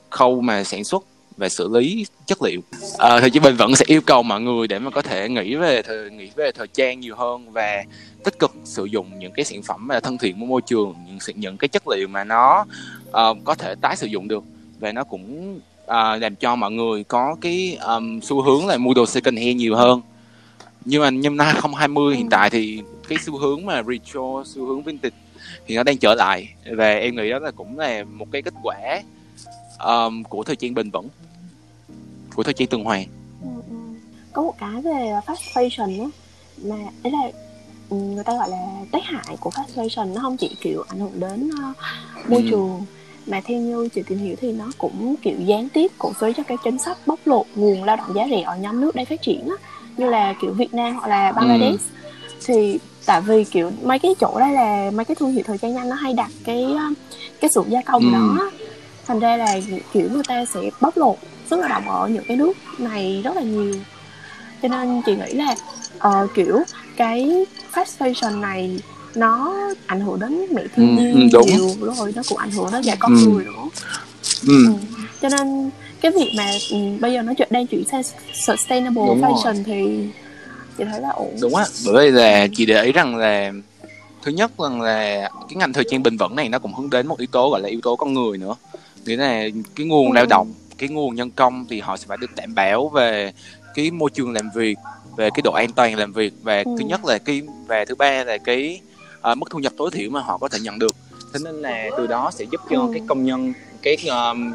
khâu 0.10 0.42
mà 0.42 0.64
sản 0.64 0.84
xuất 0.84 1.04
và 1.38 1.50
xử 1.50 1.70
lý 1.74 2.06
chất 2.26 2.42
liệu. 2.42 2.62
Ờ, 2.98 3.18
à, 3.18 3.20
thì 3.22 3.30
chị 3.30 3.40
bền 3.40 3.56
vẫn 3.56 3.76
sẽ 3.76 3.86
yêu 3.88 4.02
cầu 4.02 4.24
mọi 4.24 4.42
người 4.42 4.68
để 4.68 4.80
mà 4.80 4.90
có 4.92 5.02
thể 5.02 5.30
nghĩ 5.30 5.56
về 5.56 5.82
thời, 5.82 6.12
nghĩ 6.12 6.30
về 6.36 6.52
thời 6.52 6.68
trang 6.68 7.00
nhiều 7.00 7.16
hơn 7.16 7.52
và 7.52 7.84
tích 8.24 8.40
cực 8.40 8.52
sử 8.64 8.86
dụng 8.86 9.20
những 9.20 9.32
cái 9.32 9.46
sản 9.46 9.64
phẩm 9.64 9.88
mà 9.88 10.00
thân 10.00 10.18
thiện 10.18 10.40
với 10.40 10.48
môi 10.48 10.62
trường 10.62 10.94
những 11.08 11.18
những 11.36 11.58
cái 11.58 11.68
chất 11.68 11.88
liệu 11.88 12.08
mà 12.08 12.24
nó 12.24 12.66
ờ, 13.12 13.34
có 13.44 13.56
thể 13.56 13.76
tái 13.82 13.96
sử 13.96 14.08
dụng 14.08 14.28
được. 14.28 14.44
Và 14.80 14.92
nó 14.92 15.04
cũng 15.04 15.56
uh, 15.84 16.22
làm 16.22 16.36
cho 16.36 16.56
mọi 16.56 16.72
người 16.72 17.04
có 17.04 17.36
cái 17.42 17.78
um, 17.88 18.20
xu 18.20 18.42
hướng 18.42 18.68
là 18.68 18.78
mua 18.78 18.94
đồ 18.94 19.06
second 19.06 19.38
hand 19.38 19.56
nhiều 19.56 19.76
hơn. 19.76 20.02
Nhưng 20.86 21.02
mà 21.02 21.12
năm 21.12 21.40
2020 21.40 22.16
hiện 22.16 22.30
tại 22.30 22.50
thì 22.50 22.82
cái 23.08 23.18
xu 23.22 23.38
hướng 23.38 23.66
mà 23.66 23.84
retro 23.84 24.44
xu 24.46 24.66
hướng 24.66 24.84
vintage 24.84 25.16
thì 25.68 25.76
nó 25.76 25.84
đang 25.84 25.98
trở 25.98 26.16
lại 26.16 26.54
và 26.78 26.90
em 26.94 27.16
nghĩ 27.16 27.30
đó 27.30 27.40
là 27.40 27.52
cũng 27.52 27.80
là 27.80 28.04
một 28.04 28.26
cái 28.32 28.42
kết 28.42 28.54
quả 28.64 29.02
ờm, 29.78 30.24
của 30.24 30.44
thời 30.44 30.56
trang 30.56 30.74
bền 30.74 30.90
vững 30.92 31.08
của 32.36 32.44
thời 32.44 32.54
trang 32.54 32.68
tuần 32.68 32.84
hoàn 32.84 33.06
Ừ, 33.42 33.48
ừ. 33.70 33.76
có 34.34 34.42
một 34.42 34.54
cái 34.58 34.82
về 34.82 35.14
fast 35.26 35.54
fashion 35.54 36.02
á 36.04 36.08
mà 36.64 36.76
đấy 37.04 37.14
là 37.14 37.32
ừ, 37.90 37.96
người 37.98 38.24
ta 38.24 38.34
gọi 38.38 38.50
là 38.50 38.58
tác 38.92 39.04
hại 39.04 39.38
của 39.40 39.50
fast 39.50 39.84
fashion 39.84 40.14
nó 40.14 40.22
không 40.22 40.38
chỉ 40.38 40.56
kiểu 40.62 40.84
ảnh 40.88 41.00
hưởng 41.00 41.20
đến 41.20 41.50
ờ, 41.62 41.74
môi 42.28 42.42
Ừ. 42.42 42.48
trường 42.50 42.86
mà 43.28 43.42
theo 43.46 43.58
như 43.62 43.90
chị 43.94 44.02
tìm 44.08 44.18
hiểu 44.18 44.36
thì 44.42 44.52
nó 44.52 44.72
cũng 44.78 45.16
kiểu 45.22 45.36
gián 45.40 45.70
tiếp 45.70 45.92
cổ 46.00 46.14
suý 46.20 46.34
cho 46.38 46.44
cái 46.44 46.58
chính 46.64 46.78
sách 46.78 46.98
bóc 47.08 47.20
lột 47.26 47.46
nguồn 47.56 47.84
lao 47.84 47.96
động 47.96 48.14
giá 48.16 48.28
rẻ 48.30 48.42
ở 48.42 48.58
nhóm 48.58 48.82
nước 48.82 48.96
đang 48.96 49.06
phát 49.06 49.22
triển 49.22 49.48
á 49.50 49.56
như 49.98 50.10
là 50.10 50.34
kiểu 50.42 50.54
Việt 50.54 50.74
Nam 50.74 50.96
hoặc 50.96 51.08
là 51.08 51.32
Bangladesh 51.32 51.86
thì 52.46 52.80
tại 53.06 53.22
vì 53.22 53.44
kiểu 53.44 53.72
mấy 53.84 54.00
cái 54.00 54.12
chỗ 54.20 54.40
đây 54.40 54.52
là 54.54 54.92
mấy 54.94 55.06
cái 55.06 55.16
thương 55.16 55.32
hiệu 55.32 55.44
thời 55.48 55.58
trang 55.58 55.74
nhanh 55.74 55.90
nó 55.90 55.96
hay 55.96 56.14
đặt 56.14 56.32
cái 56.44 56.64
ờ, 56.78 56.84
cái 57.40 57.50
xưởng 57.56 57.72
gia 57.72 57.82
công 57.82 58.04
Ừ. 58.06 58.12
đó 58.14 58.52
thành 59.08 59.20
ra 59.20 59.38
là 59.38 59.58
kiểu 59.94 60.10
người 60.12 60.24
ta 60.28 60.46
sẽ 60.46 60.60
bóc 60.82 60.98
lột 60.98 61.16
sức 61.50 61.60
lao 61.60 61.70
động 61.70 61.90
ở 61.90 62.08
những 62.08 62.24
cái 62.28 62.38
nước 62.38 62.54
này 62.80 63.22
rất 63.24 63.36
là 63.36 63.42
nhiều 63.42 63.74
cho 64.62 64.68
nên 64.68 65.02
chị 65.06 65.16
nghĩ 65.16 65.34
là 65.34 65.56
ờ, 66.00 66.28
kiểu 66.34 66.64
cái 66.96 67.46
fast 67.74 67.98
fashion 68.00 68.40
này 68.40 68.80
nó 69.16 69.54
ảnh 69.86 70.00
hưởng 70.02 70.20
đến 70.20 70.42
mẹ 70.54 70.64
thiên 70.76 70.96
Ừ, 70.98 71.02
nhiên 71.04 71.14
ừ, 71.14 71.28
đúng. 71.34 71.48
nhiều 71.48 71.76
rồi 71.82 72.12
nó 72.16 72.22
cũng 72.30 72.38
ảnh 72.38 72.52
hưởng 72.52 72.72
đến 72.72 72.82
cả 72.86 72.96
con 73.00 73.14
Ừ. 73.14 73.20
người 73.30 73.46
nữa 73.46 73.52
ừ. 74.48 74.66
Ừ. 74.68 74.74
cho 75.22 75.30
nên 75.30 75.70
cái 76.02 76.12
việc 76.12 76.32
mà 76.38 76.52
ừ, 76.72 76.78
bây 77.00 77.14
giờ 77.14 77.22
nó 77.22 77.34
chuyển- 77.34 77.48
đang 77.52 77.68
chuyển 77.68 77.84
sang 77.92 78.02
sustainable 78.48 79.04
Đúng 79.08 79.22
rồi. 79.22 79.32
fashion 79.34 79.64
thì 79.64 80.08
chị 80.78 80.84
thấy 80.92 81.02
là 81.02 81.10
ổn 81.10 81.36
đúng 81.42 81.56
á 81.56 81.66
bởi 81.86 82.06
vì 82.12 82.18
là 82.18 82.48
chị 82.54 82.66
để 82.66 82.84
ý 82.84 82.92
rằng 82.92 83.16
là 83.16 83.52
thứ 84.22 84.32
nhất 84.32 84.52
rằng 84.60 84.82
là 84.82 85.32
cái 85.48 85.56
ngành 85.56 85.74
thời 85.74 85.84
trang 85.84 86.04
bền 86.04 86.18
vững 86.18 86.36
này 86.36 86.50
nó 86.50 86.60
cũng 86.60 86.74
hướng 86.74 86.90
đến 86.90 87.08
một 87.08 87.18
yếu 87.20 87.28
tố 87.32 87.50
gọi 87.50 87.62
là 87.62 87.70
yếu 87.70 87.82
tố 87.84 87.96
con 87.96 88.14
người 88.14 88.38
nữa 88.38 88.56
nghĩa 89.06 89.16
là 89.16 89.44
cái 89.76 89.86
nguồn 89.88 90.12
lao 90.12 90.26
động 90.26 90.54
cái 90.78 90.90
nguồn 90.90 91.16
nhân 91.16 91.32
công 91.32 91.66
thì 91.70 91.80
họ 91.80 91.98
sẽ 91.98 92.06
phải 92.08 92.18
được 92.18 92.36
đảm 92.36 92.56
bảo 92.56 92.88
về 92.90 93.32
cái 93.74 93.92
môi 93.92 94.10
trường 94.14 94.32
làm 94.34 94.50
việc 94.50 94.78
về 95.18 95.30
cái 95.30 95.42
độ 95.44 95.52
an 95.52 95.72
toàn 95.72 95.96
làm 95.96 96.12
việc 96.14 96.34
và 96.42 96.64
Ừ. 96.66 96.76
thứ 96.80 96.86
nhất 96.86 97.06
là 97.06 97.18
cái 97.18 97.42
và 97.68 97.86
thứ 97.86 97.96
ba 97.96 98.24
là 98.24 98.38
cái 98.38 98.82
ờ, 99.22 99.36
mức 99.36 99.46
thu 99.50 99.60
nhập 99.60 99.74
tối 99.78 99.90
thiểu 99.94 100.10
mà 100.10 100.22
họ 100.22 100.38
có 100.38 100.48
thể 100.48 100.60
nhận 100.62 100.80
được 100.80 100.96
thế 101.34 101.40
nên 101.44 101.56
là 101.62 101.90
từ 101.98 102.08
đó 102.08 102.32
sẽ 102.34 102.46
giúp 102.52 102.62
cho 102.70 102.80
Ừ. 102.82 102.88
các 102.94 103.02
công 103.08 103.24
nhân 103.26 103.54
các 103.82 104.00
um, 104.10 104.54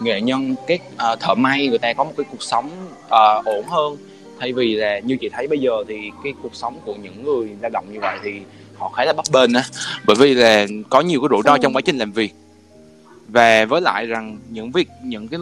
nghệ 0.00 0.20
nhân 0.20 0.54
các 0.66 0.80
ờ, 0.96 1.16
thợ 1.20 1.34
may 1.34 1.66
người 1.68 1.78
ta 1.78 1.92
có 1.92 2.04
một 2.04 2.12
cái 2.16 2.26
cuộc 2.30 2.42
sống 2.42 2.70
ờ, 3.08 3.42
ổn 3.44 3.64
hơn 3.68 3.96
thay 4.40 4.52
vì 4.52 4.74
là 4.74 4.98
như 4.98 5.16
chị 5.20 5.28
thấy 5.32 5.46
bây 5.46 5.58
giờ 5.58 5.72
thì 5.88 6.10
cái 6.24 6.32
cuộc 6.42 6.54
sống 6.54 6.78
của 6.84 6.94
những 6.94 7.24
người 7.24 7.48
lao 7.60 7.70
động 7.70 7.84
như 7.92 8.00
vậy 8.00 8.18
thì 8.24 8.40
họ 8.76 8.88
khá 8.88 9.04
là 9.04 9.12
bấp 9.12 9.24
bênh 9.32 9.52
á. 9.54 9.64
Bởi 10.06 10.16
vì 10.16 10.34
là 10.34 10.66
có 10.90 11.00
nhiều 11.00 11.20
cái 11.20 11.28
rủi 11.30 11.42
ro 11.44 11.58
trong 11.58 11.76
quá 11.76 11.80
trình 11.84 11.98
làm 11.98 12.12
việc. 12.12 12.34
Và 13.28 13.64
với 13.64 13.80
lại 13.80 14.06
rằng 14.06 14.38
những 14.50 14.70
việc 14.70 14.88
những 15.04 15.28
cái 15.28 15.40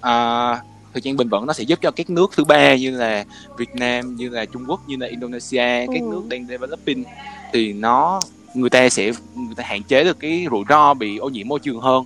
à, 0.00 0.48
thời 0.92 1.02
gian 1.02 1.16
bền 1.16 1.28
vững 1.28 1.46
nó 1.46 1.52
sẽ 1.52 1.64
giúp 1.64 1.78
cho 1.82 1.90
các 1.90 2.10
nước 2.10 2.30
thứ 2.36 2.44
ba 2.44 2.74
như 2.74 2.90
là 2.96 3.24
Việt 3.58 3.74
Nam 3.74 4.16
như 4.16 4.28
là 4.28 4.44
Trung 4.44 4.64
Quốc 4.68 4.80
như 4.88 4.96
là 4.96 5.06
Indonesia 5.06 5.86
các 5.86 6.00
Ừ. 6.00 6.08
nước 6.10 6.22
đang 6.28 6.46
developing 6.46 7.04
thì 7.52 7.72
nó 7.72 8.20
người 8.54 8.70
ta 8.70 8.88
sẽ 8.88 9.04
người 9.34 9.54
ta 9.56 9.64
hạn 9.66 9.82
chế 9.82 10.04
được 10.04 10.20
cái 10.20 10.46
rủi 10.50 10.64
ro 10.68 10.94
bị 10.94 11.16
ô 11.16 11.28
nhiễm 11.28 11.48
môi 11.48 11.58
trường 11.58 11.80
hơn 11.80 12.04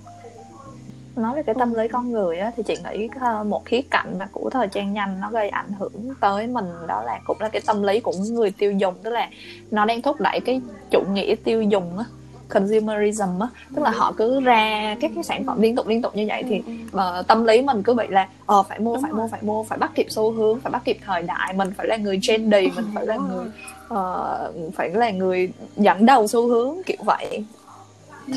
nói 1.19 1.35
về 1.35 1.43
cái 1.43 1.55
tâm 1.59 1.73
lý 1.73 1.87
con 1.87 2.11
người 2.11 2.37
á 2.39 2.51
thì 2.57 2.63
chị 2.63 2.77
nghĩ 2.83 3.09
ờ, 3.19 3.43
một 3.43 3.65
khía 3.65 3.81
cạnh 3.91 4.15
mà 4.19 4.27
của 4.31 4.49
thời 4.49 4.67
trang 4.67 4.93
nhanh 4.93 5.19
nó 5.21 5.29
gây 5.29 5.49
ảnh 5.49 5.71
hưởng 5.79 6.13
tới 6.21 6.47
mình 6.47 6.65
đó 6.87 7.03
là 7.03 7.19
cũng 7.25 7.37
là 7.41 7.49
cái 7.49 7.61
tâm 7.65 7.83
lý 7.83 7.99
của 7.99 8.13
người 8.31 8.51
tiêu 8.51 8.71
dùng 8.71 8.95
tức 9.03 9.09
là 9.09 9.29
nó 9.71 9.85
đang 9.85 10.01
thúc 10.01 10.21
đẩy 10.21 10.39
cái 10.39 10.61
chủ 10.91 11.03
nghĩa 11.13 11.35
tiêu 11.43 11.61
dùng 11.61 11.97
á 11.97 12.05
consumerism 12.49 13.39
á. 13.39 13.47
Tức 13.75 13.81
là 13.81 13.89
họ 13.89 14.13
cứ 14.17 14.41
ra 14.41 14.95
các 15.01 15.11
cái 15.15 15.23
sản 15.23 15.43
phẩm 15.43 15.61
liên 15.61 15.75
tục 15.75 15.87
liên 15.87 16.01
tục 16.01 16.15
như 16.15 16.25
vậy 16.27 16.43
thì 16.49 16.61
ờ, 16.91 17.23
tâm 17.27 17.43
lý 17.45 17.61
mình 17.61 17.83
cứ 17.83 17.93
bị 17.93 18.07
là 18.09 18.27
ờ 18.45 18.63
phải 18.63 18.79
mua 18.79 18.93
Đúng 18.93 19.01
phải 19.03 19.11
rồi. 19.11 19.21
mua 19.21 19.27
phải 19.27 19.39
mua 19.43 19.63
phải 19.63 19.77
bắt 19.77 19.91
kịp 19.95 20.05
xu 20.09 20.31
hướng 20.31 20.59
phải 20.59 20.71
bắt 20.71 20.81
kịp 20.85 20.97
thời 21.05 21.21
đại 21.21 21.53
mình 21.53 21.73
phải 21.77 21.87
là 21.87 21.97
người 21.97 22.19
trendy 22.21 22.67
mình 22.75 22.85
phải 22.95 23.05
là 23.05 23.15
người 23.15 23.45
ờ, 23.87 24.51
phải 24.75 24.89
là 24.89 25.11
người 25.11 25.49
dẫn 25.77 26.05
đầu 26.05 26.27
xu 26.27 26.47
hướng 26.47 26.75
kiểu 26.85 26.97
vậy. 27.05 27.45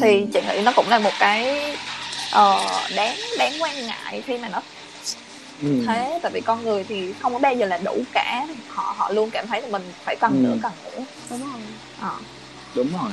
Thì 0.01 0.27
chị 0.33 0.41
nghĩ 0.49 0.63
nó 0.65 0.73
cũng 0.77 0.89
là 0.89 0.99
một 0.99 1.11
cái 1.21 1.63
ờ, 2.33 2.61
đáng 2.97 3.17
đáng 3.39 3.53
quan 3.63 3.87
ngại 3.87 4.23
khi 4.27 4.39
mà 4.39 4.49
nó 4.49 4.63
ừ. 5.63 5.85
thế 5.87 6.19
tại 6.23 6.33
vì 6.35 6.41
con 6.41 6.65
người 6.65 6.85
thì 6.85 7.13
không 7.21 7.33
có 7.33 7.39
bao 7.39 7.55
giờ 7.55 7.67
là 7.67 7.79
đủ 7.85 8.03
cả 8.13 8.47
họ 8.69 8.95
họ 8.99 9.11
luôn 9.13 9.31
cảm 9.31 9.47
thấy 9.47 9.63
là 9.63 9.69
mình 9.69 9.83
phải 10.05 10.17
cần 10.21 10.33
Ừ. 10.33 10.49
nữa 10.49 10.57
cần 10.63 10.73
nữa 10.85 11.05
đúng 11.31 11.41
rồi 11.41 11.61
ờ. 12.01 12.11
đúng 12.75 12.89
rồi 12.93 13.11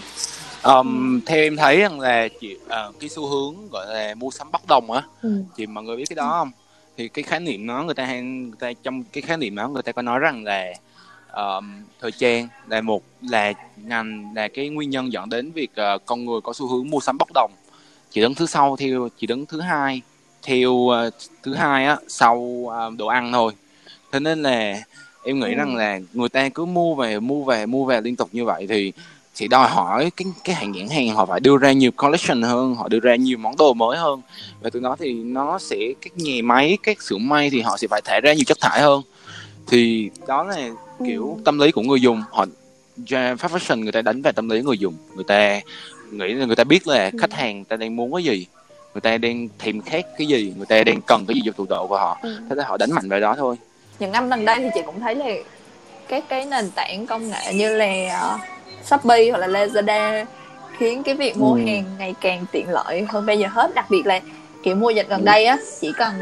um, 0.63 1.19
theo 1.25 1.37
em 1.37 1.57
thấy 1.57 1.77
rằng 1.81 1.99
là 1.99 2.27
chị 2.41 2.57
ờ, 2.67 2.91
cái 2.99 3.09
xu 3.09 3.27
hướng 3.27 3.69
gọi 3.71 3.85
là 3.93 4.15
mua 4.15 4.31
sắm 4.31 4.51
bốc 4.51 4.61
đồng 4.67 4.91
á 4.91 5.01
ừ. 5.21 5.43
chị 5.57 5.65
mọi 5.67 5.83
người 5.83 5.97
biết 5.97 6.05
cái 6.09 6.15
đó 6.15 6.29
không 6.39 6.51
thì 6.97 7.07
cái 7.07 7.23
khái 7.23 7.39
niệm 7.39 7.65
nó 7.67 7.83
người 7.83 7.95
ta 7.95 8.05
hay 8.05 8.21
người 8.21 8.51
ta 8.59 8.71
trong 8.83 9.03
cái 9.03 9.21
khái 9.21 9.37
niệm 9.37 9.55
đó 9.55 9.67
người 9.67 9.83
ta 9.83 9.91
có 9.91 10.01
nói 10.01 10.19
rằng 10.19 10.43
là 10.43 10.73
um, 11.33 11.83
thời 12.01 12.11
trang 12.11 12.47
là 12.67 12.81
một 12.81 13.03
là 13.21 13.53
ngành 13.75 14.31
là 14.35 14.47
cái 14.47 14.69
nguyên 14.69 14.89
nhân 14.89 15.11
dẫn 15.13 15.29
đến 15.29 15.51
việc 15.51 15.71
ờ, 15.75 15.97
con 16.05 16.25
người 16.25 16.41
có 16.43 16.53
xu 16.53 16.67
hướng 16.67 16.89
mua 16.89 16.99
sắm 16.99 17.17
bốc 17.17 17.29
đồng 17.33 17.51
chỉ 18.11 18.21
đứng 18.21 18.35
thứ 18.35 18.45
sau 18.45 18.75
theo 18.75 19.09
chỉ 19.19 19.27
đứng 19.27 19.45
thứ 19.45 19.61
hai 19.61 20.01
theo 20.43 20.87
ờ, 20.89 21.09
thứ 21.43 21.53
hai 21.53 21.85
á 21.85 21.97
sau 22.07 22.65
ờ, 22.71 22.91
đồ 22.97 23.07
ăn 23.07 23.31
thôi. 23.31 23.53
Thế 24.11 24.19
nên 24.19 24.43
là 24.43 24.75
em 25.23 25.39
nghĩ 25.39 25.47
Ừ. 25.47 25.55
rằng 25.55 25.75
là 25.75 25.99
người 26.13 26.29
ta 26.29 26.49
cứ 26.49 26.65
mua 26.65 26.95
về 26.95 27.19
mua 27.19 27.43
về 27.43 27.65
mua 27.65 27.85
về 27.85 28.01
liên 28.01 28.15
tục 28.15 28.29
như 28.31 28.45
vậy 28.45 28.65
thì 28.69 28.91
chỉ 29.33 29.47
đòi 29.47 29.69
hỏi 29.69 30.11
cái 30.17 30.25
cái 30.43 30.55
hàng 30.55 30.71
nhãn 30.71 30.87
hàng 30.87 31.15
họ 31.15 31.25
phải 31.25 31.39
đưa 31.39 31.57
ra 31.57 31.71
nhiều 31.71 31.91
collection 31.91 32.41
hơn 32.41 32.75
họ 32.75 32.87
đưa 32.87 32.99
ra 32.99 33.15
nhiều 33.15 33.37
món 33.37 33.57
đồ 33.57 33.73
mới 33.73 33.97
hơn. 33.97 34.21
Và 34.61 34.69
từ 34.69 34.79
đó 34.79 34.95
thì 34.99 35.13
nó 35.13 35.59
sẽ 35.59 35.77
các 36.01 36.17
nhà 36.17 36.33
máy 36.43 36.77
các 36.83 37.01
xưởng 37.01 37.27
may 37.29 37.49
thì 37.49 37.61
họ 37.61 37.77
sẽ 37.77 37.87
phải 37.87 38.01
thải 38.05 38.21
ra 38.21 38.33
nhiều 38.33 38.43
chất 38.47 38.59
thải 38.61 38.81
hơn. 38.81 39.01
Thì 39.67 40.09
đó 40.27 40.43
là 40.43 40.69
kiểu 41.07 41.33
Ừ. 41.37 41.41
tâm 41.45 41.59
lý 41.59 41.71
của 41.71 41.81
người 41.81 42.01
dùng. 42.01 42.23
Họ 42.31 42.45
fashion 43.07 43.79
người 43.83 43.91
ta 43.91 44.01
đánh 44.01 44.21
vào 44.21 44.33
tâm 44.33 44.49
lý 44.49 44.61
người 44.61 44.77
dùng. 44.77 44.93
Người 45.15 45.23
ta 45.27 45.59
nghĩ 46.11 46.33
là 46.33 46.45
người 46.45 46.55
ta 46.55 46.63
biết 46.63 46.87
là 46.87 47.09
Ừ. 47.13 47.17
khách 47.21 47.33
hàng 47.33 47.55
người 47.55 47.65
ta 47.69 47.75
đang 47.75 47.95
muốn 47.95 48.13
cái 48.13 48.23
gì 48.23 48.47
người 48.93 49.01
ta 49.01 49.17
đang 49.17 49.47
thèm 49.59 49.81
khát 49.81 50.05
cái 50.17 50.27
gì 50.27 50.53
người 50.57 50.65
ta 50.65 50.83
đang 50.83 51.01
cần 51.01 51.25
cái 51.27 51.35
gì 51.35 51.41
trong 51.45 51.53
tủ 51.53 51.65
độ 51.69 51.87
của 51.87 51.97
họ 51.97 52.17
Ừ. 52.21 52.37
thế 52.49 52.55
là 52.55 52.63
họ 52.67 52.77
đánh 52.77 52.91
mạnh 52.91 53.09
vào 53.09 53.19
đó 53.19 53.35
thôi 53.37 53.55
những 53.99 54.11
năm 54.11 54.29
gần 54.29 54.45
đây 54.45 54.55
thì 54.59 54.67
chị 54.73 54.81
cũng 54.85 54.99
thấy 54.99 55.15
là 55.15 55.25
các 56.07 56.23
cái 56.29 56.45
nền 56.45 56.71
tảng 56.75 57.05
công 57.05 57.29
nghệ 57.29 57.53
như 57.53 57.75
là 57.75 58.19
ờ, 58.21 58.37
Shopee 58.83 59.29
hoặc 59.31 59.37
là 59.37 59.47
Lazada 59.47 60.25
khiến 60.77 61.03
cái 61.03 61.15
việc 61.15 61.37
mua 61.37 61.53
Ừ. 61.53 61.59
hàng 61.65 61.83
ngày 61.97 62.15
càng 62.21 62.45
tiện 62.51 62.69
lợi 62.69 63.05
hơn 63.09 63.25
bây 63.25 63.39
giờ 63.39 63.47
hết 63.51 63.71
đặc 63.75 63.85
biệt 63.89 64.05
là 64.05 64.19
kiểu 64.63 64.75
mua 64.75 64.89
dịch 64.89 65.09
gần 65.09 65.25
đây 65.25 65.45
á 65.45 65.57
chỉ 65.81 65.93
cần 65.97 66.13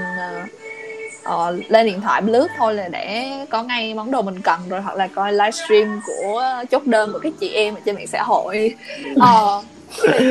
ờ, 1.23 1.51
lên 1.69 1.85
điện 1.85 2.01
thoại 2.01 2.21
lướt 2.25 2.47
thôi 2.57 2.73
là 2.73 2.87
để 2.87 3.29
có 3.49 3.63
ngay 3.63 3.93
món 3.93 4.11
đồ 4.11 4.21
mình 4.21 4.41
cần 4.41 4.59
rồi 4.69 4.81
hoặc 4.81 4.95
là 4.95 5.07
coi 5.07 5.33
livestream 5.33 6.01
của 6.07 6.43
chốt 6.71 6.85
đơn 6.85 7.13
của 7.13 7.19
các 7.19 7.33
chị 7.39 7.49
em 7.53 7.75
ở 7.75 7.79
trên 7.85 7.95
mạng 7.95 8.07
xã 8.07 8.23
hội 8.23 8.75
ờ 9.19 9.61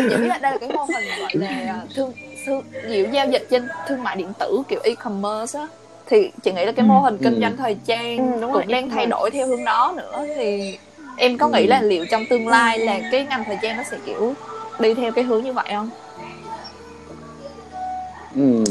biết 0.08 0.26
là 0.28 0.38
đây 0.38 0.52
là 0.52 0.58
cái 0.60 0.68
mô 0.68 0.84
hình 0.84 1.04
gọi 1.18 1.30
là 1.34 1.86
thương, 1.94 2.12
thương 2.46 2.62
nhiều 2.88 3.06
giao 3.12 3.26
dịch 3.26 3.46
trên 3.50 3.68
thương 3.86 4.02
mại 4.02 4.16
điện 4.16 4.32
tử 4.38 4.62
kiểu 4.68 4.80
e-commerce 4.84 5.58
á 5.58 5.66
thì 6.06 6.30
chị 6.42 6.52
nghĩ 6.52 6.64
là 6.64 6.72
cái 6.72 6.86
mô 6.86 7.00
hình 7.00 7.18
kinh 7.18 7.34
Ừ. 7.34 7.40
doanh 7.40 7.56
thời 7.56 7.76
trang 7.84 8.16
Ừ, 8.34 8.40
đúng 8.40 8.52
rồi, 8.52 8.62
cũng 8.62 8.72
đang 8.72 8.82
e-commerce. 8.84 8.94
thay 8.96 9.06
đổi 9.06 9.30
theo 9.30 9.46
hướng 9.46 9.64
đó 9.64 9.94
nữa 9.96 10.26
thì 10.36 10.78
em 11.16 11.38
có 11.38 11.48
nghĩ 11.48 11.62
Ừ. 11.62 11.66
là 11.70 11.82
liệu 11.82 12.04
trong 12.06 12.24
tương 12.26 12.48
lai 12.48 12.78
là 12.78 13.00
cái 13.12 13.24
ngành 13.24 13.44
thời 13.44 13.56
trang 13.62 13.76
nó 13.76 13.82
sẽ 13.82 13.96
kiểu 14.06 14.34
đi 14.78 14.94
theo 14.94 15.12
cái 15.12 15.24
hướng 15.24 15.44
như 15.44 15.52
vậy 15.52 15.66
không? 15.70 15.90
Ừ. 18.36 18.64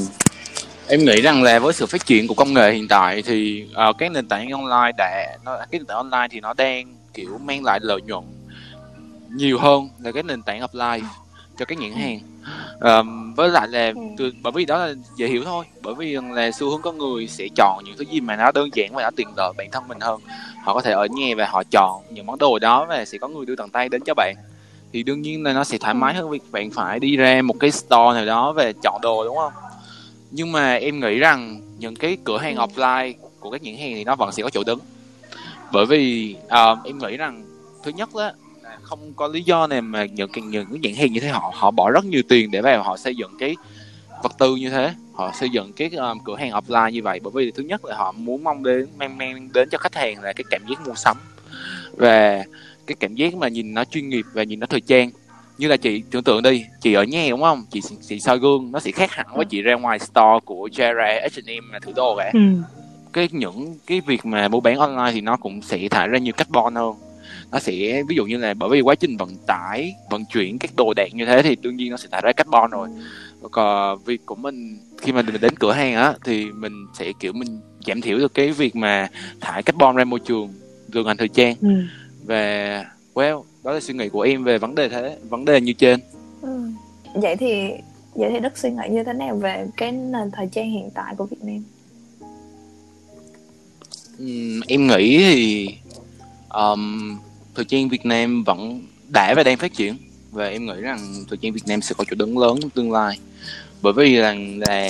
Em 0.87 1.05
nghĩ 1.05 1.21
rằng 1.21 1.43
là 1.43 1.59
với 1.59 1.73
sự 1.73 1.85
phát 1.85 2.05
triển 2.05 2.27
của 2.27 2.33
công 2.33 2.53
nghệ 2.53 2.71
hiện 2.71 2.87
tại 2.87 3.21
thì 3.21 3.65
ờ, 3.73 3.93
các 3.97 4.11
nền 4.11 4.27
tảng 4.27 4.49
online 4.51 4.91
đã 4.97 5.37
nó 5.45 5.57
cái 5.57 5.79
nền 5.79 5.85
tảng 5.85 5.97
online 5.97 6.27
thì 6.31 6.39
nó 6.39 6.53
đang 6.53 6.95
kiểu 7.13 7.37
mang 7.45 7.63
lại 7.63 7.79
lợi 7.81 8.01
nhuận 8.01 8.23
nhiều 9.35 9.59
hơn 9.59 9.89
là 9.99 10.11
cái 10.11 10.23
nền 10.23 10.41
tảng 10.41 10.61
offline 10.61 11.01
cho 11.57 11.65
các 11.65 11.77
nhãn 11.77 11.91
hàng. 11.91 12.19
Ờm, 12.79 13.33
với 13.33 13.49
lại 13.49 13.67
là 13.67 13.87
Ừ. 13.95 14.01
từ, 14.17 14.31
bởi 14.43 14.51
vì 14.55 14.65
đó 14.65 14.77
là 14.85 14.93
dễ 15.17 15.27
hiểu 15.27 15.43
thôi 15.45 15.65
bởi 15.81 15.93
vì 15.95 16.17
là 16.33 16.51
xu 16.51 16.69
hướng 16.69 16.81
con 16.81 16.97
người 16.97 17.27
sẽ 17.27 17.47
chọn 17.55 17.83
những 17.85 17.95
thứ 17.97 18.03
gì 18.11 18.19
mà 18.21 18.35
nó 18.35 18.51
đơn 18.51 18.69
giản 18.73 18.93
và 18.93 19.03
nó 19.03 19.09
tiện 19.15 19.27
lợi 19.37 19.53
bản 19.57 19.71
thân 19.71 19.87
mình 19.87 19.99
hơn 19.99 20.21
họ 20.63 20.73
có 20.73 20.81
thể 20.81 20.91
ở 20.91 21.05
nhà 21.05 21.27
và 21.37 21.45
họ 21.49 21.63
chọn 21.71 22.03
những 22.09 22.25
món 22.25 22.37
đồ 22.39 22.59
đó 22.59 22.85
và 22.89 23.05
sẽ 23.05 23.17
có 23.17 23.27
người 23.27 23.45
đưa 23.45 23.55
tận 23.55 23.69
tay 23.69 23.89
đến 23.89 24.01
cho 24.05 24.13
bạn 24.13 24.35
thì 24.93 25.03
đương 25.03 25.21
nhiên 25.21 25.43
là 25.43 25.53
nó 25.53 25.63
sẽ 25.63 25.77
thoải 25.77 25.93
mái 25.93 26.13
hơn 26.13 26.29
việc 26.29 26.43
bạn 26.51 26.71
phải 26.71 26.99
đi 26.99 27.15
ra 27.17 27.41
một 27.41 27.55
cái 27.59 27.71
store 27.71 28.13
nào 28.15 28.25
đó 28.25 28.51
và 28.51 28.71
chọn 28.83 29.01
đồ 29.01 29.23
đúng 29.25 29.37
không 29.37 29.53
nhưng 30.31 30.51
mà 30.51 30.73
em 30.75 30.99
nghĩ 30.99 31.15
rằng 31.19 31.61
những 31.79 31.95
cái 31.95 32.17
cửa 32.23 32.37
hàng 32.37 32.55
Ừ. 32.55 32.65
offline 32.65 33.13
của 33.39 33.49
các 33.51 33.63
nhãn 33.63 33.75
hàng 33.77 33.91
thì 33.95 34.03
nó 34.03 34.15
vẫn 34.15 34.31
sẽ 34.31 34.43
có 34.43 34.49
chỗ 34.49 34.63
đứng 34.63 34.79
bởi 35.71 35.85
vì 35.85 36.35
ờ, 36.47 36.77
em 36.83 36.97
nghĩ 36.97 37.17
rằng 37.17 37.43
thứ 37.83 37.91
nhất 37.91 38.09
đó 38.15 38.31
không 38.81 39.13
có 39.15 39.27
lý 39.27 39.41
do 39.41 39.67
nào 39.67 39.81
mà 39.81 40.05
những 40.05 40.29
cái 40.33 40.43
những 40.43 40.65
cái 40.71 40.79
nhãn 40.79 40.93
hàng 40.95 41.13
như 41.13 41.19
thế. 41.19 41.27
Họ 41.27 41.51
họ 41.53 41.71
bỏ 41.71 41.89
rất 41.89 42.05
nhiều 42.05 42.21
tiền 42.29 42.51
để 42.51 42.61
vào 42.61 42.83
họ 42.83 42.97
xây 42.97 43.15
dựng 43.15 43.31
cái 43.39 43.55
vật 44.23 44.31
tư 44.37 44.55
như 44.55 44.69
thế. 44.69 44.93
Họ 45.13 45.31
xây 45.39 45.49
dựng 45.49 45.73
cái 45.73 45.89
um, 45.89 46.19
cửa 46.25 46.35
hàng 46.35 46.51
offline 46.51 46.89
như 46.89 47.03
vậy 47.03 47.19
bởi 47.23 47.31
vì 47.35 47.51
thứ 47.51 47.63
nhất 47.63 47.85
là 47.85 47.95
họ 47.95 48.11
muốn 48.11 48.43
mong 48.43 48.63
đến 48.63 48.87
mang 48.97 49.17
mang 49.17 49.49
đến 49.53 49.69
cho 49.69 49.77
khách 49.77 49.95
hàng 49.95 50.21
là 50.21 50.33
cái 50.33 50.43
cảm 50.49 50.61
giác 50.69 50.87
mua 50.87 50.95
sắm 50.95 51.17
và 51.97 52.43
cái 52.87 52.95
cảm 52.99 53.15
giác 53.15 53.35
mà 53.35 53.47
nhìn 53.47 53.73
nó 53.73 53.83
chuyên 53.83 54.09
nghiệp 54.09 54.25
và 54.33 54.43
nhìn 54.43 54.59
nó 54.59 54.67
thời 54.67 54.81
trang. 54.81 55.09
Như 55.57 55.67
là 55.67 55.77
chị 55.77 56.03
tưởng 56.11 56.23
tượng 56.23 56.43
đi 56.43 56.65
chị 56.81 56.93
ở 56.93 57.03
nhà 57.03 57.27
đúng 57.29 57.41
không? 57.41 57.65
Chị 57.71 57.81
chị 58.07 58.19
soi 58.19 58.39
gương 58.39 58.71
nó 58.71 58.79
sẽ 58.79 58.91
khác 58.91 59.11
hẳn 59.11 59.27
với 59.35 59.45
chị 59.45 59.61
ra 59.61 59.75
ngoài 59.75 59.99
store 59.99 60.39
của 60.45 60.69
Zara 60.71 61.21
H&M 61.21 61.71
là 61.71 61.79
thử 61.79 61.91
đồ 61.95 62.15
cả. 62.15 62.31
Ừ. 62.33 62.39
cái 63.13 63.29
những 63.31 63.75
cái 63.87 64.01
việc 64.01 64.25
mà 64.25 64.47
mua 64.47 64.59
bán 64.59 64.77
online 64.77 65.11
thì 65.13 65.21
nó 65.21 65.37
cũng 65.37 65.61
sẽ 65.61 65.87
thải 65.89 66.07
ra 66.07 66.17
nhiều 66.17 66.33
carbon 66.33 66.75
hơn 66.75 66.95
nó 67.51 67.59
sẽ 67.59 68.03
ví 68.07 68.15
dụ 68.15 68.25
như 68.25 68.37
là 68.37 68.53
bởi 68.53 68.69
vì 68.69 68.81
quá 68.81 68.95
trình 68.95 69.17
vận 69.17 69.29
tải 69.47 69.93
vận 70.09 70.25
chuyển 70.25 70.59
các 70.59 70.71
đồ 70.75 70.93
đạc 70.95 71.07
như 71.13 71.25
thế 71.25 71.41
thì 71.43 71.55
đương 71.55 71.75
nhiên 71.75 71.91
nó 71.91 71.97
sẽ 71.97 72.07
thải 72.11 72.21
ra 72.21 72.31
carbon 72.31 72.71
rồi 72.71 72.89
còn 73.51 73.99
việc 74.05 74.25
của 74.25 74.35
mình 74.35 74.77
khi 74.97 75.11
mà 75.11 75.21
mình 75.21 75.35
đến 75.41 75.53
cửa 75.59 75.71
hàng 75.71 75.95
á 75.95 76.13
thì 76.25 76.45
mình 76.51 76.73
sẽ 76.99 77.11
kiểu 77.19 77.33
mình 77.33 77.59
giảm 77.87 78.01
thiểu 78.01 78.17
được 78.17 78.33
cái 78.33 78.51
việc 78.51 78.75
mà 78.75 79.07
thải 79.41 79.63
carbon 79.63 79.95
ra 79.95 80.03
môi 80.03 80.19
trường 80.19 80.53
từ 80.93 81.03
ngành 81.03 81.17
thời 81.17 81.27
trang 81.27 81.55
Ừ. 81.61 81.69
và 82.25 82.85
well 83.13 83.43
đó 83.63 83.71
là 83.71 83.79
suy 83.79 83.93
nghĩ 83.93 84.09
của 84.09 84.21
em 84.21 84.43
về 84.43 84.57
vấn 84.57 84.75
đề 84.75 84.89
thế 84.89 85.17
vấn 85.29 85.45
đề 85.45 85.61
như 85.61 85.73
trên 85.73 85.99
Ừ. 86.41 86.61
Vậy 87.13 87.35
thì 87.35 87.69
vậy 88.13 88.29
thì 88.33 88.39
Đức 88.39 88.57
suy 88.57 88.69
nghĩ 88.69 88.89
như 88.91 89.03
thế 89.03 89.13
nào 89.13 89.35
về 89.35 89.67
cái 89.77 89.91
nền 89.91 90.31
thời 90.33 90.47
trang 90.51 90.71
hiện 90.71 90.89
tại 90.95 91.13
của 91.17 91.25
Việt 91.25 91.43
Nam? 91.43 91.63
Ừm, 94.17 94.61
em 94.67 94.87
nghĩ 94.87 95.17
thì 95.17 95.67
um, 96.49 97.17
thời 97.55 97.65
trang 97.65 97.89
Việt 97.89 98.05
Nam 98.05 98.43
vẫn 98.43 98.81
đã 99.13 99.33
và 99.37 99.43
đang 99.43 99.57
phát 99.57 99.73
triển. 99.73 99.97
Và 100.31 100.47
em 100.47 100.65
nghĩ 100.65 100.81
rằng 100.81 100.99
thời 101.29 101.37
trang 101.37 101.53
Việt 101.53 101.67
Nam 101.67 101.81
sẽ 101.81 101.95
có 101.97 102.03
chỗ 102.09 102.15
đứng 102.15 102.37
lớn 102.37 102.57
trong 102.61 102.69
tương 102.69 102.91
lai. 102.91 103.19
Bởi 103.81 103.93
vì 103.93 104.15
rằng 104.15 104.59
là 104.59 104.89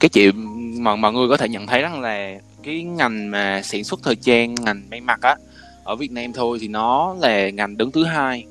cái 0.00 0.08
chị 0.08 0.30
mà 0.78 0.96
mọi 0.96 1.12
người 1.12 1.28
có 1.28 1.36
thể 1.36 1.48
nhận 1.48 1.66
thấy 1.66 1.82
rằng 1.82 2.00
là 2.00 2.38
cái 2.62 2.82
ngành 2.82 3.30
mà 3.30 3.62
sản 3.64 3.84
xuất 3.84 4.00
thời 4.02 4.16
trang 4.16 4.54
ngành 4.54 4.82
may 4.90 5.00
mặc 5.00 5.20
á 5.22 5.36
ở 5.84 5.96
Việt 5.96 6.12
Nam 6.12 6.32
thôi 6.32 6.58
thì 6.60 6.68
nó 6.68 7.16
là 7.20 7.50
ngành 7.50 7.76
đứng 7.76 7.92
thứ 7.92 8.04
hai 8.04 8.44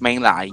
mang 0.00 0.22
lại 0.22 0.48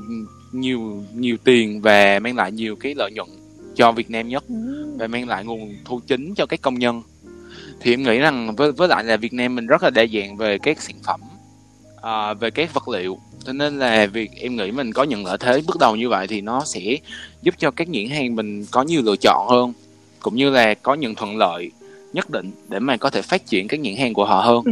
nhiều 0.52 1.04
nhiều 1.14 1.38
tiền 1.44 1.82
và 1.82 2.20
mang 2.20 2.36
lại 2.36 2.52
nhiều 2.52 2.76
cái 2.76 2.96
lợi 2.96 3.12
nhuận 3.12 3.28
cho 3.76 3.92
Việt 3.92 4.10
Nam 4.10 4.30
nhất 4.30 4.44
Ừ. 4.48 4.96
và 4.98 5.08
mang 5.08 5.28
lại 5.28 5.46
nguồn 5.46 5.76
thu 5.86 6.02
chính 6.08 6.34
cho 6.36 6.46
các 6.46 6.62
công 6.62 6.80
nhân. 6.80 7.02
Thì 7.80 7.94
em 7.94 8.04
nghĩ 8.04 8.18
rằng 8.18 8.56
với 8.56 8.72
với 8.72 8.88
lại 8.88 9.04
là 9.04 9.18
Việt 9.18 9.34
Nam 9.34 9.56
mình 9.56 9.68
rất 9.68 9.84
là 9.84 9.90
đa 9.90 10.06
dạng 10.14 10.38
về 10.38 10.58
các 10.58 10.82
sản 10.82 10.96
phẩm 11.04 11.22
à, 12.02 12.34
về 12.34 12.52
các 12.52 12.74
vật 12.74 12.88
liệu. 12.88 13.20
Cho 13.46 13.54
nên 13.54 13.80
là 13.80 14.06
việc 14.06 14.32
em 14.36 14.56
nghĩ 14.56 14.72
mình 14.72 14.94
có 14.94 15.04
những 15.04 15.26
lợi 15.26 15.38
thế 15.40 15.62
bước 15.68 15.78
đầu 15.80 15.96
như 15.96 16.10
vậy 16.10 16.28
thì 16.28 16.42
nó 16.42 16.64
sẽ 16.66 16.82
giúp 17.42 17.56
cho 17.58 17.72
các 17.72 17.90
nhãn 17.90 18.10
hàng 18.10 18.36
mình 18.36 18.66
có 18.72 18.82
nhiều 18.84 19.02
lựa 19.02 19.16
chọn 19.22 19.48
hơn 19.50 19.74
cũng 20.20 20.36
như 20.36 20.50
là 20.50 20.74
có 20.74 20.94
những 20.94 21.16
thuận 21.16 21.38
lợi 21.38 21.72
nhất 22.14 22.30
định 22.30 22.52
để 22.70 22.80
mà 22.80 22.98
có 22.98 23.10
thể 23.10 23.22
phát 23.22 23.46
triển 23.46 23.68
các 23.68 23.80
nhãn 23.80 23.96
hàng 23.96 24.14
của 24.14 24.26
họ 24.26 24.42
hơn. 24.42 24.64
Ừ. 24.66 24.72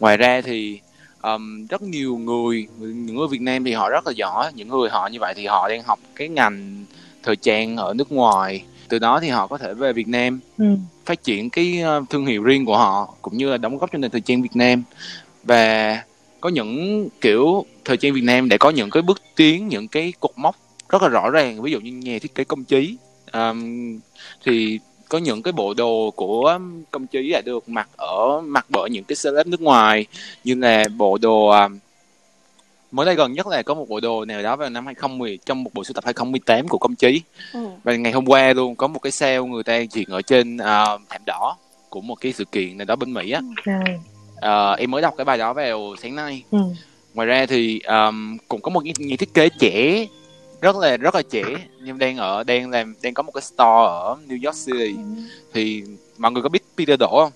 ngoài 0.00 0.16
ra 0.16 0.40
thì 0.40 0.80
um, 1.22 1.66
rất 1.66 1.82
nhiều 1.82 2.18
người 2.18 2.66
những 2.78 3.16
người 3.16 3.28
Việt 3.28 3.40
Nam 3.40 3.64
thì 3.64 3.72
họ 3.72 3.90
rất 3.90 4.06
là 4.06 4.12
giỏi. 4.16 4.52
Những 4.54 4.68
người 4.68 4.88
họ 4.90 5.06
như 5.06 5.18
vậy 5.20 5.34
thì 5.36 5.46
họ 5.46 5.68
đang 5.68 5.82
học 5.82 5.98
cái 6.14 6.28
ngành 6.28 6.84
thời 7.22 7.36
trang 7.36 7.76
ở 7.76 7.94
nước 7.94 8.12
ngoài. 8.12 8.62
Từ 8.88 8.98
đó 8.98 9.20
thì 9.20 9.28
họ 9.28 9.46
có 9.46 9.58
thể 9.58 9.74
về 9.74 9.92
Việt 9.92 10.08
Nam 10.08 10.40
Ừ. 10.58 10.64
phát 11.04 11.24
triển 11.24 11.50
cái 11.50 11.82
thương 12.10 12.26
hiệu 12.26 12.42
riêng 12.42 12.64
của 12.64 12.78
họ 12.78 13.14
cũng 13.22 13.36
như 13.36 13.50
là 13.50 13.56
đóng 13.56 13.78
góp 13.78 13.92
cho 13.92 13.98
nền 13.98 14.10
thời 14.10 14.20
trang 14.20 14.42
Việt 14.42 14.56
Nam. 14.56 14.82
Và 15.44 15.96
có 16.40 16.48
những 16.48 17.08
kiểu 17.20 17.64
thời 17.84 17.96
trang 17.96 18.12
Việt 18.12 18.24
Nam 18.24 18.48
để 18.48 18.58
có 18.58 18.70
những 18.70 18.90
cái 18.90 19.02
bước 19.02 19.22
tiến 19.36 19.68
những 19.68 19.88
cái 19.88 20.12
cột 20.20 20.30
mốc 20.36 20.56
rất 20.88 21.02
là 21.02 21.08
rõ 21.08 21.30
ràng 21.30 21.62
ví 21.62 21.72
dụ 21.72 21.80
như 21.80 21.92
nhà 21.92 22.18
thiết 22.22 22.34
kế 22.34 22.44
công 22.44 22.64
chí 22.64 22.96
Ờm, 23.30 23.98
thì 24.44 24.78
có 25.08 25.18
những 25.18 25.42
cái 25.42 25.52
bộ 25.52 25.74
đồ 25.74 26.10
của 26.16 26.58
công 26.90 27.06
chí 27.06 27.28
là 27.28 27.40
được 27.44 27.68
mặc 27.68 27.88
ở 27.96 28.40
mặc 28.40 28.66
bởi 28.68 28.90
những 28.90 29.04
cái 29.04 29.16
celeb 29.24 29.46
nước 29.46 29.60
ngoài 29.60 30.06
như 30.44 30.54
là 30.54 30.84
bộ 30.96 31.18
đồ 31.18 31.52
mới 32.90 33.06
đây 33.06 33.14
gần 33.14 33.32
nhất 33.32 33.46
là 33.46 33.62
có 33.62 33.74
một 33.74 33.88
bộ 33.88 34.00
đồ 34.00 34.24
nào 34.24 34.42
đó 34.42 34.56
vào 34.56 34.70
năm 34.70 34.86
2010 34.86 35.38
trong 35.46 35.64
một 35.64 35.70
bộ 35.74 35.84
sưu 35.84 35.94
tập 35.94 36.04
2018 36.04 36.68
của 36.68 36.78
công 36.78 36.94
chí 36.94 37.20
Ừ. 37.52 37.60
và 37.84 37.96
ngày 37.96 38.12
hôm 38.12 38.26
qua 38.28 38.52
luôn 38.52 38.74
có 38.76 38.86
một 38.86 38.98
cái 38.98 39.12
sale 39.12 39.40
người 39.40 39.62
ta 39.62 39.84
chuyển 39.84 40.08
ở 40.08 40.22
trên 40.22 40.56
à, 40.56 40.84
thảm 41.08 41.22
đỏ 41.26 41.56
của 41.88 42.00
một 42.00 42.14
cái 42.20 42.32
sự 42.32 42.44
kiện 42.44 42.76
nào 42.78 42.84
đó 42.84 42.96
bên 42.96 43.12
Mỹ 43.14 43.30
á 43.30 43.40
À. 43.64 43.80
Ờ, 44.40 44.74
em 44.74 44.90
mới 44.90 45.02
đọc 45.02 45.14
cái 45.16 45.24
bài 45.24 45.38
đó 45.38 45.52
vào 45.52 45.94
sáng 46.02 46.14
nay 46.14 46.44
Ừ. 46.50 46.58
ngoài 47.14 47.26
ra 47.26 47.46
thì 47.46 47.80
um, 47.80 48.36
cũng 48.48 48.60
có 48.60 48.70
một 48.70 48.84
nhà 48.84 48.92
nhà 48.98 49.16
thiết 49.18 49.34
kế 49.34 49.48
trẻ 49.60 50.06
rất 50.60 50.76
là 50.76 50.96
rất 50.96 51.14
là 51.14 51.22
trẻ 51.30 51.42
nhưng 51.82 51.98
đang 51.98 52.16
ở 52.16 52.44
đang 52.44 52.70
làm 52.70 52.94
đang 53.02 53.14
có 53.14 53.22
một 53.22 53.32
cái 53.34 53.42
store 53.42 53.64
ở 53.86 54.16
New 54.28 54.38
York 54.46 54.56
City 54.66 54.94
Ừ. 54.96 55.02
thì 55.52 55.82
mọi 56.18 56.32
người 56.32 56.42
có 56.42 56.48
biết 56.48 56.62
Peter 56.76 56.98
Đỗ 57.00 57.08
không 57.24 57.32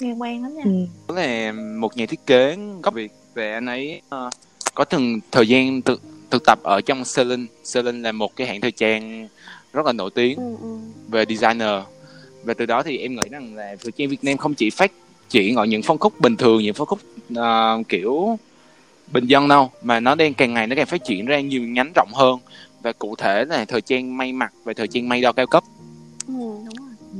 nghe 0.00 0.12
quen 0.12 0.42
lắm 0.42 0.54
nha 0.56 0.62
Ừ. 0.64 0.70
đó 1.08 1.14
là 1.14 1.52
một 1.52 1.96
nhà 1.96 2.06
thiết 2.06 2.26
kế 2.26 2.56
gốc 2.82 2.94
Việt 2.94 3.12
về 3.34 3.52
anh 3.52 3.66
ấy 3.66 4.00
ờ, 4.08 4.30
có 4.74 4.84
từng 4.84 5.20
thời 5.32 5.48
gian 5.48 5.82
thực 5.82 6.02
thực 6.30 6.42
tập 6.46 6.58
ở 6.62 6.80
trong 6.80 7.02
Celine 7.16 7.44
Celine 7.74 7.98
là 8.00 8.12
một 8.12 8.36
cái 8.36 8.46
hãng 8.46 8.60
thời 8.60 8.72
trang 8.72 9.28
rất 9.72 9.86
là 9.86 9.92
nổi 9.92 10.10
tiếng 10.14 10.36
ừ, 10.38 10.56
ừ. 10.60 10.78
về 11.08 11.24
designer 11.28 11.82
và 12.44 12.54
từ 12.54 12.66
đó 12.66 12.82
thì 12.82 12.98
em 12.98 13.14
nghĩ 13.14 13.28
rằng 13.30 13.54
là 13.54 13.76
thời 13.82 13.92
trang 13.92 14.08
Việt 14.08 14.24
Nam 14.24 14.36
không 14.36 14.54
chỉ 14.54 14.70
phát 14.70 14.92
triển 15.28 15.56
ở 15.56 15.64
những 15.64 15.82
phân 15.82 15.98
khúc 15.98 16.20
bình 16.20 16.36
thường 16.36 16.62
những 16.62 16.74
phân 16.74 16.86
khúc 16.86 16.98
ờ, 17.34 17.82
kiểu 17.88 18.38
bình 19.12 19.26
dân 19.26 19.48
đâu 19.48 19.70
mà 19.82 20.00
nó 20.00 20.14
đang 20.14 20.34
càng 20.34 20.54
ngày 20.54 20.66
nó 20.66 20.76
càng 20.76 20.86
phát 20.86 21.04
triển 21.04 21.26
ra 21.26 21.40
nhiều 21.40 21.62
nhánh 21.62 21.92
rộng 21.94 22.10
hơn. 22.14 22.38
Và 22.82 22.92
cụ 22.92 23.14
thể 23.16 23.44
là 23.44 23.64
thời 23.64 23.80
trang 23.80 24.16
may 24.16 24.32
mặc 24.32 24.52
và 24.64 24.72
thời 24.72 24.88
trang 24.88 25.08
may 25.08 25.20
đo 25.20 25.32
cao 25.32 25.46
cấp. 25.46 25.64
Ừ, 26.28 26.34
đúng 26.34 26.64
rồi. 26.64 26.94
Ừ. 27.12 27.18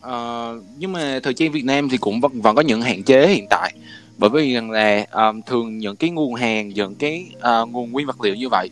Ờ, 0.00 0.60
nhưng 0.78 0.92
mà 0.92 1.20
thời 1.22 1.34
trang 1.34 1.52
Việt 1.52 1.64
Nam 1.64 1.88
thì 1.88 1.96
cũng 1.96 2.20
vẫn, 2.20 2.40
vẫn 2.40 2.56
có 2.56 2.62
những 2.62 2.82
hạn 2.82 3.02
chế 3.02 3.28
hiện 3.28 3.46
tại. 3.50 3.72
Bởi 4.18 4.30
vì 4.30 4.54
rằng 4.54 4.70
là 4.70 5.06
um, 5.12 5.42
thường 5.42 5.78
những 5.78 5.96
cái 5.96 6.10
nguồn 6.10 6.34
hàng 6.34 6.68
những 6.68 6.94
cái 6.94 7.26
uh, 7.36 7.68
nguồn 7.70 7.92
nguyên 7.92 8.06
vật 8.06 8.20
liệu 8.20 8.34
như 8.34 8.48
vậy 8.48 8.68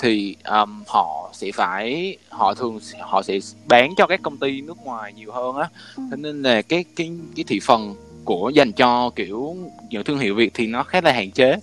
thì 0.00 0.36
um, 0.44 0.82
họ 0.86 1.30
sẽ 1.32 1.50
phải 1.54 2.16
họ 2.28 2.54
thường 2.54 2.80
họ 3.00 3.22
sẽ 3.22 3.38
bán 3.66 3.94
cho 3.96 4.06
các 4.06 4.20
công 4.22 4.36
ty 4.36 4.60
nước 4.60 4.78
ngoài 4.84 5.12
nhiều 5.12 5.32
hơn 5.32 5.56
á 5.56 5.68
Ừ. 5.96 6.02
cho 6.10 6.16
nên 6.16 6.42
là 6.42 6.62
cái 6.62 6.84
cái 6.96 7.10
cái 7.36 7.44
thị 7.48 7.60
phần 7.62 7.94
của 8.24 8.50
dành 8.54 8.72
cho 8.72 9.10
kiểu 9.16 9.56
những 9.90 10.04
thương 10.04 10.18
hiệu 10.18 10.34
Việt 10.34 10.50
thì 10.54 10.66
nó 10.66 10.82
khá 10.82 11.00
là 11.00 11.12
hạn 11.12 11.30
chế. 11.30 11.56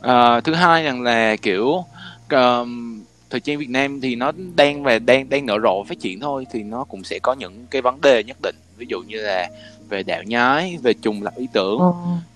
Ờ, 0.00 0.40
thứ 0.40 0.54
hai 0.54 0.82
rằng 0.84 1.02
là 1.02 1.36
kiểu 1.36 1.84
um, 2.30 3.00
thời 3.30 3.40
trang 3.40 3.58
Việt 3.58 3.70
Nam 3.70 4.00
thì 4.00 4.16
nó 4.16 4.32
đang 4.56 4.82
và 4.82 4.98
đang 4.98 5.28
đang 5.28 5.46
nở 5.46 5.58
rộ 5.62 5.84
phát 5.84 6.00
triển 6.00 6.20
thôi 6.20 6.46
thì 6.52 6.62
nó 6.62 6.84
cũng 6.84 7.04
sẽ 7.04 7.18
có 7.18 7.32
những 7.32 7.66
cái 7.70 7.82
vấn 7.82 8.00
đề 8.00 8.24
nhất 8.24 8.36
định 8.42 8.56
ví 8.76 8.86
dụ 8.88 9.00
như 9.00 9.16
là 9.20 9.48
về 9.88 10.02
đạo 10.02 10.22
nhái 10.22 10.78
về 10.82 10.92
trùng 11.02 11.22
lập 11.22 11.32
ý 11.36 11.46
tưởng 11.52 11.80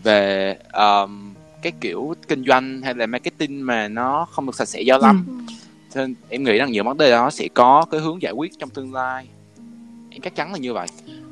về 0.02 0.57
um, 0.72 1.35
cái 1.62 1.73
kiểu 1.81 2.14
kinh 2.29 2.44
doanh 2.44 2.83
hay 2.83 2.94
là 2.94 3.07
marketing 3.07 3.66
mà 3.66 3.88
nó 3.88 4.27
không 4.31 4.47
được 4.47 4.55
sạch 4.55 4.68
sẽ 4.68 4.83
cho 4.87 4.99
lắm. 4.99 5.25
Ừ. 5.27 5.55
cho 5.94 6.01
nên 6.01 6.14
em 6.29 6.44
nghĩ 6.44 6.59
rằng 6.59 6.73
những 6.73 6.87
vấn 6.87 6.99
đề 6.99 7.11
đó 7.11 7.31
sẽ 7.31 7.49
có 7.55 7.87
cái 7.90 8.01
hướng 8.01 8.23
giải 8.23 8.33
quyết 8.33 8.53
trong 8.59 8.71
tương 8.71 8.94
lai. 8.94 9.27
Em 10.11 10.21
chắc 10.21 10.35
chắn 10.35 10.53
là 10.53 10.59
như 10.59 10.73
vậy. 10.73 10.87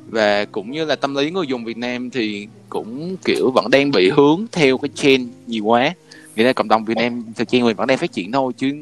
Và 0.09 0.45
cũng 0.45 0.71
như 0.71 0.85
là 0.85 0.95
tâm 0.95 1.15
lý 1.15 1.31
người 1.31 1.47
dùng 1.47 1.65
Việt 1.65 1.77
Nam 1.77 2.09
thì 2.09 2.47
cũng 2.69 3.17
kiểu 3.25 3.51
vẫn 3.51 3.69
đang 3.69 3.91
bị 3.91 4.09
hướng 4.09 4.45
theo 4.51 4.77
cái 4.77 4.89
trend 4.95 5.29
nhiều 5.47 5.65
quá. 5.65 5.93
Nghĩa 6.35 6.43
là 6.43 6.53
cộng 6.53 6.67
đồng 6.67 6.85
Việt 6.85 6.97
Nam 6.97 7.23
thời 7.35 7.45
gian 7.49 7.63
mình 7.63 7.75
vẫn 7.75 7.87
đang 7.87 7.97
phát 7.97 8.11
triển 8.11 8.31
thôi 8.31 8.53
chứ 8.57 8.75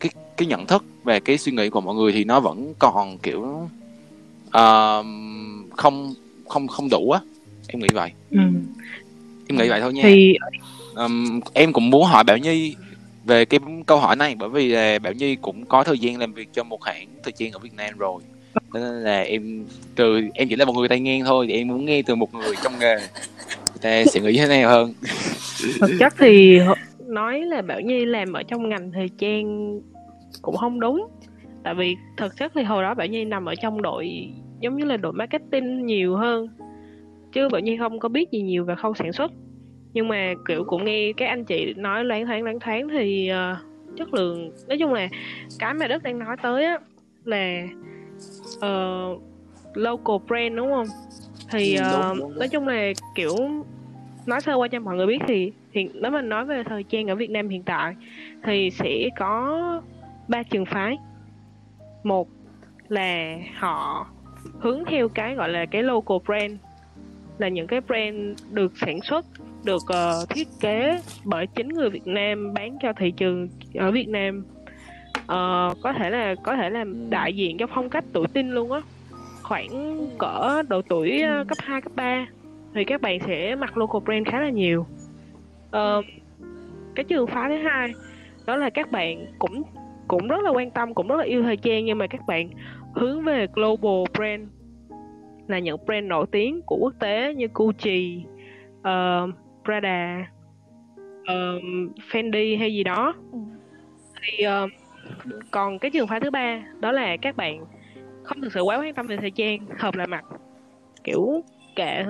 cái 0.00 0.10
cái 0.36 0.48
nhận 0.48 0.66
thức 0.66 0.84
và 1.04 1.18
cái 1.20 1.38
suy 1.38 1.52
nghĩ 1.52 1.68
của 1.68 1.80
mọi 1.80 1.94
người 1.94 2.12
thì 2.12 2.24
nó 2.24 2.40
vẫn 2.40 2.74
còn 2.78 3.18
kiểu 3.18 3.68
uh, 4.46 5.06
không 5.76 6.14
không 6.48 6.68
không 6.68 6.88
đủ 6.90 7.10
á. 7.10 7.20
Em 7.66 7.80
nghĩ 7.80 7.88
vậy. 7.92 8.10
Ừ. 8.30 8.38
em 9.48 9.58
nghĩ 9.58 9.68
vậy 9.68 9.80
thôi 9.80 9.92
nha. 9.92 10.02
Thì 10.04 10.34
um, 10.96 11.40
em 11.52 11.72
cũng 11.72 11.90
muốn 11.90 12.04
hỏi 12.04 12.24
Bảo 12.24 12.38
Nhi 12.38 12.76
về 13.24 13.44
cái 13.44 13.60
câu 13.86 13.98
hỏi 13.98 14.16
này 14.16 14.34
bởi 14.38 14.48
vì 14.48 14.68
là 14.68 14.98
Bảo 14.98 15.12
Nhi 15.12 15.36
cũng 15.36 15.66
có 15.66 15.84
thời 15.84 15.98
gian 15.98 16.18
làm 16.18 16.32
việc 16.32 16.48
cho 16.52 16.64
một 16.64 16.84
hãng 16.84 17.08
thời 17.22 17.32
trang 17.32 17.52
ở 17.52 17.58
Việt 17.58 17.74
Nam 17.76 17.98
rồi. 17.98 18.22
Nên 18.74 18.82
là 18.82 19.20
em 19.20 19.64
từ 19.94 20.20
em 20.34 20.48
chỉ 20.48 20.56
là 20.56 20.64
một 20.64 20.72
người 20.72 20.88
tay 20.88 21.00
ngang 21.00 21.20
thôi 21.24 21.46
thì 21.48 21.54
em 21.54 21.68
muốn 21.68 21.84
nghe 21.84 22.02
từ 22.02 22.14
một 22.14 22.34
người 22.34 22.54
trong 22.62 22.72
nghề. 22.80 22.96
Người 22.96 23.80
ta 23.80 24.04
sẽ 24.04 24.20
nghĩ 24.20 24.38
thế 24.38 24.46
nào 24.46 24.70
hơn? 24.70 24.94
Thực 25.80 25.90
chất 25.98 26.14
thì 26.18 26.58
nói 27.06 27.40
là 27.40 27.62
Bảo 27.62 27.80
Nhi 27.80 28.04
làm 28.04 28.32
ở 28.32 28.42
trong 28.42 28.68
ngành 28.68 28.92
thời 28.92 29.08
trang 29.18 29.80
cũng 30.42 30.56
không 30.56 30.80
đúng. 30.80 31.06
Tại 31.62 31.74
vì 31.74 31.96
thực 32.16 32.36
chất 32.36 32.52
thì 32.54 32.62
hồi 32.62 32.82
đó 32.82 32.94
Bảo 32.94 33.06
Nhi 33.06 33.24
nằm 33.24 33.44
ở 33.44 33.54
trong 33.54 33.82
đội 33.82 34.28
giống 34.60 34.76
như 34.76 34.84
là 34.84 34.96
đội 34.96 35.12
marketing 35.12 35.86
nhiều 35.86 36.16
hơn. 36.16 36.48
Chứ 37.32 37.48
Bảo 37.48 37.60
Nhi 37.60 37.76
không 37.76 37.98
có 37.98 38.08
biết 38.08 38.30
gì 38.30 38.40
nhiều 38.40 38.64
về 38.64 38.74
khâu 38.74 38.94
sản 38.94 39.12
xuất 39.12 39.32
nhưng 39.94 40.08
mà 40.08 40.34
kiểu 40.48 40.64
cũng 40.64 40.84
nghe 40.84 41.12
các 41.16 41.28
anh 41.28 41.44
chị 41.44 41.74
nói 41.76 42.04
loáng 42.04 42.26
thoáng 42.26 42.42
loáng 42.42 42.60
thoáng 42.60 42.88
thì 42.88 43.28
ờ, 43.28 43.56
chất 43.96 44.14
lượng 44.14 44.50
nói 44.68 44.78
chung 44.78 44.92
là 44.92 45.08
cái 45.58 45.74
mà 45.74 45.88
Đức 45.88 46.02
đang 46.02 46.18
nói 46.18 46.36
tới 46.42 46.64
á 46.64 46.78
là 47.24 47.62
ờ, 48.60 49.08
local 49.74 50.16
brand 50.26 50.56
đúng 50.56 50.70
không 50.70 50.86
thì 51.50 51.74
đúng, 51.74 51.90
đúng, 51.92 52.18
đúng. 52.18 52.38
nói 52.38 52.48
chung 52.48 52.68
là 52.68 52.92
kiểu 53.14 53.36
nói 54.26 54.40
sơ 54.40 54.54
qua 54.54 54.68
cho 54.68 54.80
mọi 54.80 54.96
người 54.96 55.06
biết 55.06 55.18
thì 55.28 55.52
hiện 55.72 55.90
nếu 55.94 56.10
mà 56.10 56.22
nói 56.22 56.44
về 56.44 56.62
thời 56.64 56.82
trang 56.82 57.06
ở 57.06 57.14
Việt 57.14 57.30
Nam 57.30 57.48
hiện 57.48 57.62
tại 57.62 57.94
thì 58.44 58.70
sẽ 58.70 59.08
có 59.18 59.60
ba 60.28 60.42
trường 60.42 60.66
phái 60.66 60.96
một 62.02 62.28
là 62.88 63.36
họ 63.58 64.06
hướng 64.60 64.84
theo 64.84 65.08
cái 65.08 65.34
gọi 65.34 65.48
là 65.48 65.66
cái 65.66 65.82
local 65.82 66.16
brand 66.26 66.52
là 67.38 67.48
những 67.48 67.66
cái 67.66 67.80
brand 67.80 68.38
được 68.50 68.72
sản 68.76 69.00
xuất 69.02 69.26
được 69.64 69.82
uh, 69.82 70.28
thiết 70.28 70.48
kế 70.60 71.00
bởi 71.24 71.46
chính 71.46 71.68
người 71.68 71.90
Việt 71.90 72.06
Nam 72.06 72.54
bán 72.54 72.76
cho 72.82 72.92
thị 72.92 73.10
trường 73.10 73.48
ở 73.74 73.90
Việt 73.90 74.08
Nam. 74.08 74.44
Uh, 75.16 75.76
có 75.82 75.92
thể 75.98 76.10
là 76.10 76.34
có 76.42 76.56
thể 76.56 76.70
là 76.70 76.84
đại 77.08 77.36
diện 77.36 77.58
cho 77.58 77.66
phong 77.74 77.90
cách 77.90 78.04
tuổi 78.12 78.26
teen 78.32 78.50
luôn 78.50 78.72
á. 78.72 78.80
Khoảng 79.42 79.96
cỡ 80.18 80.62
độ 80.68 80.82
tuổi 80.82 81.22
uh, 81.40 81.48
cấp 81.48 81.58
2, 81.60 81.80
cấp 81.80 81.92
3 81.94 82.26
thì 82.74 82.84
các 82.84 83.00
bạn 83.00 83.18
sẽ 83.26 83.54
mặc 83.54 83.76
local 83.76 84.02
brand 84.04 84.28
khá 84.28 84.40
là 84.40 84.48
nhiều. 84.48 84.86
Uh, 85.68 86.04
cái 86.94 87.04
trường 87.04 87.26
phái 87.26 87.48
thứ 87.48 87.68
hai 87.68 87.92
đó 88.46 88.56
là 88.56 88.70
các 88.70 88.90
bạn 88.90 89.26
cũng 89.38 89.62
cũng 90.08 90.28
rất 90.28 90.42
là 90.42 90.50
quan 90.50 90.70
tâm 90.70 90.94
cũng 90.94 91.08
rất 91.08 91.16
là 91.16 91.24
yêu 91.24 91.42
thời 91.42 91.56
trang 91.56 91.84
nhưng 91.84 91.98
mà 91.98 92.06
các 92.06 92.26
bạn 92.26 92.50
hướng 92.94 93.24
về 93.24 93.46
global 93.54 94.04
brand 94.18 94.48
là 95.46 95.58
những 95.58 95.76
brand 95.86 96.06
nổi 96.06 96.26
tiếng 96.32 96.62
của 96.62 96.76
quốc 96.76 96.92
tế 96.98 97.34
như 97.34 97.46
Gucci, 97.54 98.24
uh, 98.80 99.34
Prada, 99.64 100.26
ờ, 101.26 101.60
Fendi 102.10 102.58
hay 102.58 102.74
gì 102.74 102.84
đó. 102.84 103.14
Ừ. 103.32 103.38
thì 104.22 104.44
ờ, 104.44 104.68
còn 105.50 105.78
cái 105.78 105.90
trường 105.90 106.06
phái 106.06 106.20
thứ 106.20 106.30
ba 106.30 106.62
đó 106.80 106.92
là 106.92 107.16
các 107.16 107.36
bạn 107.36 107.64
không 108.22 108.40
thực 108.40 108.52
sự 108.52 108.62
quá 108.62 108.78
quan 108.78 108.94
tâm 108.94 109.06
về 109.06 109.16
thời 109.16 109.30
trang 109.30 109.58
hợp 109.78 109.94
là 109.94 110.06
mặc 110.06 110.24
kiểu 111.04 111.42
kệ 111.76 112.04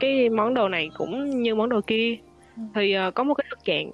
cái 0.00 0.28
món 0.28 0.54
đồ 0.54 0.68
này 0.68 0.90
cũng 0.98 1.42
như 1.42 1.54
món 1.54 1.68
đồ 1.68 1.80
kia. 1.80 2.16
Thì 2.74 2.92
ờ, 2.92 3.10
có 3.10 3.24
một 3.24 3.34
cái 3.34 3.46
thực 3.50 3.64
trạng 3.64 3.90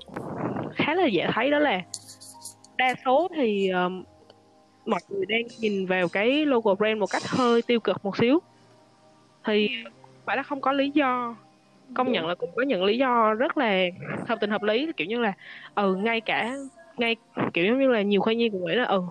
khá 0.75 0.95
là 0.95 1.07
dễ 1.07 1.27
thấy 1.35 1.51
đó 1.51 1.59
là 1.59 1.81
đa 2.77 2.95
số 3.05 3.29
thì 3.37 3.69
ờ, 3.69 3.91
mọi 4.87 5.01
người 5.09 5.27
đang 5.27 5.43
nhìn 5.61 5.87
vào 5.87 6.09
cái 6.09 6.47
logo 6.47 6.75
brand 6.75 6.99
một 6.99 7.11
cách 7.11 7.23
hơi 7.27 7.63
tiêu 7.63 7.81
cực 7.81 8.05
một 8.05 8.17
xíu. 8.17 8.39
Thì 9.45 9.69
phải 10.25 10.37
là 10.37 10.43
không 10.43 10.61
có 10.61 10.73
lý 10.73 10.91
do 10.91 11.37
công 11.95 12.13
nhận 12.13 12.27
là 12.27 12.35
cũng 12.35 12.51
có 12.57 12.63
những 12.63 12.85
lý 12.85 12.99
do 12.99 13.35
rất 13.35 13.59
là 13.59 13.85
hợp 14.29 14.39
tình 14.41 14.51
hợp 14.51 14.63
lý 14.63 14.93
kiểu 14.97 15.07
như 15.07 15.19
là 15.19 15.33
ừ 15.75 15.95
ngay 15.95 16.21
cả 16.21 16.57
ngay 16.97 17.17
kiểu 17.55 17.67
giống 17.67 17.79
như 17.79 17.89
là 17.89 18.03
nhiều 18.03 18.21
khoa 18.21 18.33
nhi 18.33 18.49
cũng 18.51 18.65
nghĩ 18.67 18.75
là 18.75 18.85
ừ 18.85 19.03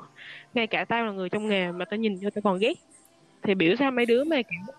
ngay 0.53 0.67
cả 0.67 0.85
tao 0.85 1.05
là 1.05 1.11
người 1.11 1.29
trong 1.29 1.47
nghề 1.47 1.71
mà 1.71 1.85
tao 1.85 1.97
nhìn 1.97 2.19
vô 2.23 2.29
tao 2.35 2.41
còn 2.41 2.59
ghét. 2.59 2.73
Thì 3.41 3.55
biểu 3.55 3.75
ra 3.75 3.91
mấy 3.91 4.05
đứa 4.05 4.23
mà 4.23 4.35
kiểu 4.35 4.75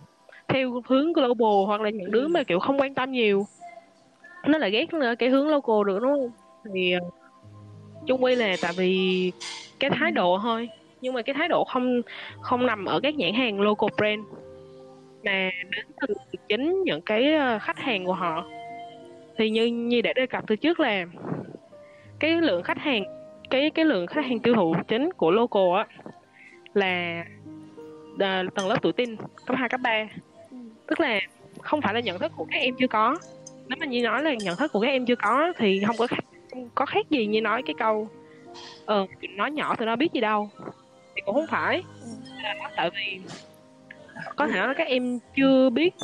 theo 0.48 0.82
hướng 0.86 1.12
global 1.12 1.66
hoặc 1.66 1.80
là 1.80 1.90
những 1.90 2.10
đứa 2.10 2.28
mà 2.28 2.42
kiểu 2.42 2.58
không 2.58 2.80
quan 2.80 2.94
tâm 2.94 3.12
nhiều. 3.12 3.46
Nó 4.46 4.58
là 4.58 4.68
ghét 4.68 4.86
cái 5.18 5.28
hướng 5.28 5.48
local 5.48 5.86
được 5.86 5.98
đúng 6.02 6.12
không? 6.12 6.30
Thì 6.74 6.92
ờ, 6.92 7.00
chung 8.06 8.24
quy 8.24 8.34
là 8.34 8.56
tại 8.60 8.72
vì 8.72 9.32
cái 9.80 9.90
thái 9.94 10.10
độ 10.10 10.38
thôi. 10.42 10.68
Nhưng 11.00 11.14
mà 11.14 11.22
cái 11.22 11.34
thái 11.34 11.48
độ 11.48 11.64
không 11.64 12.02
không 12.40 12.66
nằm 12.66 12.84
ở 12.84 13.00
các 13.00 13.14
nhãn 13.14 13.34
hàng 13.34 13.60
local 13.60 13.88
brand 13.96 14.20
mà 15.24 15.50
đến 15.70 15.86
từ 16.00 16.14
chính 16.48 16.82
những 16.84 17.00
cái 17.00 17.34
ờ, 17.34 17.58
khách 17.58 17.78
hàng 17.78 18.04
của 18.04 18.12
họ. 18.12 18.46
Thì 19.38 19.50
như 19.50 19.66
như 19.66 20.00
đã 20.00 20.12
đề 20.12 20.26
cập 20.26 20.44
từ 20.46 20.56
trước 20.56 20.80
là 20.80 21.06
cái 22.18 22.40
lượng 22.40 22.62
khách 22.62 22.78
hàng 22.78 23.04
cái 23.50 23.70
cái 23.70 23.84
lượng 23.84 24.06
khách 24.06 24.24
hàng 24.24 24.38
tiêu 24.38 24.54
thụ 24.54 24.74
chính 24.88 25.12
của 25.12 25.30
local 25.30 25.78
á 25.78 25.86
là 26.74 27.24
à, 28.18 28.42
tầng 28.54 28.68
lớp 28.68 28.76
tuổi 28.82 28.92
tin 28.92 29.16
cấp 29.46 29.56
2, 29.56 29.68
cấp 29.68 29.80
3 29.82 30.08
tức 30.86 31.00
là 31.00 31.20
không 31.62 31.80
phải 31.80 31.94
là 31.94 32.00
nhận 32.00 32.18
thức 32.18 32.32
của 32.36 32.46
các 32.50 32.58
em 32.58 32.74
chưa 32.78 32.86
có. 32.86 33.18
Nếu 33.68 33.76
mà 33.80 33.86
như 33.86 34.02
nói 34.02 34.22
là 34.22 34.34
nhận 34.34 34.56
thức 34.56 34.72
của 34.72 34.80
các 34.80 34.88
em 34.88 35.06
chưa 35.06 35.16
có 35.16 35.52
thì 35.56 35.82
không 35.86 35.96
có 35.96 36.06
khác, 36.06 36.24
không 36.50 36.68
có 36.74 36.86
khác 36.86 37.10
gì 37.10 37.26
như 37.26 37.40
nói 37.40 37.62
cái 37.62 37.74
câu 37.78 38.08
ờ 38.86 39.06
nói 39.36 39.50
nhỏ 39.50 39.76
thì 39.78 39.86
nó 39.86 39.96
biết 39.96 40.12
gì 40.12 40.20
đâu. 40.20 40.50
Thì 41.14 41.22
cũng 41.26 41.34
không 41.34 41.46
phải. 41.50 41.82
Là 42.42 42.70
tại 42.76 42.90
vì 42.90 43.20
có 44.36 44.46
thể 44.46 44.60
nói 44.60 44.74
các 44.74 44.88
em 44.88 45.18
chưa 45.36 45.70
biết 45.70 45.94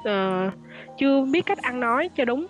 uh, 0.00 0.52
chưa 0.98 1.24
biết 1.24 1.46
cách 1.46 1.58
ăn 1.62 1.80
nói 1.80 2.10
cho 2.16 2.24
đúng. 2.24 2.46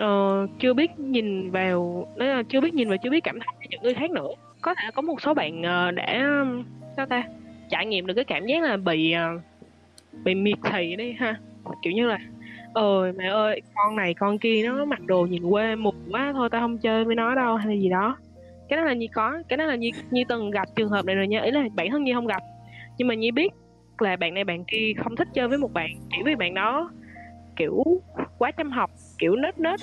Uh, 0.00 0.50
chưa 0.58 0.74
biết 0.74 0.98
nhìn 0.98 1.50
vào 1.50 2.06
là 2.16 2.42
chưa 2.48 2.60
biết 2.60 2.74
nhìn 2.74 2.90
và 2.90 2.96
chưa 2.96 3.10
biết 3.10 3.24
cảm 3.24 3.40
thông 3.40 3.54
với 3.58 3.66
những 3.70 3.82
người 3.82 3.94
khác 3.94 4.10
nữa. 4.10 4.30
Có 4.60 4.74
thể 4.74 4.90
có 4.94 5.02
một 5.02 5.20
số 5.20 5.34
bạn 5.34 5.60
uh, 5.60 5.94
đã 5.94 6.44
sao 6.96 7.06
ta 7.06 7.24
trải 7.70 7.86
nghiệm 7.86 8.06
được 8.06 8.14
cái 8.14 8.24
cảm 8.24 8.46
giác 8.46 8.62
là 8.62 8.76
bị 8.76 9.14
uh, 9.34 9.40
bị 10.24 10.34
miệt 10.34 10.58
thị 10.72 10.96
đi 10.96 11.12
ha. 11.12 11.36
Kiểu 11.82 11.92
như 11.92 12.06
là 12.06 12.18
ơi 12.74 13.12
mẹ 13.12 13.28
ơi 13.28 13.62
con 13.74 13.96
này 13.96 14.14
con 14.14 14.38
kia 14.38 14.62
nó 14.66 14.84
mặc 14.84 15.00
đồ 15.00 15.26
nhìn 15.26 15.50
quê 15.50 15.74
mục 15.74 15.94
quá 16.10 16.32
thôi 16.32 16.48
tao 16.52 16.60
không 16.60 16.78
chơi 16.78 17.04
với 17.04 17.14
nó 17.14 17.34
đâu 17.34 17.56
hay 17.56 17.66
là 17.66 17.74
gì 17.74 17.88
đó. 17.88 18.16
Cái 18.68 18.76
đó 18.76 18.84
là 18.84 18.92
nhi 18.92 19.06
có 19.06 19.42
cái 19.48 19.56
đó 19.56 19.64
là 19.64 19.74
nhi 19.74 19.90
nhi 20.10 20.24
từng 20.28 20.50
gặp 20.50 20.68
trường 20.76 20.88
hợp 20.88 21.04
này 21.04 21.14
rồi 21.14 21.28
nha. 21.28 21.42
Ý 21.42 21.50
là 21.50 21.64
bản 21.74 21.90
thân 21.90 22.04
nhi 22.04 22.12
không 22.12 22.26
gặp 22.26 22.42
nhưng 22.98 23.08
mà 23.08 23.14
nhi 23.14 23.30
biết 23.30 23.52
là 23.98 24.16
bạn 24.16 24.34
này 24.34 24.44
bạn 24.44 24.64
kia 24.64 24.92
không 24.96 25.16
thích 25.16 25.28
chơi 25.34 25.48
với 25.48 25.58
một 25.58 25.72
bạn 25.72 25.90
chỉ 26.10 26.16
vì 26.24 26.34
bạn 26.34 26.54
đó 26.54 26.90
kiểu 27.56 27.82
quá 28.38 28.50
chăm 28.50 28.70
học 28.70 28.90
kiểu 29.18 29.36
nết 29.36 29.58
nết 29.58 29.80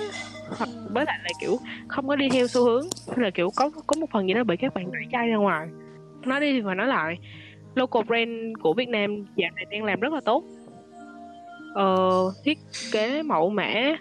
hoặc 0.58 0.68
với 0.90 1.04
lại 1.04 1.18
là 1.24 1.30
kiểu 1.40 1.60
không 1.88 2.08
có 2.08 2.16
đi 2.16 2.28
theo 2.28 2.46
xu 2.46 2.64
hướng 2.64 2.88
hay 3.08 3.18
là 3.18 3.30
kiểu 3.30 3.50
có 3.50 3.70
có 3.86 3.96
một 3.96 4.10
phần 4.12 4.28
gì 4.28 4.34
đó 4.34 4.44
bị 4.44 4.56
các 4.56 4.74
bạn 4.74 4.92
đẩy 4.92 5.02
chai 5.12 5.28
ra 5.28 5.36
ngoài. 5.36 5.68
Nói 6.26 6.40
đi 6.40 6.60
và 6.60 6.74
nói 6.74 6.86
lại 6.86 7.18
local 7.74 8.02
brand 8.02 8.30
của 8.62 8.74
Việt 8.74 8.88
Nam 8.88 9.24
dạo 9.36 9.50
này 9.56 9.64
đang 9.70 9.84
làm 9.84 10.00
rất 10.00 10.12
là 10.12 10.20
tốt. 10.24 10.44
Ờ, 11.74 12.18
thiết 12.44 12.58
kế 12.92 13.22
mẫu 13.22 13.50
mã 13.50 13.96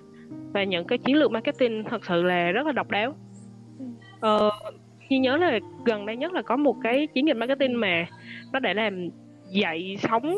và 0.53 0.63
những 0.63 0.87
cái 0.87 0.97
chiến 0.97 1.15
lược 1.15 1.31
marketing 1.31 1.83
thật 1.83 2.05
sự 2.05 2.23
là 2.23 2.51
rất 2.51 2.67
là 2.67 2.71
độc 2.71 2.89
đáo. 2.89 3.15
Ờ, 4.19 4.49
khi 5.11 5.17
nhớ 5.17 5.37
là 5.37 5.59
gần 5.85 6.05
đây 6.05 6.17
nhất 6.17 6.33
là 6.33 6.41
có 6.41 6.55
một 6.55 6.75
cái 6.83 7.07
chiến 7.07 7.27
dịch 7.27 7.37
marketing 7.37 7.79
mà 7.79 8.05
nó 8.53 8.59
để 8.59 8.73
làm 8.73 9.09
dậy 9.49 9.97
sóng 10.01 10.35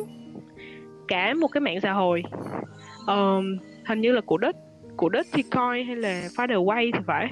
cả 1.08 1.34
một 1.34 1.48
cái 1.48 1.62
mạng 1.62 1.82
xã 1.82 1.92
hội. 1.92 2.24
Ờ, 3.08 3.42
hình 3.86 4.02
như 4.02 4.12
là 4.12 4.22
của 4.22 4.38
đất 4.38 4.56
của 4.98 5.10
đất 5.10 5.28
Bitcoin 5.36 5.88
hay 5.88 5.96
là 5.96 6.22
Father 6.36 6.66
Way 6.66 6.92
thì 6.94 7.00
phải. 7.08 7.30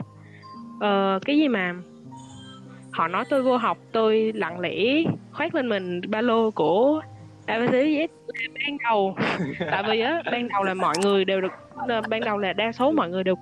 Ờ, 0.79 1.19
cái 1.25 1.37
gì 1.37 1.47
mà 1.47 1.75
họ 2.91 3.07
nói 3.07 3.25
tôi 3.29 3.41
vô 3.41 3.57
học 3.57 3.77
tôi 3.91 4.31
lặng 4.35 4.59
lẽ 4.59 5.03
khoác 5.31 5.55
lên 5.55 5.69
mình 5.69 6.01
ba 6.07 6.21
lô 6.21 6.51
của 6.51 7.01
ABCZ 7.47 8.07
ban 8.55 8.77
đầu. 8.83 9.15
Tại 9.71 9.83
vì 9.87 9.99
á 9.99 10.21
ban 10.31 10.47
đầu 10.47 10.63
là 10.63 10.73
mọi 10.73 10.95
người 11.03 11.25
đều 11.25 11.41
được 11.41 11.51
ban 12.09 12.21
đầu 12.21 12.37
là 12.37 12.53
đa 12.53 12.71
số 12.71 12.91
mọi 12.91 13.09
người 13.09 13.23
đều 13.23 13.35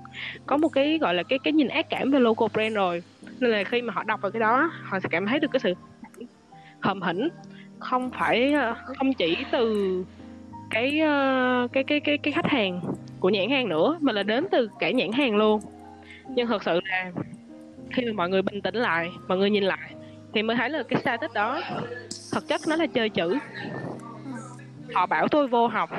có 0.46 0.58
một 0.58 0.70
cái 0.70 0.98
gọi 0.98 1.14
là 1.14 1.24
cái 1.24 1.40
cái 1.40 1.54
nhìn 1.54 1.68
ác 1.68 1.90
cảm 1.90 2.12
về 2.12 2.20
local 2.20 2.48
brand 2.54 2.76
rồi 2.76 3.04
nên 3.40 3.52
là 3.52 3.64
khi 3.64 3.82
mà 3.82 3.94
họ 3.94 4.04
đọc 4.04 4.22
vào 4.22 4.32
cái 4.32 4.40
đó 4.40 4.72
họ 4.84 5.00
sẽ 5.00 5.10
cảm 5.12 5.26
thấy 5.26 5.40
được 5.40 5.52
cái 5.52 5.60
sự 5.60 5.74
hầm 6.80 7.02
hỉnh. 7.02 7.30
Không 7.80 8.12
phải 8.12 8.54
không 8.98 9.14
chỉ 9.14 9.38
từ 9.52 10.04
cái 10.70 11.02
cái 11.72 11.84
cái 11.84 12.00
cái 12.00 12.18
cái 12.18 12.34
khách 12.34 12.46
hàng 12.46 12.82
của 13.20 13.30
nhãn 13.30 13.50
hàng 13.50 13.70
nữa 13.70 13.98
mà 14.02 14.14
là 14.14 14.24
đến 14.24 14.48
từ 14.52 14.70
cả 14.80 14.92
nhãn 14.92 15.12
hàng 15.12 15.36
luôn. 15.36 15.62
Nhưng 16.30 16.48
thật 16.48 16.64
sự 16.64 16.80
là 16.84 17.12
khi 17.92 18.06
mà 18.06 18.12
mọi 18.14 18.30
người 18.30 18.42
bình 18.42 18.62
tĩnh 18.62 18.76
lại 18.76 19.10
mọi 19.28 19.38
người 19.38 19.50
nhìn 19.50 19.64
lại 19.64 19.94
thì 20.34 20.44
mới 20.44 20.56
thấy 20.56 20.70
là 20.70 20.84
cái 20.84 21.02
status 21.02 21.34
đó 21.34 21.62
thực 22.34 22.48
chất 22.48 22.62
nó 22.68 22.76
là 22.76 22.88
chơi 22.88 23.10
chữ. 23.10 23.38
Họ 24.94 25.06
bảo 25.06 25.28
tôi 25.28 25.48
vô 25.48 25.68
học 25.68 25.90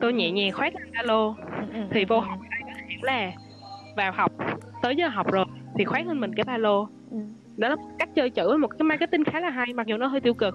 tôi 0.00 0.12
nhẹ 0.12 0.30
nhàng 0.30 0.52
khoét 0.52 0.74
lên 0.74 0.92
alo 0.92 1.34
thì 1.90 2.04
vô 2.04 2.20
học 2.20 2.38
ở 2.40 2.46
đây 2.50 2.60
có 2.66 2.72
thể 2.78 2.96
là 3.02 3.32
vào 3.96 4.12
học 4.12 4.32
tới 4.82 4.96
giờ 4.96 5.08
học 5.08 5.32
rồi 5.32 5.44
thì 5.78 5.84
khoét 5.84 6.06
lên 6.06 6.20
mình 6.20 6.34
cái 6.34 6.44
ba 6.44 6.58
lô. 6.58 6.88
Đó 7.56 7.68
là 7.68 7.76
cách 7.98 8.08
chơi 8.14 8.30
chữ 8.30 8.56
một 8.60 8.68
cái 8.68 8.84
marketing 8.84 9.24
khá 9.24 9.40
là 9.40 9.50
hay 9.50 9.72
mặc 9.74 9.86
dù 9.86 9.96
nó 9.96 10.06
hơi 10.06 10.20
tiêu 10.20 10.34
cực. 10.34 10.54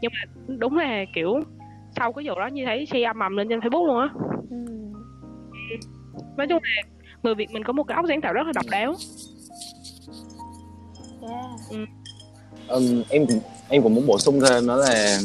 Nhưng 0.00 0.12
mà 0.14 0.54
đúng 0.58 0.76
là 0.76 1.04
kiểu 1.14 1.40
sau 1.96 2.12
cái 2.12 2.28
vụ 2.28 2.34
đó 2.34 2.46
như 2.46 2.64
thấy 2.66 2.86
share 2.86 3.12
mầm 3.12 3.36
lên 3.36 3.48
trên 3.48 3.60
facebook 3.60 3.86
luôn 3.86 3.98
á. 3.98 4.08
Nói 6.36 6.46
chung 6.48 6.58
là 6.62 6.82
người 7.22 7.34
việt 7.34 7.50
mình 7.50 7.64
có 7.64 7.72
một 7.72 7.84
cái 7.84 7.96
óc 7.96 8.04
sáng 8.08 8.20
tạo 8.20 8.32
rất 8.32 8.46
là 8.46 8.52
độc 8.54 8.66
đáo. 8.70 8.94
Yeah. 11.22 11.44
ừ. 11.70 11.86
ừ, 12.68 13.04
em 13.08 13.26
em 13.68 13.82
cũng 13.82 13.94
muốn 13.94 14.06
bổ 14.06 14.18
sung 14.18 14.40
thêm 14.40 14.66
đó 14.66 14.76
là 14.76 15.18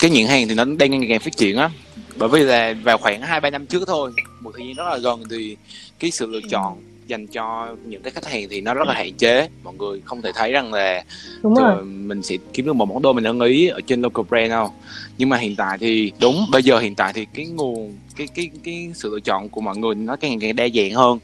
cái 0.00 0.10
nhãn 0.10 0.26
hàng 0.26 0.48
thì 0.48 0.54
nó 0.54 0.64
đang 0.78 0.90
ngày 0.90 1.06
càng 1.08 1.20
phát 1.20 1.36
triển 1.36 1.56
á. 1.56 1.70
Bởi 2.18 2.28
vì 2.28 2.42
là 2.42 2.74
vào 2.84 2.98
khoảng 2.98 3.22
hai 3.22 3.40
ba 3.40 3.50
năm 3.50 3.66
trước 3.66 3.82
thôi 3.86 4.12
một 4.40 4.50
thời 4.56 4.66
gian 4.66 4.76
rất 4.76 4.84
là 4.84 4.98
gần 4.98 5.22
thì 5.30 5.56
cái 5.98 6.10
sự 6.10 6.26
lựa 6.26 6.40
chọn 6.50 6.78
dành 7.08 7.26
cho 7.26 7.76
những 7.86 8.02
cái 8.02 8.10
khách 8.10 8.26
hàng 8.26 8.46
thì 8.50 8.60
nó 8.60 8.74
rất 8.74 8.88
là 8.88 8.94
hạn 8.94 9.14
chế 9.14 9.48
mọi 9.64 9.74
người 9.74 10.00
không 10.04 10.22
thể 10.22 10.32
thấy 10.34 10.52
rằng 10.52 10.74
là 10.74 11.04
đúng 11.42 11.54
rồi. 11.54 11.84
mình 11.84 12.22
sẽ 12.22 12.36
kiếm 12.52 12.66
được 12.66 12.72
một 12.72 12.88
món 12.88 13.02
đồ 13.02 13.12
mình 13.12 13.24
ưng 13.24 13.40
ý 13.40 13.68
ở 13.68 13.80
trên 13.86 14.02
local 14.02 14.24
brand 14.28 14.50
đâu 14.50 14.72
nhưng 15.18 15.28
mà 15.28 15.36
hiện 15.36 15.56
tại 15.56 15.78
thì 15.78 16.12
đúng 16.20 16.46
bây 16.52 16.62
giờ 16.62 16.78
hiện 16.78 16.94
tại 16.94 17.12
thì 17.12 17.26
cái 17.34 17.46
nguồn 17.46 17.96
cái 18.16 18.26
cái 18.34 18.50
cái 18.64 18.90
sự 18.94 19.10
lựa 19.10 19.20
chọn 19.20 19.48
của 19.48 19.60
mọi 19.60 19.76
người 19.76 19.94
nó 19.94 20.16
càng 20.16 20.30
ngày 20.30 20.38
càng 20.40 20.56
đa 20.56 20.68
dạng 20.74 20.92
hơn 20.92 21.18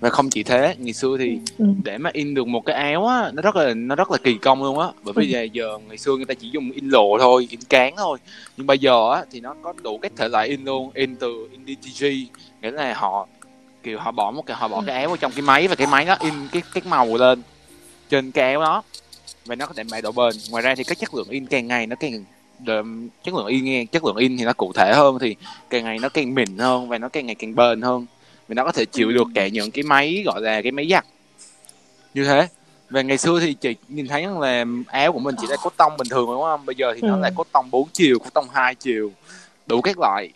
và 0.00 0.10
không 0.10 0.30
chỉ 0.30 0.42
thế 0.42 0.74
ngày 0.78 0.92
xưa 0.92 1.16
thì 1.18 1.38
ừ. 1.58 1.66
để 1.84 1.98
mà 1.98 2.10
in 2.12 2.34
được 2.34 2.46
một 2.46 2.64
cái 2.66 2.76
áo 2.76 3.06
á 3.06 3.30
nó 3.34 3.42
rất 3.42 3.56
là 3.56 3.74
nó 3.74 3.94
rất 3.94 4.10
là 4.10 4.18
kỳ 4.24 4.34
công 4.34 4.62
luôn 4.62 4.78
á 4.78 4.88
bởi 5.02 5.14
vì 5.16 5.32
ừ. 5.32 5.44
giờ 5.52 5.78
ngày 5.88 5.98
xưa 5.98 6.16
người 6.16 6.24
ta 6.24 6.34
chỉ 6.34 6.48
dùng 6.48 6.70
in 6.70 6.88
lộ 6.88 7.18
thôi 7.18 7.46
in 7.50 7.60
cán 7.68 7.94
thôi 7.96 8.18
nhưng 8.56 8.66
bây 8.66 8.78
giờ 8.78 9.12
á 9.12 9.24
thì 9.30 9.40
nó 9.40 9.54
có 9.62 9.72
đủ 9.82 9.98
các 9.98 10.12
thể 10.16 10.28
loại 10.28 10.48
in 10.48 10.64
luôn 10.64 10.90
in 10.94 11.16
từ 11.16 11.48
in 11.52 11.76
DTG 11.76 12.04
nghĩa 12.62 12.70
là 12.70 12.94
họ 12.94 13.28
kiểu 13.82 13.98
họ 13.98 14.10
bỏ 14.10 14.30
một 14.30 14.46
cái 14.46 14.56
họ 14.56 14.68
bỏ 14.68 14.76
ừ. 14.76 14.84
cái 14.86 14.96
áo 14.96 15.08
vào 15.08 15.16
trong 15.16 15.32
cái 15.32 15.42
máy 15.42 15.68
và 15.68 15.74
cái 15.74 15.86
máy 15.86 16.04
nó 16.04 16.16
in 16.20 16.34
cái 16.52 16.62
cái 16.74 16.82
màu 16.86 17.16
lên 17.16 17.42
trên 18.08 18.30
cái 18.30 18.52
áo 18.52 18.60
đó. 18.60 18.82
Và 19.46 19.54
nó 19.54 19.66
có 19.66 19.72
thể 19.76 19.84
mày 19.84 20.02
độ 20.02 20.12
bền. 20.12 20.32
Ngoài 20.50 20.62
ra 20.62 20.74
thì 20.74 20.84
cái 20.84 20.94
chất 20.94 21.14
lượng 21.14 21.28
in 21.28 21.46
càng 21.46 21.66
ngày 21.66 21.86
nó 21.86 21.96
càng 21.96 22.24
chất 23.24 23.34
lượng 23.34 23.46
in 23.46 23.64
nghe 23.64 23.84
chất 23.84 24.04
lượng 24.04 24.16
in 24.16 24.36
thì 24.38 24.44
nó 24.44 24.52
cụ 24.52 24.72
thể 24.72 24.92
hơn 24.94 25.18
thì 25.18 25.36
càng 25.70 25.84
ngày 25.84 25.98
nó 25.98 26.08
càng 26.08 26.34
mịn 26.34 26.58
hơn 26.58 26.88
và 26.88 26.98
nó 26.98 27.08
càng 27.08 27.26
ngày 27.26 27.34
càng 27.34 27.54
bền 27.54 27.82
hơn. 27.82 28.06
Vì 28.48 28.54
nó 28.54 28.64
có 28.64 28.72
thể 28.72 28.84
chịu 28.84 29.12
được 29.12 29.28
cả 29.34 29.48
những 29.48 29.70
cái 29.70 29.82
máy 29.82 30.22
gọi 30.26 30.40
là 30.40 30.62
cái 30.62 30.72
máy 30.72 30.88
giặt. 30.90 31.06
Như 32.14 32.24
thế. 32.24 32.48
Và 32.90 33.02
ngày 33.02 33.18
xưa 33.18 33.40
thì 33.40 33.54
chị 33.54 33.74
nhìn 33.88 34.08
thấy 34.08 34.26
là 34.40 34.64
áo 34.86 35.12
của 35.12 35.18
mình 35.18 35.34
chỉ 35.40 35.46
là 35.46 35.56
cốt 35.62 35.72
tông 35.76 35.96
bình 35.96 36.08
thường 36.10 36.26
đúng 36.26 36.42
không? 36.42 36.66
Bây 36.66 36.76
giờ 36.76 36.94
thì 36.94 37.00
ừ. 37.00 37.06
nó 37.06 37.16
là 37.16 37.30
cốt 37.34 37.46
tông 37.52 37.70
4 37.70 37.88
chiều 37.92 38.18
cốt 38.18 38.30
tông 38.34 38.48
hai 38.52 38.74
chiều 38.74 39.12
đủ 39.66 39.80
các 39.80 39.98
loại 39.98 40.28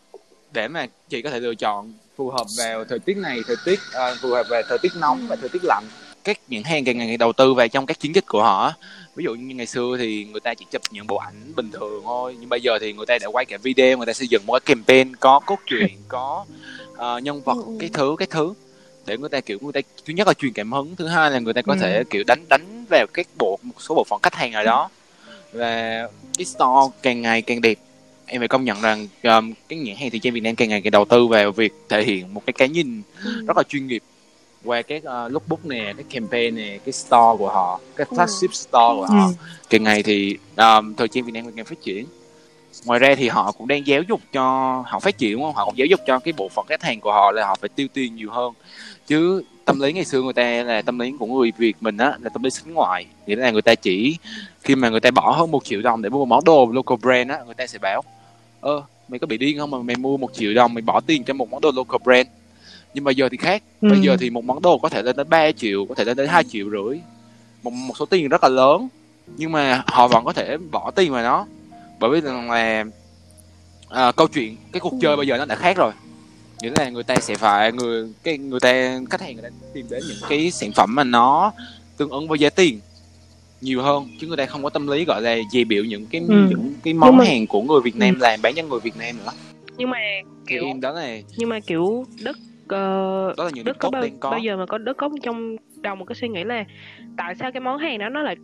để 0.52 0.68
mà 0.68 0.86
chị 1.08 1.22
có 1.22 1.30
thể 1.30 1.40
lựa 1.40 1.54
chọn 1.54 1.92
phù 2.16 2.30
hợp 2.30 2.46
vào 2.58 2.84
thời 2.84 2.98
tiết 2.98 3.16
này 3.16 3.40
thời 3.46 3.56
tiết 3.64 3.80
uh, 3.88 4.18
phù 4.22 4.30
hợp 4.30 4.46
về 4.50 4.62
thời 4.68 4.78
tiết 4.78 4.92
nóng 5.00 5.26
và 5.28 5.36
thời 5.36 5.48
tiết 5.48 5.64
lạnh 5.64 5.84
các 6.24 6.38
những 6.48 6.64
hàng 6.64 6.84
càng 6.84 6.98
ngày 6.98 7.16
đầu 7.16 7.32
tư 7.32 7.54
vào 7.54 7.68
trong 7.68 7.86
các 7.86 8.00
chiến 8.00 8.14
dịch 8.14 8.24
của 8.26 8.42
họ 8.42 8.72
ví 9.14 9.24
dụ 9.24 9.34
như 9.34 9.54
ngày 9.54 9.66
xưa 9.66 9.96
thì 9.98 10.24
người 10.24 10.40
ta 10.40 10.54
chỉ 10.54 10.66
chụp 10.70 10.82
những 10.90 11.06
bộ 11.06 11.16
ảnh 11.16 11.52
bình 11.56 11.70
thường 11.72 12.02
thôi 12.04 12.36
nhưng 12.40 12.48
bây 12.48 12.60
giờ 12.60 12.78
thì 12.80 12.92
người 12.92 13.06
ta 13.06 13.18
đã 13.20 13.28
quay 13.28 13.44
cả 13.44 13.58
video 13.62 13.96
người 13.96 14.06
ta 14.06 14.12
xây 14.12 14.28
dựng 14.28 14.42
một 14.46 14.52
cái 14.52 14.74
campaign 14.74 15.16
có 15.16 15.40
cốt 15.46 15.58
truyện 15.66 15.96
có 16.08 16.44
uh, 16.92 17.22
nhân 17.22 17.42
vật 17.44 17.56
ừ. 17.66 17.72
cái 17.80 17.90
thứ 17.92 18.16
cái 18.18 18.28
thứ 18.30 18.54
để 19.06 19.18
người 19.18 19.28
ta 19.28 19.40
kiểu 19.40 19.58
người 19.60 19.72
ta 19.72 19.80
thứ 20.04 20.12
nhất 20.14 20.26
là 20.26 20.34
truyền 20.34 20.52
cảm 20.52 20.72
hứng 20.72 20.96
thứ 20.96 21.06
hai 21.06 21.30
là 21.30 21.38
người 21.38 21.54
ta 21.54 21.62
có 21.62 21.72
ừ. 21.72 21.78
thể 21.80 22.04
kiểu 22.10 22.24
đánh 22.26 22.44
đánh 22.48 22.84
vào 22.90 23.06
các 23.14 23.26
bộ 23.38 23.58
một 23.62 23.74
số 23.78 23.94
bộ 23.94 24.04
phận 24.04 24.20
khách 24.22 24.34
hàng 24.34 24.52
ở 24.52 24.62
đó 24.62 24.90
và 25.52 26.08
cái 26.38 26.44
store 26.44 26.96
càng 27.02 27.22
ngày 27.22 27.42
càng 27.42 27.60
đẹp 27.60 27.78
em 28.32 28.40
phải 28.40 28.48
công 28.48 28.64
nhận 28.64 28.80
rằng 28.80 29.08
um, 29.22 29.52
cái 29.68 29.78
nhãn 29.78 29.96
hàng 29.96 30.10
thời 30.10 30.20
trang 30.20 30.32
Việt 30.32 30.40
Nam 30.40 30.54
càng 30.54 30.68
ngày 30.68 30.80
càng 30.80 30.90
đầu 30.90 31.04
tư 31.04 31.26
vào 31.26 31.52
việc 31.52 31.72
thể 31.88 32.04
hiện 32.04 32.34
một 32.34 32.42
cái 32.46 32.52
cái 32.52 32.68
nhìn 32.68 33.02
ừ. 33.24 33.44
rất 33.46 33.56
là 33.56 33.62
chuyên 33.68 33.86
nghiệp 33.86 34.02
qua 34.64 34.82
các 34.82 34.96
uh, 34.96 35.32
lookbook 35.32 35.66
nè, 35.66 35.92
cái 35.96 36.04
campaign 36.10 36.54
nè, 36.54 36.78
cái 36.84 36.92
store 36.92 37.38
của 37.38 37.48
họ, 37.48 37.80
cái 37.96 38.06
ừ. 38.10 38.16
flagship 38.16 38.48
ừ. 38.48 38.52
store 38.52 38.94
của 38.96 39.06
họ. 39.06 39.26
Ừ. 39.26 39.32
Càng 39.70 39.82
ngày 39.82 40.02
thì 40.02 40.36
um, 40.56 40.94
thời 40.94 41.08
trang 41.08 41.24
Việt 41.24 41.32
Nam 41.32 41.52
càng 41.56 41.64
phát 41.64 41.82
triển 41.82 42.06
ngoài 42.84 42.98
ra 42.98 43.14
thì 43.14 43.28
họ 43.28 43.52
cũng 43.52 43.68
đang 43.68 43.86
giáo 43.86 44.02
dục 44.02 44.20
cho 44.32 44.42
họ 44.86 45.00
phát 45.00 45.18
triển 45.18 45.32
đúng 45.32 45.42
không 45.42 45.54
họ 45.54 45.64
cũng 45.64 45.78
giáo 45.78 45.86
dục 45.86 46.00
cho 46.06 46.18
cái 46.18 46.32
bộ 46.36 46.48
phận 46.48 46.66
khách 46.68 46.82
hàng 46.82 47.00
của 47.00 47.12
họ 47.12 47.32
là 47.32 47.46
họ 47.46 47.54
phải 47.60 47.68
tiêu 47.68 47.86
tiền 47.92 48.14
nhiều 48.14 48.30
hơn 48.30 48.52
chứ 49.06 49.42
tâm 49.64 49.80
lý 49.80 49.92
ngày 49.92 50.04
xưa 50.04 50.22
người 50.22 50.32
ta 50.32 50.42
là 50.42 50.82
tâm 50.82 50.98
lý 50.98 51.12
của 51.18 51.26
người 51.26 51.52
Việt 51.58 51.76
mình 51.80 51.96
á 51.96 52.16
là 52.20 52.30
tâm 52.32 52.42
lý 52.42 52.50
xính 52.50 52.74
ngoại 52.74 53.06
nghĩa 53.26 53.36
là 53.36 53.50
người 53.50 53.62
ta 53.62 53.74
chỉ 53.74 54.16
khi 54.62 54.74
mà 54.74 54.88
người 54.88 55.00
ta 55.00 55.10
bỏ 55.10 55.30
hơn 55.30 55.50
một 55.50 55.64
triệu 55.64 55.82
đồng 55.82 56.02
để 56.02 56.08
mua 56.08 56.18
một 56.18 56.28
món 56.28 56.44
đồ 56.44 56.70
local 56.72 56.98
brand 57.02 57.30
á 57.30 57.38
người 57.46 57.54
ta 57.54 57.66
sẽ 57.66 57.78
bảo 57.78 58.02
ơ 58.62 58.82
mày 59.08 59.18
có 59.18 59.26
bị 59.26 59.38
điên 59.38 59.58
không 59.58 59.70
mà 59.70 59.78
mày 59.78 59.96
mua 59.96 60.16
một 60.16 60.30
triệu 60.34 60.54
đồng 60.54 60.74
mày 60.74 60.82
bỏ 60.82 61.00
tiền 61.06 61.24
cho 61.24 61.34
một 61.34 61.50
món 61.50 61.60
đồ 61.60 61.70
local 61.74 62.00
brand? 62.04 62.28
Nhưng 62.94 63.04
mà 63.04 63.10
giờ 63.10 63.28
thì 63.28 63.36
khác. 63.36 63.62
Ừ. 63.80 63.88
bây 63.90 64.00
giờ 64.00 64.16
thì 64.20 64.30
một 64.30 64.44
món 64.44 64.62
đồ 64.62 64.78
có 64.78 64.88
thể 64.88 65.02
lên 65.02 65.16
đến 65.16 65.28
3 65.28 65.52
triệu 65.52 65.86
có 65.88 65.94
thể 65.94 66.04
lên 66.04 66.16
đến 66.16 66.28
2 66.28 66.44
triệu 66.44 66.70
rưỡi. 66.70 67.00
Một 67.62 67.70
một 67.70 67.96
số 67.96 68.06
tiền 68.06 68.28
rất 68.28 68.42
là 68.42 68.48
lớn. 68.48 68.88
Nhưng 69.36 69.52
mà 69.52 69.82
họ 69.86 70.08
vẫn 70.08 70.24
có 70.24 70.32
thể 70.32 70.56
bỏ 70.70 70.90
tiền 70.90 71.12
vào 71.12 71.22
nó. 71.22 71.46
Bởi 72.00 72.10
vì 72.10 72.20
rằng 72.20 72.50
là 72.50 72.84
à, 73.88 74.12
câu 74.12 74.28
chuyện 74.28 74.56
cái 74.72 74.80
cuộc 74.80 74.92
chơi 75.00 75.16
bây 75.16 75.26
giờ 75.26 75.36
nó 75.38 75.44
đã 75.44 75.54
khác 75.54 75.76
rồi. 75.76 75.92
Nghĩa 76.60 76.70
là 76.76 76.90
người 76.90 77.02
ta 77.02 77.16
sẽ 77.16 77.34
phải 77.34 77.72
người 77.72 78.12
cái 78.22 78.38
người 78.38 78.60
ta 78.60 79.00
khách 79.10 79.20
hàng 79.20 79.34
người 79.34 79.42
ta 79.42 79.56
tìm 79.74 79.86
đến 79.90 80.02
những 80.08 80.18
cái 80.28 80.50
sản 80.50 80.72
phẩm 80.72 80.94
mà 80.94 81.04
nó 81.04 81.52
tương 81.96 82.10
ứng 82.10 82.28
với 82.28 82.38
giá 82.38 82.50
tiền 82.50 82.80
nhiều 83.62 83.82
hơn 83.82 84.04
chứ 84.18 84.26
người 84.26 84.36
ta 84.36 84.46
không 84.46 84.62
có 84.62 84.70
tâm 84.70 84.86
lý 84.86 85.04
gọi 85.04 85.22
là 85.22 85.36
dè 85.52 85.64
biểu 85.64 85.84
những 85.84 86.06
cái 86.10 86.20
Ừ. 86.28 86.46
những 86.48 86.72
cái 86.84 86.94
món 86.94 87.16
mà- 87.16 87.24
hàng 87.24 87.46
của 87.46 87.62
người 87.62 87.80
Việt 87.84 87.96
Nam 87.96 88.14
làm 88.20 88.40
bán 88.42 88.54
cho 88.56 88.62
người 88.62 88.80
Việt 88.80 88.96
Nam 88.98 89.16
nữa. 89.24 89.30
Nhưng 89.76 89.90
mà 89.90 89.98
kiểu 90.46 90.64
em 90.64 90.80
đó 90.80 90.92
là 90.92 91.16
nhưng 91.36 91.48
mà 91.48 91.60
kiểu 91.66 92.04
đức 92.24 92.36
ờ, 92.68 93.34
đó 93.36 93.44
là 93.44 93.50
những 93.54 93.64
đức 93.64 93.78
có 93.78 93.90
bao, 93.90 94.04
có. 94.20 94.30
bao 94.30 94.38
giờ 94.38 94.56
mà 94.56 94.66
có 94.66 94.78
đức 94.78 94.96
có 94.96 95.08
trong 95.22 95.56
đầu 95.82 95.94
một 95.96 96.04
cái 96.04 96.14
suy 96.14 96.28
nghĩ 96.28 96.44
là 96.44 96.64
tại 97.16 97.34
sao 97.34 97.52
cái 97.52 97.60
món 97.60 97.78
hàng 97.78 97.98
đó 97.98 98.08
nó 98.08 98.22
lại 98.22 98.36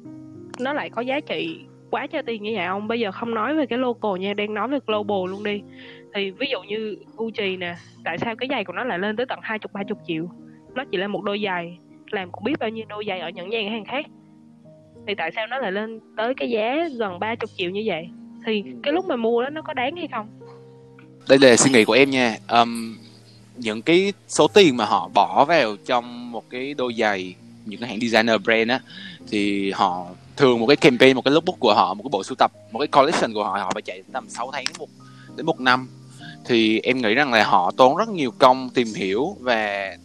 nó 0.58 0.72
lại 0.72 0.90
có 0.90 1.02
giá 1.02 1.20
trị 1.20 1.60
quá 1.90 2.06
cho 2.06 2.22
tiền 2.22 2.42
như 2.42 2.52
vậy 2.56 2.66
không 2.68 2.88
bây 2.88 3.00
giờ 3.00 3.12
không 3.12 3.34
nói 3.34 3.54
về 3.54 3.66
cái 3.66 3.78
local 3.78 4.20
nha 4.20 4.34
đang 4.34 4.54
nói 4.54 4.68
về 4.68 4.78
global 4.86 5.30
luôn 5.30 5.42
đi. 5.44 5.60
Thì 6.14 6.30
ví 6.30 6.46
dụ 6.50 6.62
như 6.62 6.96
Gucci 7.16 7.56
nè 7.56 7.76
tại 8.04 8.18
sao 8.18 8.36
cái 8.36 8.48
giày 8.50 8.64
của 8.64 8.72
nó 8.72 8.84
lại 8.84 8.98
lên 8.98 9.16
tới 9.16 9.26
tận 9.26 9.38
hai 9.42 9.58
chục 9.58 9.72
ba 9.72 9.82
chục 9.88 9.98
triệu? 10.06 10.28
Nó 10.74 10.84
chỉ 10.90 10.98
là 10.98 11.08
một 11.08 11.22
đôi 11.24 11.40
giày 11.44 11.78
làm 12.10 12.30
cũng 12.32 12.44
biết 12.44 12.58
bao 12.60 12.68
nhiêu 12.68 12.84
đôi 12.88 13.04
giày 13.08 13.20
ở 13.20 13.28
những 13.30 13.48
nhà 13.48 13.58
hàng 13.70 13.84
khác 13.84 14.06
thì 15.09 15.14
tại 15.14 15.30
sao 15.34 15.46
nó 15.46 15.59
lại 15.59 15.72
lên 15.72 16.00
tới 16.16 16.34
cái 16.36 16.50
giá 16.50 16.88
gần 16.98 17.18
ba 17.18 17.34
chục 17.34 17.50
triệu 17.56 17.70
như 17.70 17.82
vậy? 17.86 18.09
Thì 18.46 18.62
Ừ. 18.66 18.70
cái 18.82 18.92
lúc 18.92 19.04
mà 19.04 19.16
mua 19.16 19.42
đó 19.42 19.50
nó 19.50 19.62
có 19.62 19.72
đáng 19.72 19.96
hay 19.96 20.09
không? 20.12 20.28
Đây 21.28 21.38
là 21.38 21.56
suy 21.56 21.70
nghĩ 21.70 21.84
của 21.84 21.92
em 21.92 22.11
nha. 22.11 22.36
Ừm, 22.48 22.98
những 23.56 23.82
cái 23.82 24.12
số 24.28 24.48
tiền 24.48 24.76
mà 24.76 24.84
họ 24.84 25.09
bỏ 25.14 25.44
vào 25.44 25.76
trong 25.86 26.32
một 26.32 26.44
cái 26.50 26.74
đôi 26.74 26.94
giày 26.98 27.34
những 27.64 27.80
cái 27.80 27.88
hãng 27.88 28.00
designer 28.00 28.40
brand 28.44 28.70
á 28.70 28.80
thì 29.30 29.70
họ 29.70 30.06
thường 30.36 30.61
một 30.61 30.66
cái 30.66 30.76
campaign 30.76 31.16
một 31.16 31.24
cái 31.24 31.32
lookbook 31.34 31.61
của 31.61 31.74
họ 31.74 31.94
một 31.94 32.02
cái 32.02 32.09
bộ 32.12 32.22
sưu 32.22 32.36
tập 32.36 32.52
một 32.72 32.78
cái 32.78 32.88
collection 32.88 33.34
của 33.34 33.44
họ 33.44 33.59
họ 33.59 33.70
phải 33.74 33.82
chạy 33.82 34.02
tầm 34.12 34.28
6 34.28 34.50
tháng 34.52 34.64
một 34.78 34.88
đến 35.36 35.46
một 35.46 35.61
năm. 35.61 35.88
Thì 36.44 36.80
em 36.80 37.02
nghĩ 37.02 37.14
rằng 37.14 37.32
là 37.32 37.44
họ 37.44 37.70
tốn 37.76 37.96
rất 37.96 38.09
nhiều 38.09 38.30
công 38.38 38.70
tìm 38.74 38.86
hiểu 38.96 39.36
và 39.40 39.96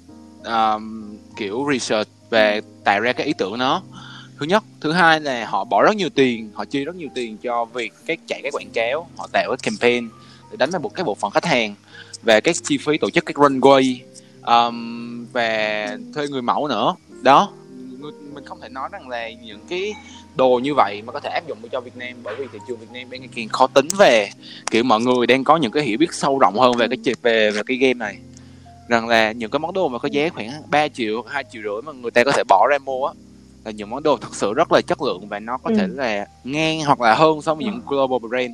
um, 0.46 1.18
kiểu 1.38 1.68
research 1.72 2.10
và 2.30 2.62
tạo 2.84 3.00
ra 3.00 3.14
cái 3.14 3.28
ý 3.28 3.34
tưởng 3.38 3.58
nó 3.58 3.82
thứ 4.40 4.46
nhất. 4.46 4.64
Thứ 4.82 4.92
hai 4.92 5.20
là 5.20 5.46
họ 5.46 5.64
bỏ 5.64 5.84
rất 5.84 5.96
nhiều 5.96 6.10
tiền 6.10 6.52
họ 6.54 6.66
chi 6.66 6.86
rất 6.86 6.96
nhiều 6.96 7.10
tiền 7.16 7.38
cho 7.38 7.66
việc 7.66 7.94
cái 8.06 8.18
chạy 8.28 8.40
cái 8.44 8.52
quảng 8.52 8.70
cáo 8.74 9.08
họ 9.18 9.28
tạo 9.32 9.50
cái 9.50 9.58
campaign 9.72 10.10
để 10.52 10.58
đánh 10.58 10.70
vào 10.70 10.82
một 10.82 10.96
cái 10.96 11.04
bộ 11.04 11.16
phận 11.16 11.32
khách 11.32 11.46
hàng 11.46 11.76
về 12.24 12.42
các 12.42 12.56
chi 12.64 12.78
phí 12.78 12.98
tổ 12.98 13.10
chức 13.10 13.26
các 13.26 13.36
runway 13.36 13.98
um, 14.42 15.26
và 15.34 15.98
thuê 16.16 16.28
người 16.28 16.42
mẫu 16.42 16.68
nữa. 16.68 16.96
Đó 17.22 17.52
mình 18.34 18.46
không 18.46 18.62
thể 18.62 18.70
nói 18.70 18.90
rằng 18.92 19.10
là 19.10 19.30
những 19.30 19.60
cái 19.70 19.94
đồ 20.36 20.60
như 20.64 20.74
vậy 20.74 21.02
mà 21.06 21.14
có 21.14 21.20
thể 21.20 21.30
áp 21.30 21.48
dụng 21.48 21.58
cho 21.72 21.82
Việt 21.82 21.98
Nam 21.98 22.14
bởi 22.24 22.36
vì 22.36 22.46
thị 22.54 22.60
trường 22.68 22.78
Việt 22.78 22.88
Nam 22.94 23.10
đang 23.10 23.22
ngày 23.22 23.30
càng 23.36 23.48
khó 23.48 23.68
tính 23.68 23.88
về 23.98 24.30
kiểu 24.72 24.84
mọi 24.84 25.02
người 25.02 25.28
đang 25.28 25.44
có 25.44 25.58
những 25.58 25.72
cái 25.72 25.84
hiểu 25.84 25.98
biết 25.98 26.14
sâu 26.14 26.40
rộng 26.40 26.60
hơn 26.60 26.74
về 26.78 26.88
cái 26.88 26.98
chuyện 27.06 27.16
về 27.22 27.52
về 27.52 27.62
cái 27.66 27.78
game 27.78 27.94
này. 27.94 28.18
Rằng 28.88 29.08
là 29.08 29.32
những 29.32 29.52
cái 29.52 29.60
món 29.60 29.74
đồ 29.74 29.90
mà 29.90 30.00
có 30.00 30.10
giá 30.12 30.30
khoảng 30.30 30.52
3 30.70 30.88
triệu 30.88 31.24
2 31.28 31.44
triệu 31.52 31.62
rưỡi 31.64 31.82
mà 31.82 31.92
người 31.92 32.12
ta 32.12 32.24
có 32.24 32.32
thể 32.32 32.44
bỏ 32.50 32.68
ra 32.70 32.78
mua 32.78 33.06
á 33.06 33.14
là 33.66 33.72
những 33.72 33.90
món 33.90 34.04
đồ 34.04 34.18
thực 34.18 34.36
sự 34.36 34.54
rất 34.54 34.72
là 34.72 34.82
chất 34.82 35.02
lượng 35.02 35.28
và 35.28 35.40
nó 35.40 35.58
có 35.58 35.70
Ừ. 35.70 35.76
thể 35.78 35.88
là 35.88 36.28
ngang 36.44 36.82
hoặc 36.82 37.02
là 37.02 37.16
hơn 37.16 37.42
so 37.42 37.56
với 37.56 37.66
những 37.66 37.82
global 37.88 38.30
brand. 38.30 38.52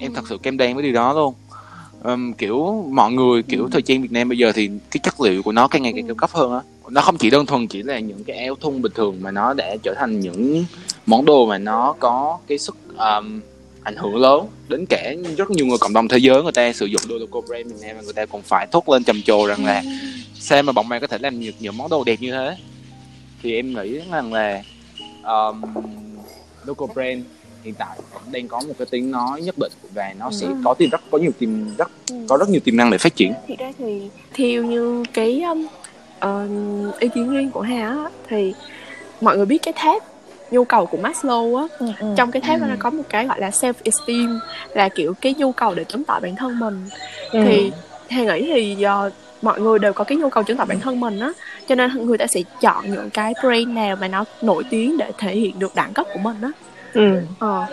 Em 0.00 0.14
thật 0.14 0.24
sự 0.28 0.38
kem 0.38 0.56
đen 0.56 0.74
với 0.74 0.82
điều 0.84 0.92
đó 0.92 1.12
luôn. 1.12 1.34
Ừm, 2.02 2.32
kiểu 2.32 2.84
mọi 2.92 3.12
người 3.12 3.42
kiểu 3.42 3.68
thời 3.72 3.82
trang 3.82 4.02
Việt 4.02 4.12
Nam 4.12 4.28
bây 4.28 4.38
giờ 4.38 4.52
thì 4.54 4.70
cái 4.90 5.00
chất 5.02 5.20
liệu 5.20 5.42
của 5.42 5.52
nó 5.52 5.68
càng 5.68 5.82
ngày 5.82 5.92
càng 5.96 6.06
cao 6.06 6.14
cấp 6.14 6.30
hơn 6.32 6.52
á. 6.52 6.60
Nó 6.90 7.00
không 7.00 7.18
chỉ 7.18 7.30
đơn 7.30 7.46
thuần 7.46 7.66
chỉ 7.66 7.82
là 7.82 7.98
những 7.98 8.24
cái 8.24 8.36
áo 8.44 8.54
thun 8.60 8.82
bình 8.82 8.92
thường 8.94 9.16
mà 9.20 9.30
nó 9.30 9.54
đã 9.54 9.76
trở 9.82 9.94
thành 9.94 10.20
những 10.20 10.64
món 11.06 11.24
đồ 11.24 11.46
mà 11.46 11.58
nó 11.58 11.94
có 11.98 12.38
cái 12.46 12.58
sức 12.58 12.76
ừm, 12.96 13.40
ảnh 13.82 13.96
hưởng 13.96 14.16
lớn 14.16 14.46
đến 14.68 14.86
cả 14.88 15.14
rất 15.36 15.50
nhiều 15.50 15.66
người 15.66 15.78
cộng 15.78 15.92
đồng 15.92 16.08
thế 16.08 16.18
giới. 16.18 16.42
Người 16.42 16.52
ta 16.52 16.72
sử 16.72 16.86
dụng 16.86 17.00
đồ 17.08 17.14
local 17.18 17.42
brand 17.48 17.66
Việt 17.66 17.86
Nam 17.86 17.96
và 17.96 18.02
người 18.02 18.12
ta 18.12 18.26
còn 18.26 18.42
phải 18.42 18.66
thốt 18.72 18.88
lên 18.88 19.04
trầm 19.04 19.22
trồ 19.22 19.46
rằng 19.46 19.64
là 19.64 19.82
sao 20.34 20.62
mà 20.62 20.72
bọn 20.72 20.88
mày 20.88 21.00
có 21.00 21.06
thể 21.06 21.18
làm 21.18 21.40
những, 21.40 21.54
những 21.60 21.76
món 21.76 21.90
đồ 21.90 22.04
đẹp 22.04 22.16
như 22.20 22.32
thế 22.32 22.56
thì 23.42 23.54
em 23.54 23.72
nghĩ 23.74 23.98
rằng 24.10 24.32
là 24.32 24.62
um, 25.22 25.62
local 26.66 26.88
brand 26.94 27.24
hiện 27.64 27.74
tại 27.78 27.98
vẫn 28.12 28.22
đang 28.32 28.48
có 28.48 28.60
một 28.60 28.74
cái 28.78 28.86
tiếng 28.90 29.10
nói 29.10 29.42
nhất 29.42 29.54
định 29.58 29.72
và 29.94 30.14
nó 30.18 30.30
sẽ 30.30 30.46
Ừ. 30.46 30.52
có 30.64 30.74
tiềm 30.74 30.90
rất 30.90 31.00
có 31.10 31.18
nhiều 31.18 31.32
tiềm 31.38 31.76
rất 31.78 31.90
có 32.28 32.36
rất 32.36 32.48
nhiều 32.48 32.60
tiềm 32.64 32.76
năng 32.76 32.90
để 32.90 32.98
phát 32.98 33.16
triển 33.16 33.32
Thì 33.46 33.56
ra 33.58 33.72
thì 33.78 34.08
theo 34.34 34.62
như 34.64 35.04
cái 35.12 35.42
um, 35.42 35.66
ờ, 36.18 36.48
ý 37.00 37.08
kiến 37.08 37.30
riêng 37.30 37.50
của 37.50 37.60
Hà 37.60 37.88
á, 37.88 38.04
thì 38.28 38.54
mọi 39.20 39.36
người 39.36 39.46
biết 39.46 39.58
cái 39.62 39.72
tháp 39.76 40.02
nhu 40.50 40.64
cầu 40.64 40.86
của 40.86 40.98
Maslow 40.98 41.56
á 41.56 41.64
Ừ, 41.78 41.86
ừ. 42.00 42.06
trong 42.16 42.30
cái 42.30 42.42
tháp 42.42 42.60
Ừ. 42.60 42.66
nó 42.66 42.74
có 42.78 42.90
một 42.90 43.02
cái 43.08 43.26
gọi 43.26 43.40
là 43.40 43.50
self 43.50 43.72
esteem 43.84 44.38
là 44.74 44.88
kiểu 44.88 45.14
cái 45.20 45.34
nhu 45.38 45.52
cầu 45.52 45.74
để 45.74 45.84
chứng 45.84 46.04
tỏ 46.04 46.20
bản 46.20 46.36
thân 46.36 46.58
mình 46.58 46.88
Ừ. 47.32 47.40
thì 47.44 47.72
Hà 48.10 48.22
nghĩ 48.24 48.50
thì 48.54 48.74
do 48.74 49.10
mọi 49.42 49.60
người 49.60 49.78
đều 49.78 49.92
có 49.92 50.04
cái 50.04 50.18
nhu 50.18 50.30
cầu 50.30 50.42
chứng 50.42 50.56
tỏ 50.56 50.64
bản 50.64 50.80
thân 50.80 51.00
mình 51.00 51.20
á 51.20 51.32
cho 51.68 51.74
nên 51.74 52.06
người 52.06 52.18
ta 52.18 52.26
sẽ 52.26 52.42
chọn 52.60 52.90
những 52.90 53.10
cái 53.10 53.34
brand 53.42 53.68
nào 53.68 53.96
mà 53.96 54.08
nó 54.08 54.24
nổi 54.42 54.64
tiếng 54.70 54.96
để 54.96 55.12
thể 55.18 55.36
hiện 55.36 55.58
được 55.58 55.74
đẳng 55.74 55.92
cấp 55.92 56.06
của 56.12 56.18
mình 56.18 56.36
á. 56.42 56.50
Ừ. 56.94 57.20
Ờ, 57.38 57.66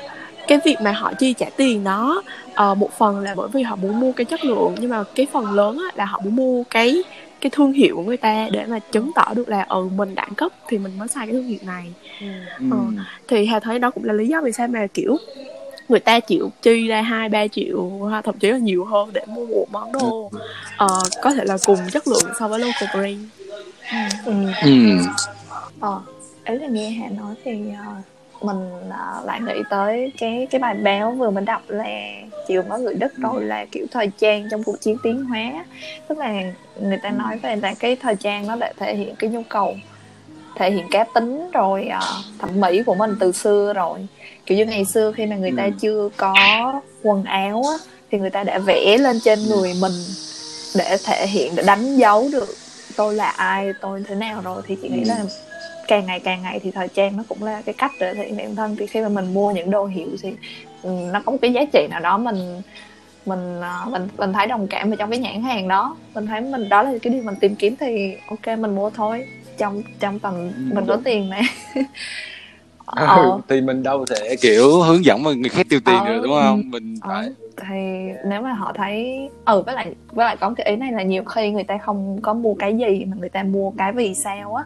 cái 0.48 0.60
việc 0.66 0.76
mà 0.82 0.92
họ 0.92 1.14
chi 1.14 1.34
trả 1.34 1.46
tiền 1.58 1.84
đó 1.84 2.22
ờ, 2.54 2.76
một 2.76 2.90
phần 2.98 3.20
là 3.20 3.36
bởi 3.36 3.48
vì 3.54 3.62
họ 3.62 3.76
muốn 3.76 4.00
mua 4.00 4.12
cái 4.12 4.26
chất 4.26 4.44
lượng 4.46 4.76
nhưng 4.80 4.90
mà 4.90 5.04
cái 5.16 5.28
phần 5.34 5.52
lớn 5.52 5.78
á, 5.78 5.86
là 5.96 6.06
họ 6.06 6.22
muốn 6.24 6.36
mua 6.36 6.64
cái 6.70 7.04
cái 7.42 7.50
thương 7.50 7.72
hiệu 7.74 7.96
của 7.96 8.04
người 8.04 8.18
ta 8.18 8.48
để 8.52 8.66
mà 8.66 8.80
chứng 8.80 9.12
tỏ 9.16 9.34
được 9.36 9.50
là 9.50 9.66
ừ 9.70 9.90
mình 9.96 10.16
đẳng 10.16 10.36
cấp 10.36 10.52
thì 10.68 10.78
mình 10.78 10.98
mới 10.98 11.08
xài 11.08 11.28
cái 11.28 11.34
thương 11.34 11.48
hiệu 11.48 11.60
này. 11.66 11.94
Ờ. 12.72 12.78
thì 13.28 13.46
hà 13.46 13.60
thấy 13.60 13.80
đó 13.80 13.92
cũng 13.92 14.04
là 14.04 14.14
lý 14.14 14.28
do 14.28 14.42
vì 14.42 14.52
sao 14.52 14.68
mà 14.68 14.88
kiểu 14.94 15.18
người 15.90 16.00
ta 16.00 16.20
chịu 16.20 16.52
chi 16.62 16.88
ra 16.88 17.02
hai 17.02 17.30
ba 17.30 17.48
triệu 17.48 17.82
hoặc 17.82 18.22
thậm 18.26 18.40
chí 18.40 18.52
là 18.52 18.58
nhiều 18.58 18.86
hơn 18.86 19.10
để 19.14 19.22
mua 19.28 19.46
một 19.46 19.66
món 19.72 19.92
đồ 19.92 20.32
ờ, 20.78 21.00
có 21.22 21.34
thể 21.34 21.46
là 21.46 21.58
cùng 21.66 21.78
chất 21.92 22.08
lượng 22.08 22.34
so 22.40 22.48
với 22.48 22.60
local 22.60 22.90
brand 22.94 23.20
Ừ. 24.26 24.32
ừ. 24.62 24.68
Ờ, 25.80 26.02
ấy 26.46 26.60
là 26.60 26.68
nghe 26.68 26.90
Hà 26.90 27.10
nói 27.10 27.36
thì 27.46 27.52
ờ, 27.86 27.94
mình 28.42 28.70
ờ, 28.90 29.22
lại 29.26 29.42
nghĩ 29.42 29.62
tới 29.70 30.12
cái 30.18 30.48
cái 30.52 30.60
bài 30.60 30.74
báo 30.74 31.12
vừa 31.12 31.30
mình 31.30 31.46
đọc 31.46 31.62
là 31.68 31.86
chiều 32.48 32.64
có 32.70 32.78
người 32.78 32.94
Đức 32.94 33.14
rồi 33.18 33.44
là 33.44 33.66
kiểu 33.72 33.86
thời 33.92 34.08
trang 34.18 34.48
trong 34.52 34.64
cuộc 34.64 34.82
chiến 34.82 34.98
tiến 35.04 35.26
hóa 35.26 35.66
tức 36.08 36.18
là 36.18 36.42
người 36.82 36.98
ta 37.04 37.10
nói 37.12 37.38
về 37.38 37.56
là 37.56 37.74
cái 37.80 37.96
thời 37.96 38.16
trang 38.16 38.48
nó 38.48 38.56
để 38.56 38.72
thể 38.78 38.96
hiện 38.96 39.16
cái 39.16 39.30
nhu 39.30 39.42
cầu 39.50 39.76
thể 40.56 40.72
hiện 40.72 40.86
cá 40.92 41.04
tính 41.16 41.52
rồi 41.54 41.86
ờ, 41.88 42.00
thẩm 42.40 42.50
mỹ 42.62 42.84
của 42.84 42.96
mình 42.96 43.16
từ 43.20 43.32
xưa 43.32 43.74
rồi 43.74 44.08
kiểu 44.46 44.58
như 44.58 44.66
ngày 44.66 44.86
xưa 44.86 45.12
khi 45.12 45.26
mà 45.26 45.36
người 45.36 45.52
ta 45.58 45.64
Ừ. 45.64 45.72
chưa 45.80 46.10
có 46.18 46.34
quần 47.04 47.24
áo 47.24 47.64
á, 47.72 47.78
thì 48.12 48.18
người 48.18 48.30
ta 48.30 48.44
đã 48.44 48.60
vẽ 48.60 48.98
lên 48.98 49.20
trên 49.24 49.40
người 49.48 49.74
mình 49.82 49.92
để 50.76 50.98
thể 51.06 51.28
hiện 51.28 51.56
để 51.56 51.64
đánh 51.68 51.96
dấu 51.98 52.30
được 52.32 52.56
tôi 52.98 53.16
là 53.16 53.30
ai 53.30 53.74
tôi 53.82 54.04
thế 54.08 54.16
nào 54.16 54.42
rồi 54.42 54.62
thì 54.66 54.76
chị 54.82 54.90
nghĩ 54.90 55.02
Ừ. 55.04 55.08
là 55.08 55.24
càng 55.88 56.06
ngày 56.06 56.20
càng 56.20 56.42
ngày 56.42 56.60
thì 56.64 56.72
thời 56.72 56.88
trang 56.88 57.18
nó 57.18 57.24
cũng 57.30 57.44
là 57.44 57.62
cái 57.66 57.76
cách 57.78 57.92
để 58.00 58.14
thể 58.16 58.26
hiện 58.26 58.38
bản 58.38 58.56
thân. 58.56 58.76
Thì 58.80 58.88
khi 58.88 59.02
mà 59.02 59.10
mình 59.10 59.34
mua 59.34 59.52
những 59.52 59.70
đồ 59.72 59.86
hiệu 59.86 60.10
thì 60.24 60.38
ừ, 60.82 60.90
nó 61.14 61.22
có 61.26 61.32
một 61.32 61.38
cái 61.42 61.54
giá 61.54 61.62
trị 61.74 61.88
nào 61.90 62.00
đó 62.00 62.18
mình 62.18 62.62
mình 63.26 63.62
à, 63.62 63.86
mình 63.92 64.08
mình 64.18 64.34
thấy 64.34 64.48
đồng 64.48 64.68
cảm 64.70 64.90
vào 64.90 64.98
trong 64.98 65.10
cái 65.12 65.20
nhãn 65.20 65.44
hàng 65.44 65.68
đó. 65.68 65.98
Mình 66.16 66.26
thấy 66.26 66.42
mình 66.42 66.70
đó 66.70 66.84
là 66.84 66.92
cái 67.02 67.14
điều 67.14 67.24
mình 67.24 67.36
tìm 67.42 67.56
kiếm 67.56 67.76
thì 67.80 68.18
ok 68.28 68.60
mình 68.60 68.76
mua 68.76 68.90
thôi. 68.90 69.26
Trong 69.58 69.84
trong 70.00 70.20
tầm 70.20 70.34
Ừ, 70.36 70.52
mình 70.76 70.86
có 70.88 70.98
tiền 71.06 71.30
mà 71.30 71.42
Ừ, 72.96 73.06
ờ, 73.06 73.40
thì 73.48 73.62
mình 73.62 73.84
đâu 73.84 74.06
thể 74.06 74.36
kiểu 74.42 74.82
hướng 74.82 75.06
dẫn 75.06 75.24
mà 75.24 75.32
người 75.34 75.50
khác 75.50 75.66
tiêu 75.70 75.80
tiền 75.86 76.00
Ờ. 76.04 76.06
được 76.14 76.20
đúng 76.24 76.34
không 76.42 76.62
mình 76.72 76.96
ờ, 77.02 77.10
phải 77.10 77.30
thì 77.58 77.76
nếu 78.26 78.42
mà 78.42 78.54
họ 78.54 78.74
thấy 78.76 79.30
ừ 79.46 79.62
với 79.66 79.76
lại 79.76 79.96
với 80.12 80.26
lại 80.26 80.38
có 80.38 80.54
cái 80.58 80.66
ý 80.70 80.76
này 80.76 80.92
là 80.92 81.04
nhiều 81.04 81.24
khi 81.24 81.52
người 81.52 81.64
ta 81.64 81.78
không 81.78 82.20
có 82.22 82.34
mua 82.34 82.54
cái 82.54 82.78
gì 82.78 83.06
mà 83.06 83.18
người 83.20 83.30
ta 83.30 83.44
mua 83.44 83.72
cái 83.78 83.92
vì 83.92 84.14
sao 84.16 84.56
á 84.56 84.64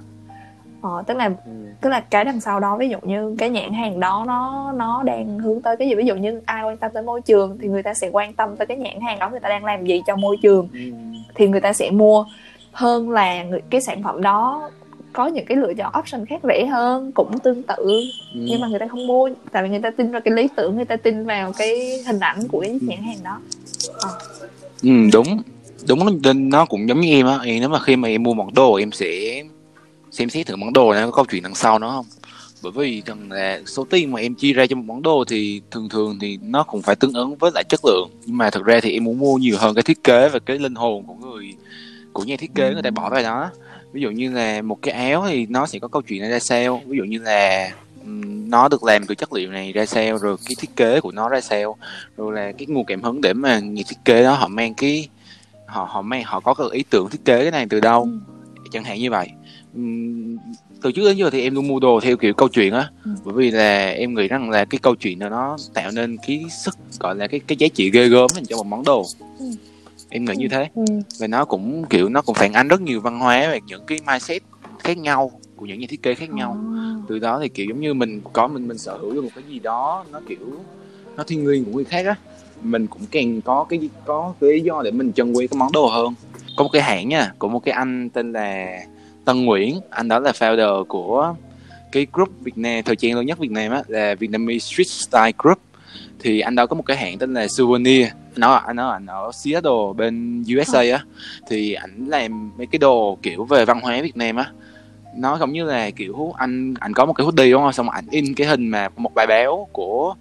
ờ, 0.82 1.03
tức 1.07 1.17
là 1.17 1.30
Ừ. 1.45 1.51
tức 1.82 1.89
là 1.89 1.99
cái 1.99 2.25
đằng 2.25 2.39
sau 2.41 2.59
đó 2.59 2.78
ví 2.78 2.89
dụ 2.89 2.97
như 3.03 3.36
cái 3.38 3.49
nhãn 3.49 3.73
hàng 3.73 3.99
đó 3.99 4.23
nó 4.28 4.71
nó 4.75 5.03
đang 5.03 5.39
hướng 5.39 5.61
tới 5.61 5.78
cái 5.78 5.88
gì 5.89 5.95
ví 5.95 6.05
dụ 6.05 6.15
như 6.15 6.41
ai 6.45 6.63
quan 6.63 6.78
tâm 6.78 6.91
tới 6.93 7.03
môi 7.03 7.21
trường 7.21 7.57
thì 7.61 7.67
người 7.67 7.84
ta 7.84 7.93
sẽ 7.93 8.09
quan 8.11 8.34
tâm 8.34 8.55
tới 8.57 8.65
cái 8.67 8.78
nhãn 8.78 9.01
hàng 9.01 9.19
đó 9.19 9.30
người 9.30 9.39
ta 9.39 9.49
đang 9.49 9.65
làm 9.65 9.86
gì 9.86 10.01
cho 10.07 10.15
môi 10.15 10.38
trường 10.41 10.67
Ừ. 10.73 10.80
thì 11.36 11.47
người 11.47 11.61
ta 11.61 11.73
sẽ 11.73 11.91
mua 11.91 12.25
hơn 12.71 13.09
là 13.09 13.43
người, 13.43 13.61
cái 13.69 13.82
sản 13.82 14.03
phẩm 14.03 14.21
đó 14.21 14.69
có 15.18 15.28
những 15.28 15.45
cái 15.45 15.57
lựa 15.57 15.74
chọn 15.74 15.93
option 15.99 16.26
khác 16.26 16.41
rẻ 16.43 16.65
hơn 16.65 17.11
cũng 17.11 17.39
tương 17.39 17.63
tự. 17.63 17.76
Ừ. 18.34 18.39
nhưng 18.39 18.61
mà 18.61 18.68
người 18.68 18.80
ta 18.80 18.88
không 18.88 19.07
mua 19.07 19.30
tại 19.51 19.63
vì 19.63 19.70
người 19.70 19.80
ta 19.80 19.91
tin 19.91 20.11
vào 20.11 20.22
cái 20.22 20.34
lý 20.34 20.47
tưởng 20.55 20.76
người 20.76 20.86
ta 20.86 20.95
tin 20.95 21.26
vào 21.26 21.53
cái 21.57 22.03
hình 22.07 22.20
ảnh 22.20 22.47
của 22.47 22.59
cái 22.59 22.80
nhãn 22.82 23.03
hàng 23.03 23.18
đó. 23.24 23.39
Ừ, 24.84 24.89
đúng. 25.13 25.41
Đúng 25.88 26.22
nên 26.22 26.49
nó 26.49 26.65
cũng 26.65 26.89
giống 26.89 27.01
như 27.01 27.09
em 27.09 27.26
á. 27.26 27.39
Nếu 27.45 27.70
mà 27.70 27.80
khi 27.80 27.95
mà 27.95 28.07
em 28.07 28.24
mua 28.24 28.34
món 28.34 28.53
đồ 28.53 28.76
em 28.76 28.91
sẽ 28.91 29.43
xem 30.11 30.30
xét 30.30 30.47
thử 30.47 30.55
món 30.55 30.74
đồ 30.74 30.93
này 30.93 31.05
có 31.05 31.11
câu 31.11 31.26
chuyện 31.26 31.43
đằng 31.43 31.55
sau 31.55 31.80
nó 31.80 31.89
không? 31.89 32.05
Bởi 32.63 32.72
vì 32.72 33.01
rằng 33.05 33.32
là 33.32 33.61
số 33.65 33.88
tiền 33.89 34.11
mà 34.11 34.20
em 34.20 34.36
chi 34.36 34.53
ra 34.53 34.65
cho 34.68 34.76
một 34.76 34.84
món 34.86 35.01
đồ 35.01 35.24
thì 35.28 35.61
thường 35.72 35.89
thường 35.89 36.18
thì 36.22 36.39
nó 36.41 36.63
cũng 36.63 36.82
phải 36.82 36.95
tương 36.95 37.13
ứng 37.13 37.36
với 37.36 37.51
lại 37.53 37.63
chất 37.70 37.80
lượng. 37.86 38.09
Nhưng 38.26 38.38
mà 38.38 38.49
thực 38.49 38.65
ra 38.65 38.80
thì 38.82 38.91
em 38.91 39.03
muốn 39.03 39.20
mua 39.20 39.38
nhiều 39.38 39.57
hơn 39.59 39.76
cái 39.76 39.84
thiết 39.84 40.03
kế 40.03 40.30
và 40.30 40.39
cái 40.39 40.59
linh 40.59 40.76
hồn 40.76 41.03
của 41.07 41.13
người 41.13 41.53
của 42.13 42.24
nhà 42.24 42.36
thiết 42.39 42.55
kế 42.55 42.74
người 42.74 42.84
ta 42.84 42.89
bỏ 42.89 43.09
vào 43.09 43.24
đó 43.24 43.49
ví 43.98 44.04
dụ 44.04 44.12
như 44.12 44.32
là 44.32 44.62
một 44.62 44.82
cái 44.82 45.12
áo 45.12 45.26
thì 45.28 45.45
nó 45.45 45.66
sẽ 45.66 45.80
có 45.80 45.88
câu 45.88 46.02
chuyện 46.02 46.30
ra 46.30 46.39
sao 46.39 46.82
ví 46.88 46.98
dụ 46.98 47.04
như 47.04 47.20
là 47.20 47.72
nó 48.48 48.68
được 48.68 48.84
làm 48.84 49.06
từ 49.06 49.16
chất 49.16 49.34
liệu 49.34 49.52
này 49.52 49.74
ra 49.74 49.86
sao 49.86 50.18
rồi 50.18 50.38
cái 50.45 50.56
thiết 50.60 50.76
kế 50.76 51.02
của 51.02 51.12
nó 51.12 51.30
ra 51.30 51.41
sao 51.41 51.78
rồi 52.18 52.34
là 52.34 52.52
cái 52.52 52.66
nguồn 52.68 52.86
cảm 52.86 53.02
hứng 53.02 53.22
để 53.22 53.34
mà 53.34 53.60
nhà 53.60 53.84
thiết 53.88 53.98
kế 54.06 54.24
đó 54.24 54.34
họ 54.34 54.48
mang 54.48 54.74
cái 54.74 55.08
họ 55.66 55.88
họ 55.89 56.02
mang 56.02 56.24
họ 56.26 56.39
có 56.39 56.54
cái 56.54 56.68
ý 56.72 56.84
tưởng 56.89 57.10
thiết 57.10 57.26
kế 57.26 57.41
cái 57.41 57.52
này 57.52 57.66
từ 57.70 57.80
đâu 57.80 58.04
ừ. 58.04 58.10
chẳng 58.72 58.84
hạn 58.84 59.00
như 59.00 59.12
vậy 59.12 59.30
từ 60.82 60.91
trước 60.91 61.08
đến 61.08 61.18
giờ 61.18 61.30
thì 61.30 61.41
em 61.41 61.56
luôn 61.56 61.68
mua 61.68 61.80
đồ 61.80 62.00
theo 62.00 62.18
kiểu 62.18 62.34
câu 62.34 62.48
chuyện 62.48 62.74
á 62.74 62.89
ừ. 63.06 63.12
bởi 63.24 63.34
vì 63.34 63.52
là 63.52 63.89
em 63.89 64.14
nghĩ 64.14 64.28
rằng 64.28 64.50
là 64.50 64.66
cái 64.66 64.80
câu 64.82 64.95
chuyện 64.95 65.20
đó 65.20 65.30
nó 65.30 65.58
tạo 65.74 65.91
nên 65.91 66.18
cái 66.28 66.43
sức 66.64 66.78
gọi 67.00 67.16
là 67.16 67.28
cái 67.28 67.39
cái 67.48 67.56
giá 67.58 67.68
trị 67.68 67.91
ghê 67.91 68.08
gớm 68.08 68.28
cho 68.50 68.58
một 68.58 68.66
món 68.66 68.84
đồ 68.84 69.06
ừ. 69.39 69.45
Em 70.10 70.26
nghĩ 70.26 70.34
ừ. 70.34 70.38
như 70.38 70.47
thế 70.47 70.70
ừ. 70.76 70.84
và 71.20 71.28
nó 71.28 71.45
cũng 71.45 71.86
kiểu 71.89 72.10
nó 72.10 72.22
cũng 72.22 72.36
phản 72.36 72.53
ánh 72.53 72.68
rất 72.68 72.82
nhiều 72.82 73.01
văn 73.01 73.20
hóa 73.20 73.47
và 73.51 73.58
những 73.68 73.86
cái 73.88 73.99
mindset 74.08 74.41
khác 74.80 74.97
nhau 74.97 75.32
của 75.55 75.66
những 75.66 75.80
nhà 75.80 75.88
thiết 75.89 76.03
kế 76.03 76.16
khác 76.16 76.30
nhau 76.30 76.58
à. 76.76 76.95
từ 77.08 77.20
đó 77.20 77.39
thì 77.41 77.49
kiểu 77.49 77.66
giống 77.70 77.80
như 77.80 77.93
mình 77.93 78.22
có 78.34 78.47
mình 78.47 78.68
mình 78.68 78.78
sở 78.78 78.97
hữu 78.97 79.14
được 79.14 79.24
một 79.24 79.30
cái 79.36 79.43
gì 79.47 79.60
đó 79.60 80.05
nó 80.12 80.22
kiểu 80.28 80.60
nó 81.16 81.24
thiên 81.24 81.47
liêng 81.47 81.66
của 81.66 81.72
người 81.72 81.86
khác 81.86 82.05
á 82.05 82.16
mình 82.62 82.88
cũng 82.88 83.01
càng 83.12 83.41
có 83.41 83.66
cái 83.70 83.89
có 84.05 84.34
cái 84.41 84.49
lý 84.49 84.62
do 84.62 84.82
để 84.84 84.91
mình 84.91 85.14
trân 85.14 85.34
quý 85.34 85.47
cái 85.47 85.58
món 85.58 85.72
đồ 85.72 85.88
hơn 85.88 86.14
có 86.58 86.64
một 86.64 86.70
cái 86.74 86.82
hãng 86.82 87.10
nha 87.10 87.32
của 87.39 87.47
một 87.47 87.60
cái 87.60 87.72
anh 87.72 88.10
tên 88.10 88.34
là 88.34 88.80
Tân 89.26 89.45
Nguyễn 89.45 89.80
anh 89.89 90.08
đó 90.08 90.20
là 90.20 90.32
founder 90.32 90.86
của 90.86 91.36
cái 91.91 92.08
group 92.14 92.30
Việt 92.41 92.58
Nam 92.58 92.84
thời 92.84 92.95
trang 92.95 93.16
lớn 93.16 93.26
nhất 93.26 93.39
Việt 93.39 93.51
Nam 93.51 93.72
á 93.72 93.84
là 93.88 94.16
Vietnamese 94.16 94.60
Street 94.60 94.88
Style 94.88 95.32
Group 95.38 95.60
thì 96.20 96.39
anh 96.39 96.55
đó 96.55 96.65
có 96.65 96.76
một 96.76 96.84
cái 96.86 96.97
hãng 96.97 97.18
tên 97.18 97.34
là 97.34 97.47
Souvenir. 97.47 98.07
Nó 98.36 98.53
anh 98.53 98.76
nói 98.76 98.93
anh 98.93 99.05
ở 99.05 99.32
Seattle 99.34 99.93
bên 99.97 100.43
USA 100.57 100.80
á. 100.80 101.03
Thì 101.47 101.74
ảnh 101.74 102.05
làm 102.07 102.51
mấy 102.57 102.68
cái 102.68 102.80
đồ 102.80 103.18
kiểu 103.22 103.45
về 103.45 103.65
văn 103.65 103.80
hóa 103.82 104.01
Việt 104.01 104.18
Nam 104.18 104.36
á. 104.36 104.51
Nó 105.15 105.38
giống 105.38 105.53
như 105.53 105.63
là 105.63 105.89
kiểu 105.91 106.34
anh 106.38 106.74
anh 106.80 106.93
có 106.93 107.05
một 107.05 107.13
cái 107.13 107.24
hoodie 107.24 107.51
đúng 107.51 107.61
không? 107.61 107.74
Xong 107.74 107.89
ảnh 107.89 108.05
in 108.11 108.34
cái 108.34 108.47
hình 108.47 108.68
mà 108.68 108.89
một 108.95 109.13
bài 109.15 109.28
báo 109.28 109.68
của 109.72 110.15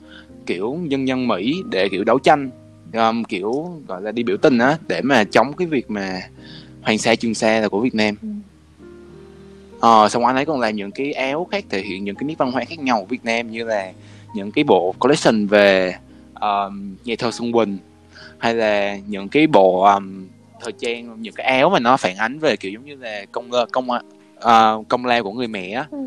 kiểu 0.46 0.74
nhân 0.74 1.04
nhân 1.04 1.28
Mỹ 1.28 1.62
để 1.70 1.88
kiểu 1.88 2.04
đấu 2.04 2.18
tranh 2.18 2.50
um, 2.92 3.24
kiểu 3.24 3.70
gọi 3.88 4.02
là 4.02 4.12
đi 4.12 4.22
biểu 4.22 4.36
tình 4.36 4.58
á 4.58 4.78
để 4.88 5.00
mà 5.02 5.24
chống 5.24 5.52
cái 5.52 5.66
việc 5.68 5.90
mà 5.90 6.20
hoàng 6.82 6.98
sa 6.98 7.14
trường 7.14 7.34
sa 7.34 7.60
là 7.60 7.68
của 7.68 7.80
Việt 7.80 7.94
Nam. 7.94 8.14
Ừ. 8.22 8.28
ờ 9.80 10.08
xong 10.08 10.26
anh 10.26 10.36
ấy 10.36 10.44
còn 10.44 10.60
làm 10.60 10.76
những 10.76 10.92
cái 10.92 11.12
áo 11.12 11.48
khác 11.50 11.64
thể 11.70 11.82
hiện 11.82 12.04
những 12.04 12.16
cái 12.16 12.24
nét 12.24 12.34
văn 12.38 12.52
hóa 12.52 12.64
khác 12.64 12.78
nhau 12.78 13.00
của 13.00 13.06
Việt 13.06 13.24
Nam 13.24 13.50
như 13.50 13.64
là 13.64 13.92
những 14.36 14.50
cái 14.50 14.64
bộ 14.64 14.94
collection 14.98 15.46
về 15.46 15.94
um, 16.40 16.96
nhà 17.04 17.14
thơ 17.18 17.30
Xuân 17.30 17.52
Quỳnh 17.52 17.78
hay 18.38 18.54
là 18.54 18.96
những 19.06 19.28
cái 19.28 19.46
bộ 19.46 19.82
um, 19.84 20.26
thời 20.60 20.72
trang 20.72 21.22
những 21.22 21.34
cái 21.34 21.46
áo 21.46 21.70
mà 21.70 21.78
nó 21.80 21.96
phản 21.96 22.16
ánh 22.16 22.38
về 22.38 22.56
kiểu 22.56 22.72
giống 22.72 22.84
như 22.84 22.96
là 22.96 23.24
công 23.32 23.50
công 23.72 23.88
uh, 23.90 24.88
công 24.88 25.06
lao 25.06 25.22
của 25.22 25.32
người 25.32 25.48
mẹ 25.48 25.70
á 25.70 25.86
ừ. 25.90 25.98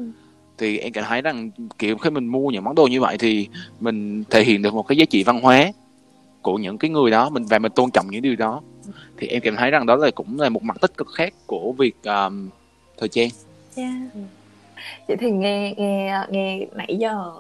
thì 0.58 0.78
em 0.78 0.94
cảm 0.94 1.06
thấy 1.08 1.22
rằng 1.22 1.52
kiểu 1.78 1.98
khi 1.98 2.10
mình 2.10 2.28
mua 2.28 2.50
những 2.50 2.64
món 2.64 2.76
đồ 2.76 2.88
như 2.88 3.02
vậy 3.02 3.18
thì 3.18 3.48
mình 3.80 4.24
thể 4.30 4.44
hiện 4.44 4.62
được 4.62 4.74
một 4.74 4.88
cái 4.88 4.98
giá 4.98 5.06
trị 5.06 5.24
văn 5.24 5.42
hóa 5.42 5.72
của 6.42 6.58
những 6.58 6.78
cái 6.78 6.92
người 6.92 7.12
đó 7.12 7.30
mình 7.30 7.46
và 7.46 7.60
mình 7.60 7.72
tôn 7.76 7.92
trọng 7.92 8.08
những 8.12 8.22
điều 8.22 8.36
đó 8.36 8.62
thì 9.18 9.28
em 9.28 9.42
cảm 9.42 9.56
thấy 9.56 9.72
rằng 9.72 9.86
đó 9.86 9.96
là 9.96 10.12
cũng 10.12 10.40
là 10.40 10.50
một 10.50 10.64
mặt 10.64 10.78
tích 10.82 10.98
cực 10.98 11.08
khác 11.08 11.34
của 11.48 11.72
việc 11.78 11.96
um, 12.04 12.50
thời 12.98 13.10
trang. 13.10 13.30
Yeah. 13.76 13.94
Vậy 15.08 15.18
thì 15.20 15.32
nghe 15.32 15.74
nghe 15.78 16.14
nghe 16.30 16.66
nãy 16.76 16.98
giờ 17.00 17.34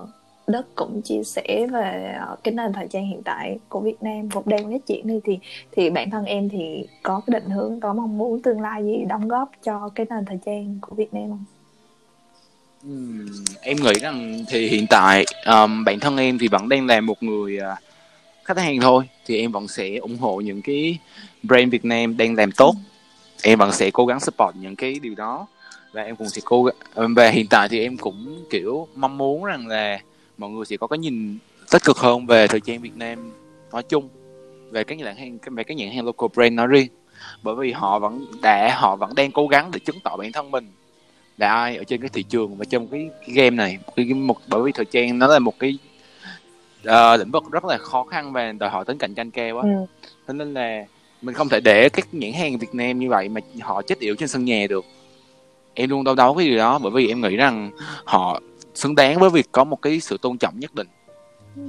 đất 0.50 0.76
cũng 0.76 1.02
chia 1.02 1.24
sẻ 1.24 1.68
về 1.72 2.16
ờ, 2.20 2.36
cái 2.44 2.54
nền 2.54 2.74
thời 2.74 2.88
trang 2.88 3.08
hiện 3.08 3.22
tại 3.26 3.58
của 3.70 3.80
Việt 3.80 4.04
Nam. 4.04 4.30
Một 4.34 4.48
đang 4.48 4.72
phát 4.72 4.86
triển 4.86 5.08
đi 5.08 5.20
thì 5.24 5.40
thì 5.72 5.90
bản 5.90 6.10
thân 6.10 6.26
em 6.26 6.50
thì 6.50 6.86
có 7.04 7.22
cái 7.28 7.40
định 7.40 7.50
hướng 7.50 7.80
có 7.80 7.94
mong 7.94 8.18
muốn 8.18 8.42
tương 8.42 8.62
lai 8.62 8.84
gì 8.84 9.06
đóng 9.08 9.28
góp 9.28 9.52
cho 9.64 9.90
cái 9.96 10.06
nền 10.10 10.26
thời 10.26 10.38
trang 10.46 10.78
của 10.82 10.96
Việt 10.96 11.14
Nam 11.14 11.30
không? 11.30 11.44
Ừ, 12.84 13.26
em 13.62 13.78
nghĩ 13.78 13.94
rằng 14.02 14.44
thì 14.48 14.68
hiện 14.68 14.86
tại 14.90 15.26
um, 15.46 15.84
bản 15.84 16.00
thân 16.00 16.18
em 16.18 16.38
thì 16.38 16.48
vẫn 16.48 16.70
đang 16.70 16.88
là 16.88 17.02
một 17.02 17.24
người 17.24 17.58
uh, 17.58 17.78
khách 18.44 18.58
hàng 18.58 18.80
thôi. 18.82 19.04
Thì 19.26 19.40
em 19.40 19.52
vẫn 19.52 19.68
sẽ 19.68 19.96
ủng 19.96 20.18
hộ 20.18 20.42
những 20.42 20.62
cái 20.62 20.98
brand 21.44 21.72
Việt 21.72 21.86
Nam 21.86 22.18
đang 22.18 22.36
làm 22.36 22.52
tốt. 22.52 22.76
Em 23.44 23.60
vẫn 23.60 23.72
sẽ 23.72 23.92
cố 23.92 24.06
gắng 24.06 24.20
support 24.20 24.56
những 24.56 24.76
cái 24.76 25.00
điều 25.02 25.16
đó. 25.16 25.48
Và 25.92 26.04
em 26.04 26.16
cũng 26.16 26.30
sẽ 26.30 26.42
cố 26.46 26.64
gắng 26.64 26.76
ờ, 26.94 27.08
và 27.16 27.30
hiện 27.30 27.48
tại 27.50 27.70
thì 27.70 27.80
em 27.80 27.98
cũng 27.98 28.44
kiểu 28.50 28.88
mong 28.96 29.18
muốn 29.18 29.44
rằng 29.44 29.68
là 29.68 30.00
mọi 30.40 30.50
người 30.50 30.66
sẽ 30.66 30.78
có 30.78 30.88
cái 30.88 31.00
nhìn 31.00 31.38
tích 31.72 31.84
cực 31.84 31.98
hơn 31.98 32.26
về 32.26 32.48
thời 32.48 32.60
trang 32.60 32.82
Việt 32.82 32.96
Nam 32.96 33.32
nói 33.72 33.84
chung 33.84 34.10
về 34.72 34.84
các 34.84 34.98
nhãn 34.98 35.16
hàng 35.16 35.38
về 35.46 35.64
các 35.64 35.78
nhãn 35.78 35.92
hàng 35.92 36.06
local 36.06 36.28
brand 36.36 36.54
nói 36.54 36.68
riêng. 36.68 36.88
Bởi 37.44 37.56
vì 37.56 37.72
họ 37.72 38.00
vẫn 38.00 38.26
đã 38.42 38.76
họ 38.78 38.96
vẫn 38.96 39.16
đang 39.16 39.32
cố 39.32 39.48
gắng 39.48 39.72
để 39.74 39.80
chứng 39.80 40.00
tỏ 40.04 40.18
bản 40.18 40.32
thân 40.32 40.52
mình. 40.52 40.72
Là 41.38 41.54
ai 41.54 41.78
ở 41.78 41.84
trên 41.84 42.02
cái 42.02 42.10
thị 42.14 42.24
trường 42.24 42.58
và 42.58 42.66
trong 42.66 42.88
cái, 42.88 43.10
cái 43.22 43.36
game 43.36 43.50
này 43.50 43.78
cái, 43.96 44.06
một 44.06 44.38
bởi 44.48 44.62
vì 44.62 44.72
thời 44.72 44.86
trang 44.86 45.20
nó 45.20 45.28
là 45.28 45.40
một 45.40 45.60
cái 45.60 45.78
uh, 46.88 47.20
lĩnh 47.20 47.32
vực 47.32 47.44
rất 47.52 47.66
là 47.66 47.78
khó 47.78 48.04
khăn 48.04 48.34
và 48.34 48.52
đòi 48.52 48.70
hỏi 48.70 48.86
tính 48.86 48.98
cạnh 48.98 49.14
tranh 49.14 49.32
cao 49.32 49.56
quá 49.56 49.64
ừ. 49.64 49.86
thế 50.28 50.34
nên 50.34 50.54
là 50.54 50.86
mình 51.22 51.36
không 51.36 51.50
thể 51.50 51.60
để 51.60 51.90
các 51.90 52.14
nhãn 52.14 52.32
hàng 52.34 52.58
Việt 52.58 52.74
Nam 52.76 53.00
như 53.00 53.10
vậy 53.10 53.30
mà 53.30 53.42
họ 53.62 53.82
chết 53.82 54.00
yểu 54.00 54.16
trên 54.16 54.30
sân 54.30 54.46
nhà 54.46 54.66
được. 54.70 54.86
Em 55.74 55.90
luôn 55.90 56.04
đau 56.04 56.16
đấu 56.16 56.36
cái 56.36 56.48
điều 56.48 56.58
đó 56.58 56.80
bởi 56.80 56.92
vì 56.92 57.08
em 57.08 57.22
nghĩ 57.22 57.36
rằng 57.36 57.72
họ 58.04 58.42
xứng 58.80 58.96
đáng 58.96 59.20
với 59.20 59.30
việc 59.30 59.48
có 59.52 59.64
một 59.64 59.82
cái 59.82 60.00
sự 60.00 60.18
tôn 60.22 60.38
trọng 60.38 60.60
nhất 60.60 60.76
định. 60.76 60.88
Ừ. 61.56 61.62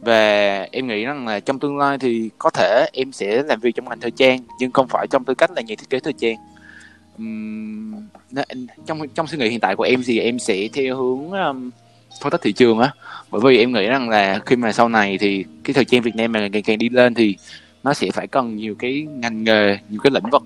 và 0.00 0.60
em 0.72 0.86
nghĩ 0.86 1.04
rằng 1.04 1.26
là 1.26 1.40
trong 1.40 1.58
tương 1.58 1.78
lai 1.78 1.98
thì 1.98 2.30
có 2.38 2.50
thể 2.50 2.88
em 2.92 3.12
sẽ 3.12 3.42
làm 3.42 3.60
việc 3.60 3.74
trong 3.74 3.88
ngành 3.88 4.00
thời 4.00 4.10
trang 4.10 4.40
nhưng 4.60 4.72
không 4.72 4.86
phải 4.88 5.06
trong 5.10 5.24
tư 5.24 5.34
cách 5.34 5.50
là 5.50 5.62
nhà 5.62 5.74
thiết 5.78 5.90
kế 5.90 6.00
thời 6.00 6.12
trang. 6.12 6.36
Uhm, 7.22 7.94
trong 8.86 9.08
trong 9.14 9.26
suy 9.26 9.38
nghĩ 9.38 9.48
hiện 9.48 9.60
tại 9.60 9.76
của 9.76 9.84
em 9.84 10.02
thì 10.06 10.18
em 10.20 10.38
sẽ 10.38 10.68
theo 10.72 10.96
hướng 10.96 11.30
um, 11.30 11.70
phân 12.20 12.30
tích 12.30 12.40
thị 12.42 12.52
trường 12.52 12.78
á. 12.78 12.92
Bởi 13.30 13.40
vì 13.44 13.58
em 13.58 13.72
nghĩ 13.72 13.86
rằng 13.86 14.08
là 14.08 14.40
khi 14.46 14.56
mà 14.56 14.72
sau 14.72 14.88
này 14.88 15.18
thì 15.18 15.44
cái 15.64 15.74
thời 15.74 15.84
trang 15.84 16.02
Việt 16.02 16.16
Nam 16.16 16.32
mà 16.32 16.48
ngày 16.48 16.62
càng 16.62 16.78
đi 16.78 16.88
lên 16.88 17.14
thì 17.14 17.36
nó 17.82 17.94
sẽ 17.94 18.10
phải 18.10 18.26
cần 18.26 18.56
nhiều 18.56 18.74
cái 18.78 19.06
ngành 19.10 19.44
nghề 19.44 19.78
nhiều 19.90 20.00
cái 20.02 20.10
lĩnh 20.10 20.30
vực 20.32 20.42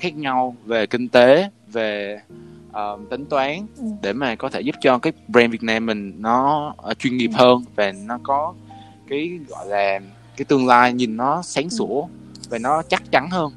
khác 0.00 0.16
nhau 0.16 0.56
về 0.64 0.86
kinh 0.86 1.08
tế 1.08 1.48
về 1.72 2.20
uh, 2.74 3.10
tính 3.10 3.24
toán 3.24 3.66
ừ. 3.76 3.84
để 4.02 4.12
mà 4.12 4.34
có 4.34 4.48
thể 4.48 4.60
giúp 4.60 4.74
cho 4.80 4.98
cái 4.98 5.12
brand 5.28 5.52
Việt 5.52 5.62
Nam 5.62 5.86
mình 5.86 6.12
nó 6.18 6.74
uh, 6.90 6.98
chuyên 6.98 7.16
nghiệp 7.16 7.30
ừ. 7.32 7.36
hơn 7.36 7.64
và 7.76 7.92
nó 8.06 8.18
có 8.22 8.54
cái 9.08 9.38
gọi 9.48 9.66
là 9.66 10.00
cái 10.36 10.44
tương 10.44 10.66
lai 10.66 10.92
nhìn 10.92 11.16
nó 11.16 11.42
sáng 11.42 11.64
ừ. 11.64 11.68
sủa 11.68 12.06
và 12.48 12.58
nó 12.58 12.82
chắc 12.82 13.02
chắn 13.10 13.30
hơn 13.30 13.52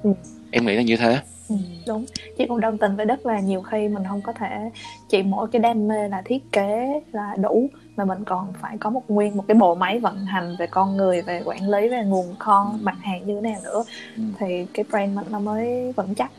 em 0.52 0.66
nghĩ 0.66 0.76
là 0.76 0.82
như 0.82 0.98
thế 0.98 1.20
Ừ, 1.50 1.56
đúng 1.88 2.06
chị 2.38 2.46
cũng 2.48 2.60
đồng 2.60 2.78
tình 2.78 2.96
với 2.96 3.06
đất 3.06 3.26
là 3.26 3.40
nhiều 3.40 3.62
khi 3.62 3.88
mình 3.88 4.04
không 4.10 4.22
có 4.22 4.34
thể 4.34 4.72
chỉ 5.10 5.24
mỗi 5.24 5.48
cái 5.52 5.60
đam 5.60 5.88
mê 5.88 6.08
là 6.08 6.22
thiết 6.26 6.52
kế 6.52 7.02
là 7.12 7.36
đủ 7.42 7.70
mà 7.96 8.06
mình 8.06 8.24
còn 8.26 8.54
phải 8.62 8.78
có 8.78 8.90
một 8.90 9.04
nguyên 9.08 9.38
một 9.38 9.44
cái 9.48 9.56
bộ 9.56 9.76
máy 9.76 10.00
vận 10.00 10.26
hành 10.26 10.56
về 10.60 10.68
con 10.68 10.98
người 10.98 11.22
về 11.22 11.42
quản 11.46 11.70
lý 11.70 11.90
về 11.90 12.04
nguồn 12.04 12.36
kho 12.40 12.74
mặt 12.82 12.98
hàng 13.02 13.28
như 13.28 13.36
thế 13.36 13.42
nào 13.42 13.60
nữa 13.64 13.84
ừ. 14.18 14.24
thì 14.40 14.66
cái 14.74 14.86
brand 14.90 15.16
mình 15.16 15.26
nó 15.30 15.40
mới 15.40 15.94
vững 15.96 16.16
chắc 16.16 16.32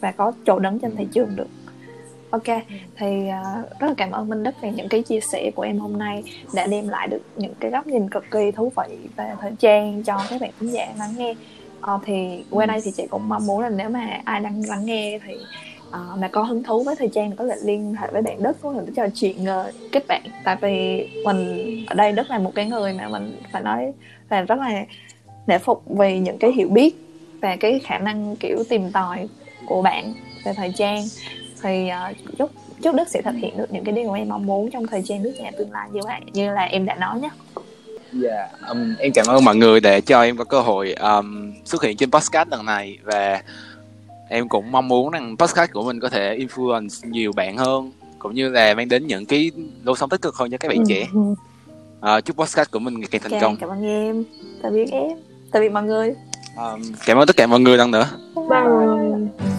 và 0.00 0.12
có 0.12 0.32
chỗ 0.46 0.58
đứng 0.58 0.78
trên 0.78 0.96
thị 0.96 1.06
trường 1.12 1.36
được 1.36 1.48
ok 2.34 2.58
thì 2.96 3.06
uh, 3.06 3.80
rất 3.80 3.88
là 3.88 3.94
cảm 3.96 4.10
ơn 4.10 4.28
minh 4.28 4.42
đức 4.42 4.54
về 4.60 4.72
những 4.76 4.88
cái 4.88 5.02
chia 5.02 5.20
sẻ 5.20 5.50
của 5.54 5.62
em 5.62 5.78
hôm 5.78 5.98
nay 5.98 6.22
đã 6.54 6.66
đem 6.66 6.88
lại 6.88 7.08
được 7.08 7.20
những 7.36 7.54
cái 7.60 7.70
góc 7.70 7.86
nhìn 7.86 8.10
cực 8.10 8.24
kỳ 8.30 8.50
thú 8.50 8.72
vị 8.76 8.96
về 9.16 9.32
thời 9.40 9.52
trang 9.58 10.02
cho 10.02 10.20
các 10.30 10.40
bạn 10.40 10.50
khán 10.60 10.68
giả 10.68 10.86
lắng 10.98 11.14
nghe. 11.16 11.34
Uh, 11.94 12.00
thì 12.06 12.44
qua 12.50 12.66
đây 12.66 12.80
thì 12.84 12.90
chị 12.96 13.06
cũng 13.10 13.28
mong 13.28 13.46
muốn 13.46 13.60
là 13.60 13.68
nếu 13.68 13.88
mà 13.88 14.20
ai 14.24 14.40
đang 14.40 14.62
lắng 14.68 14.84
nghe 14.84 15.18
thì 15.26 15.34
uh, 15.88 16.18
mà 16.18 16.28
có 16.28 16.42
hứng 16.42 16.62
thú 16.62 16.82
với 16.82 16.96
thời 16.96 17.08
trang 17.08 17.30
thì 17.30 17.36
có 17.36 17.46
thể 17.46 17.56
liên 17.62 17.94
hệ 17.94 18.08
với 18.12 18.22
bạn 18.22 18.42
Đức 18.42 18.56
có 18.62 18.72
thể 18.72 18.92
trò 18.96 19.06
chuyện 19.14 19.36
uh, 19.42 19.92
kết 19.92 20.04
bạn. 20.08 20.22
Tại 20.44 20.56
vì 20.60 21.08
mình 21.24 21.48
ở 21.86 21.94
đây 21.94 22.12
Đức 22.12 22.30
là 22.30 22.38
một 22.38 22.52
cái 22.54 22.66
người 22.66 22.92
mà 22.92 23.08
mình 23.08 23.36
phải 23.52 23.62
nói 23.62 23.92
là 24.30 24.40
rất 24.40 24.58
là 24.58 24.84
nể 25.46 25.58
phục 25.58 25.82
vì 25.86 26.18
những 26.18 26.38
cái 26.38 26.52
hiểu 26.52 26.68
biết 26.68 26.94
và 27.40 27.56
cái 27.56 27.78
khả 27.78 27.98
năng 27.98 28.36
kiểu 28.36 28.58
tìm 28.68 28.92
tòi 28.92 29.28
của 29.66 29.82
bạn 29.82 30.14
về 30.44 30.52
thời 30.56 30.72
trang 30.76 31.02
thì 31.64 31.90
uh, 32.10 32.16
chúc 32.38 32.50
chúc 32.82 32.94
Đức 32.94 33.08
sẽ 33.08 33.22
thực 33.22 33.34
hiện 33.34 33.56
được 33.56 33.72
những 33.72 33.84
cái 33.84 33.94
điều 33.94 34.10
mà 34.10 34.18
em 34.18 34.28
mong 34.28 34.46
muốn 34.46 34.70
trong 34.70 34.86
thời 34.86 35.02
trang 35.02 35.22
nước 35.22 35.32
nhà 35.38 35.50
tương 35.58 35.72
lai 35.72 35.88
như 35.92 36.00
vậy 36.04 36.20
như 36.32 36.52
là 36.52 36.62
em 36.62 36.86
đã 36.86 36.94
nói 36.94 37.20
nhé. 37.20 37.30
Dạ, 38.12 38.36
yeah, 38.36 38.50
um, 38.68 38.94
em 38.98 39.12
cảm 39.12 39.26
ơn 39.26 39.44
mọi 39.44 39.56
người 39.56 39.80
để 39.80 40.00
cho 40.00 40.22
em 40.22 40.36
có 40.36 40.44
cơ 40.44 40.60
hội 40.60 40.92
um, 40.92 41.54
xuất 41.64 41.82
hiện 41.82 41.96
trên 41.96 42.10
podcast 42.10 42.48
lần 42.48 42.66
này 42.66 42.98
và 43.04 43.42
em 44.28 44.48
cũng 44.48 44.72
mong 44.72 44.88
muốn 44.88 45.10
rằng 45.10 45.36
podcast 45.38 45.72
của 45.72 45.82
mình 45.82 46.00
có 46.00 46.08
thể 46.08 46.38
influence 46.38 47.10
nhiều 47.10 47.32
bạn 47.32 47.56
hơn 47.56 47.92
cũng 48.18 48.34
như 48.34 48.48
là 48.48 48.74
mang 48.74 48.88
đến 48.88 49.06
những 49.06 49.26
cái 49.26 49.50
lối 49.84 49.96
sống 49.96 50.10
tích 50.10 50.22
cực 50.22 50.34
hơn 50.34 50.50
cho 50.50 50.56
các 50.58 50.68
bạn 50.68 50.78
ừ. 50.78 50.84
trẻ. 50.88 51.06
Uh, 52.16 52.24
chúc 52.24 52.36
podcast 52.36 52.70
của 52.70 52.78
mình 52.78 53.00
ngày 53.00 53.08
càng 53.10 53.22
thành 53.22 53.32
okay, 53.32 53.42
công. 53.42 53.56
Cảm 53.56 53.70
ơn 53.70 53.82
em. 53.82 54.24
Tạm 54.62 54.72
biệt 54.72 54.90
em. 54.90 55.18
Tạm 55.52 55.62
biệt 55.62 55.68
mọi 55.68 55.82
người. 55.82 56.14
um, 56.56 56.82
cảm 57.06 57.18
ơn 57.18 57.26
tất 57.26 57.36
cả 57.36 57.46
mọi 57.46 57.60
người 57.60 57.76
lần 57.76 57.90
nữa 57.90 58.08
bye 58.34 59.53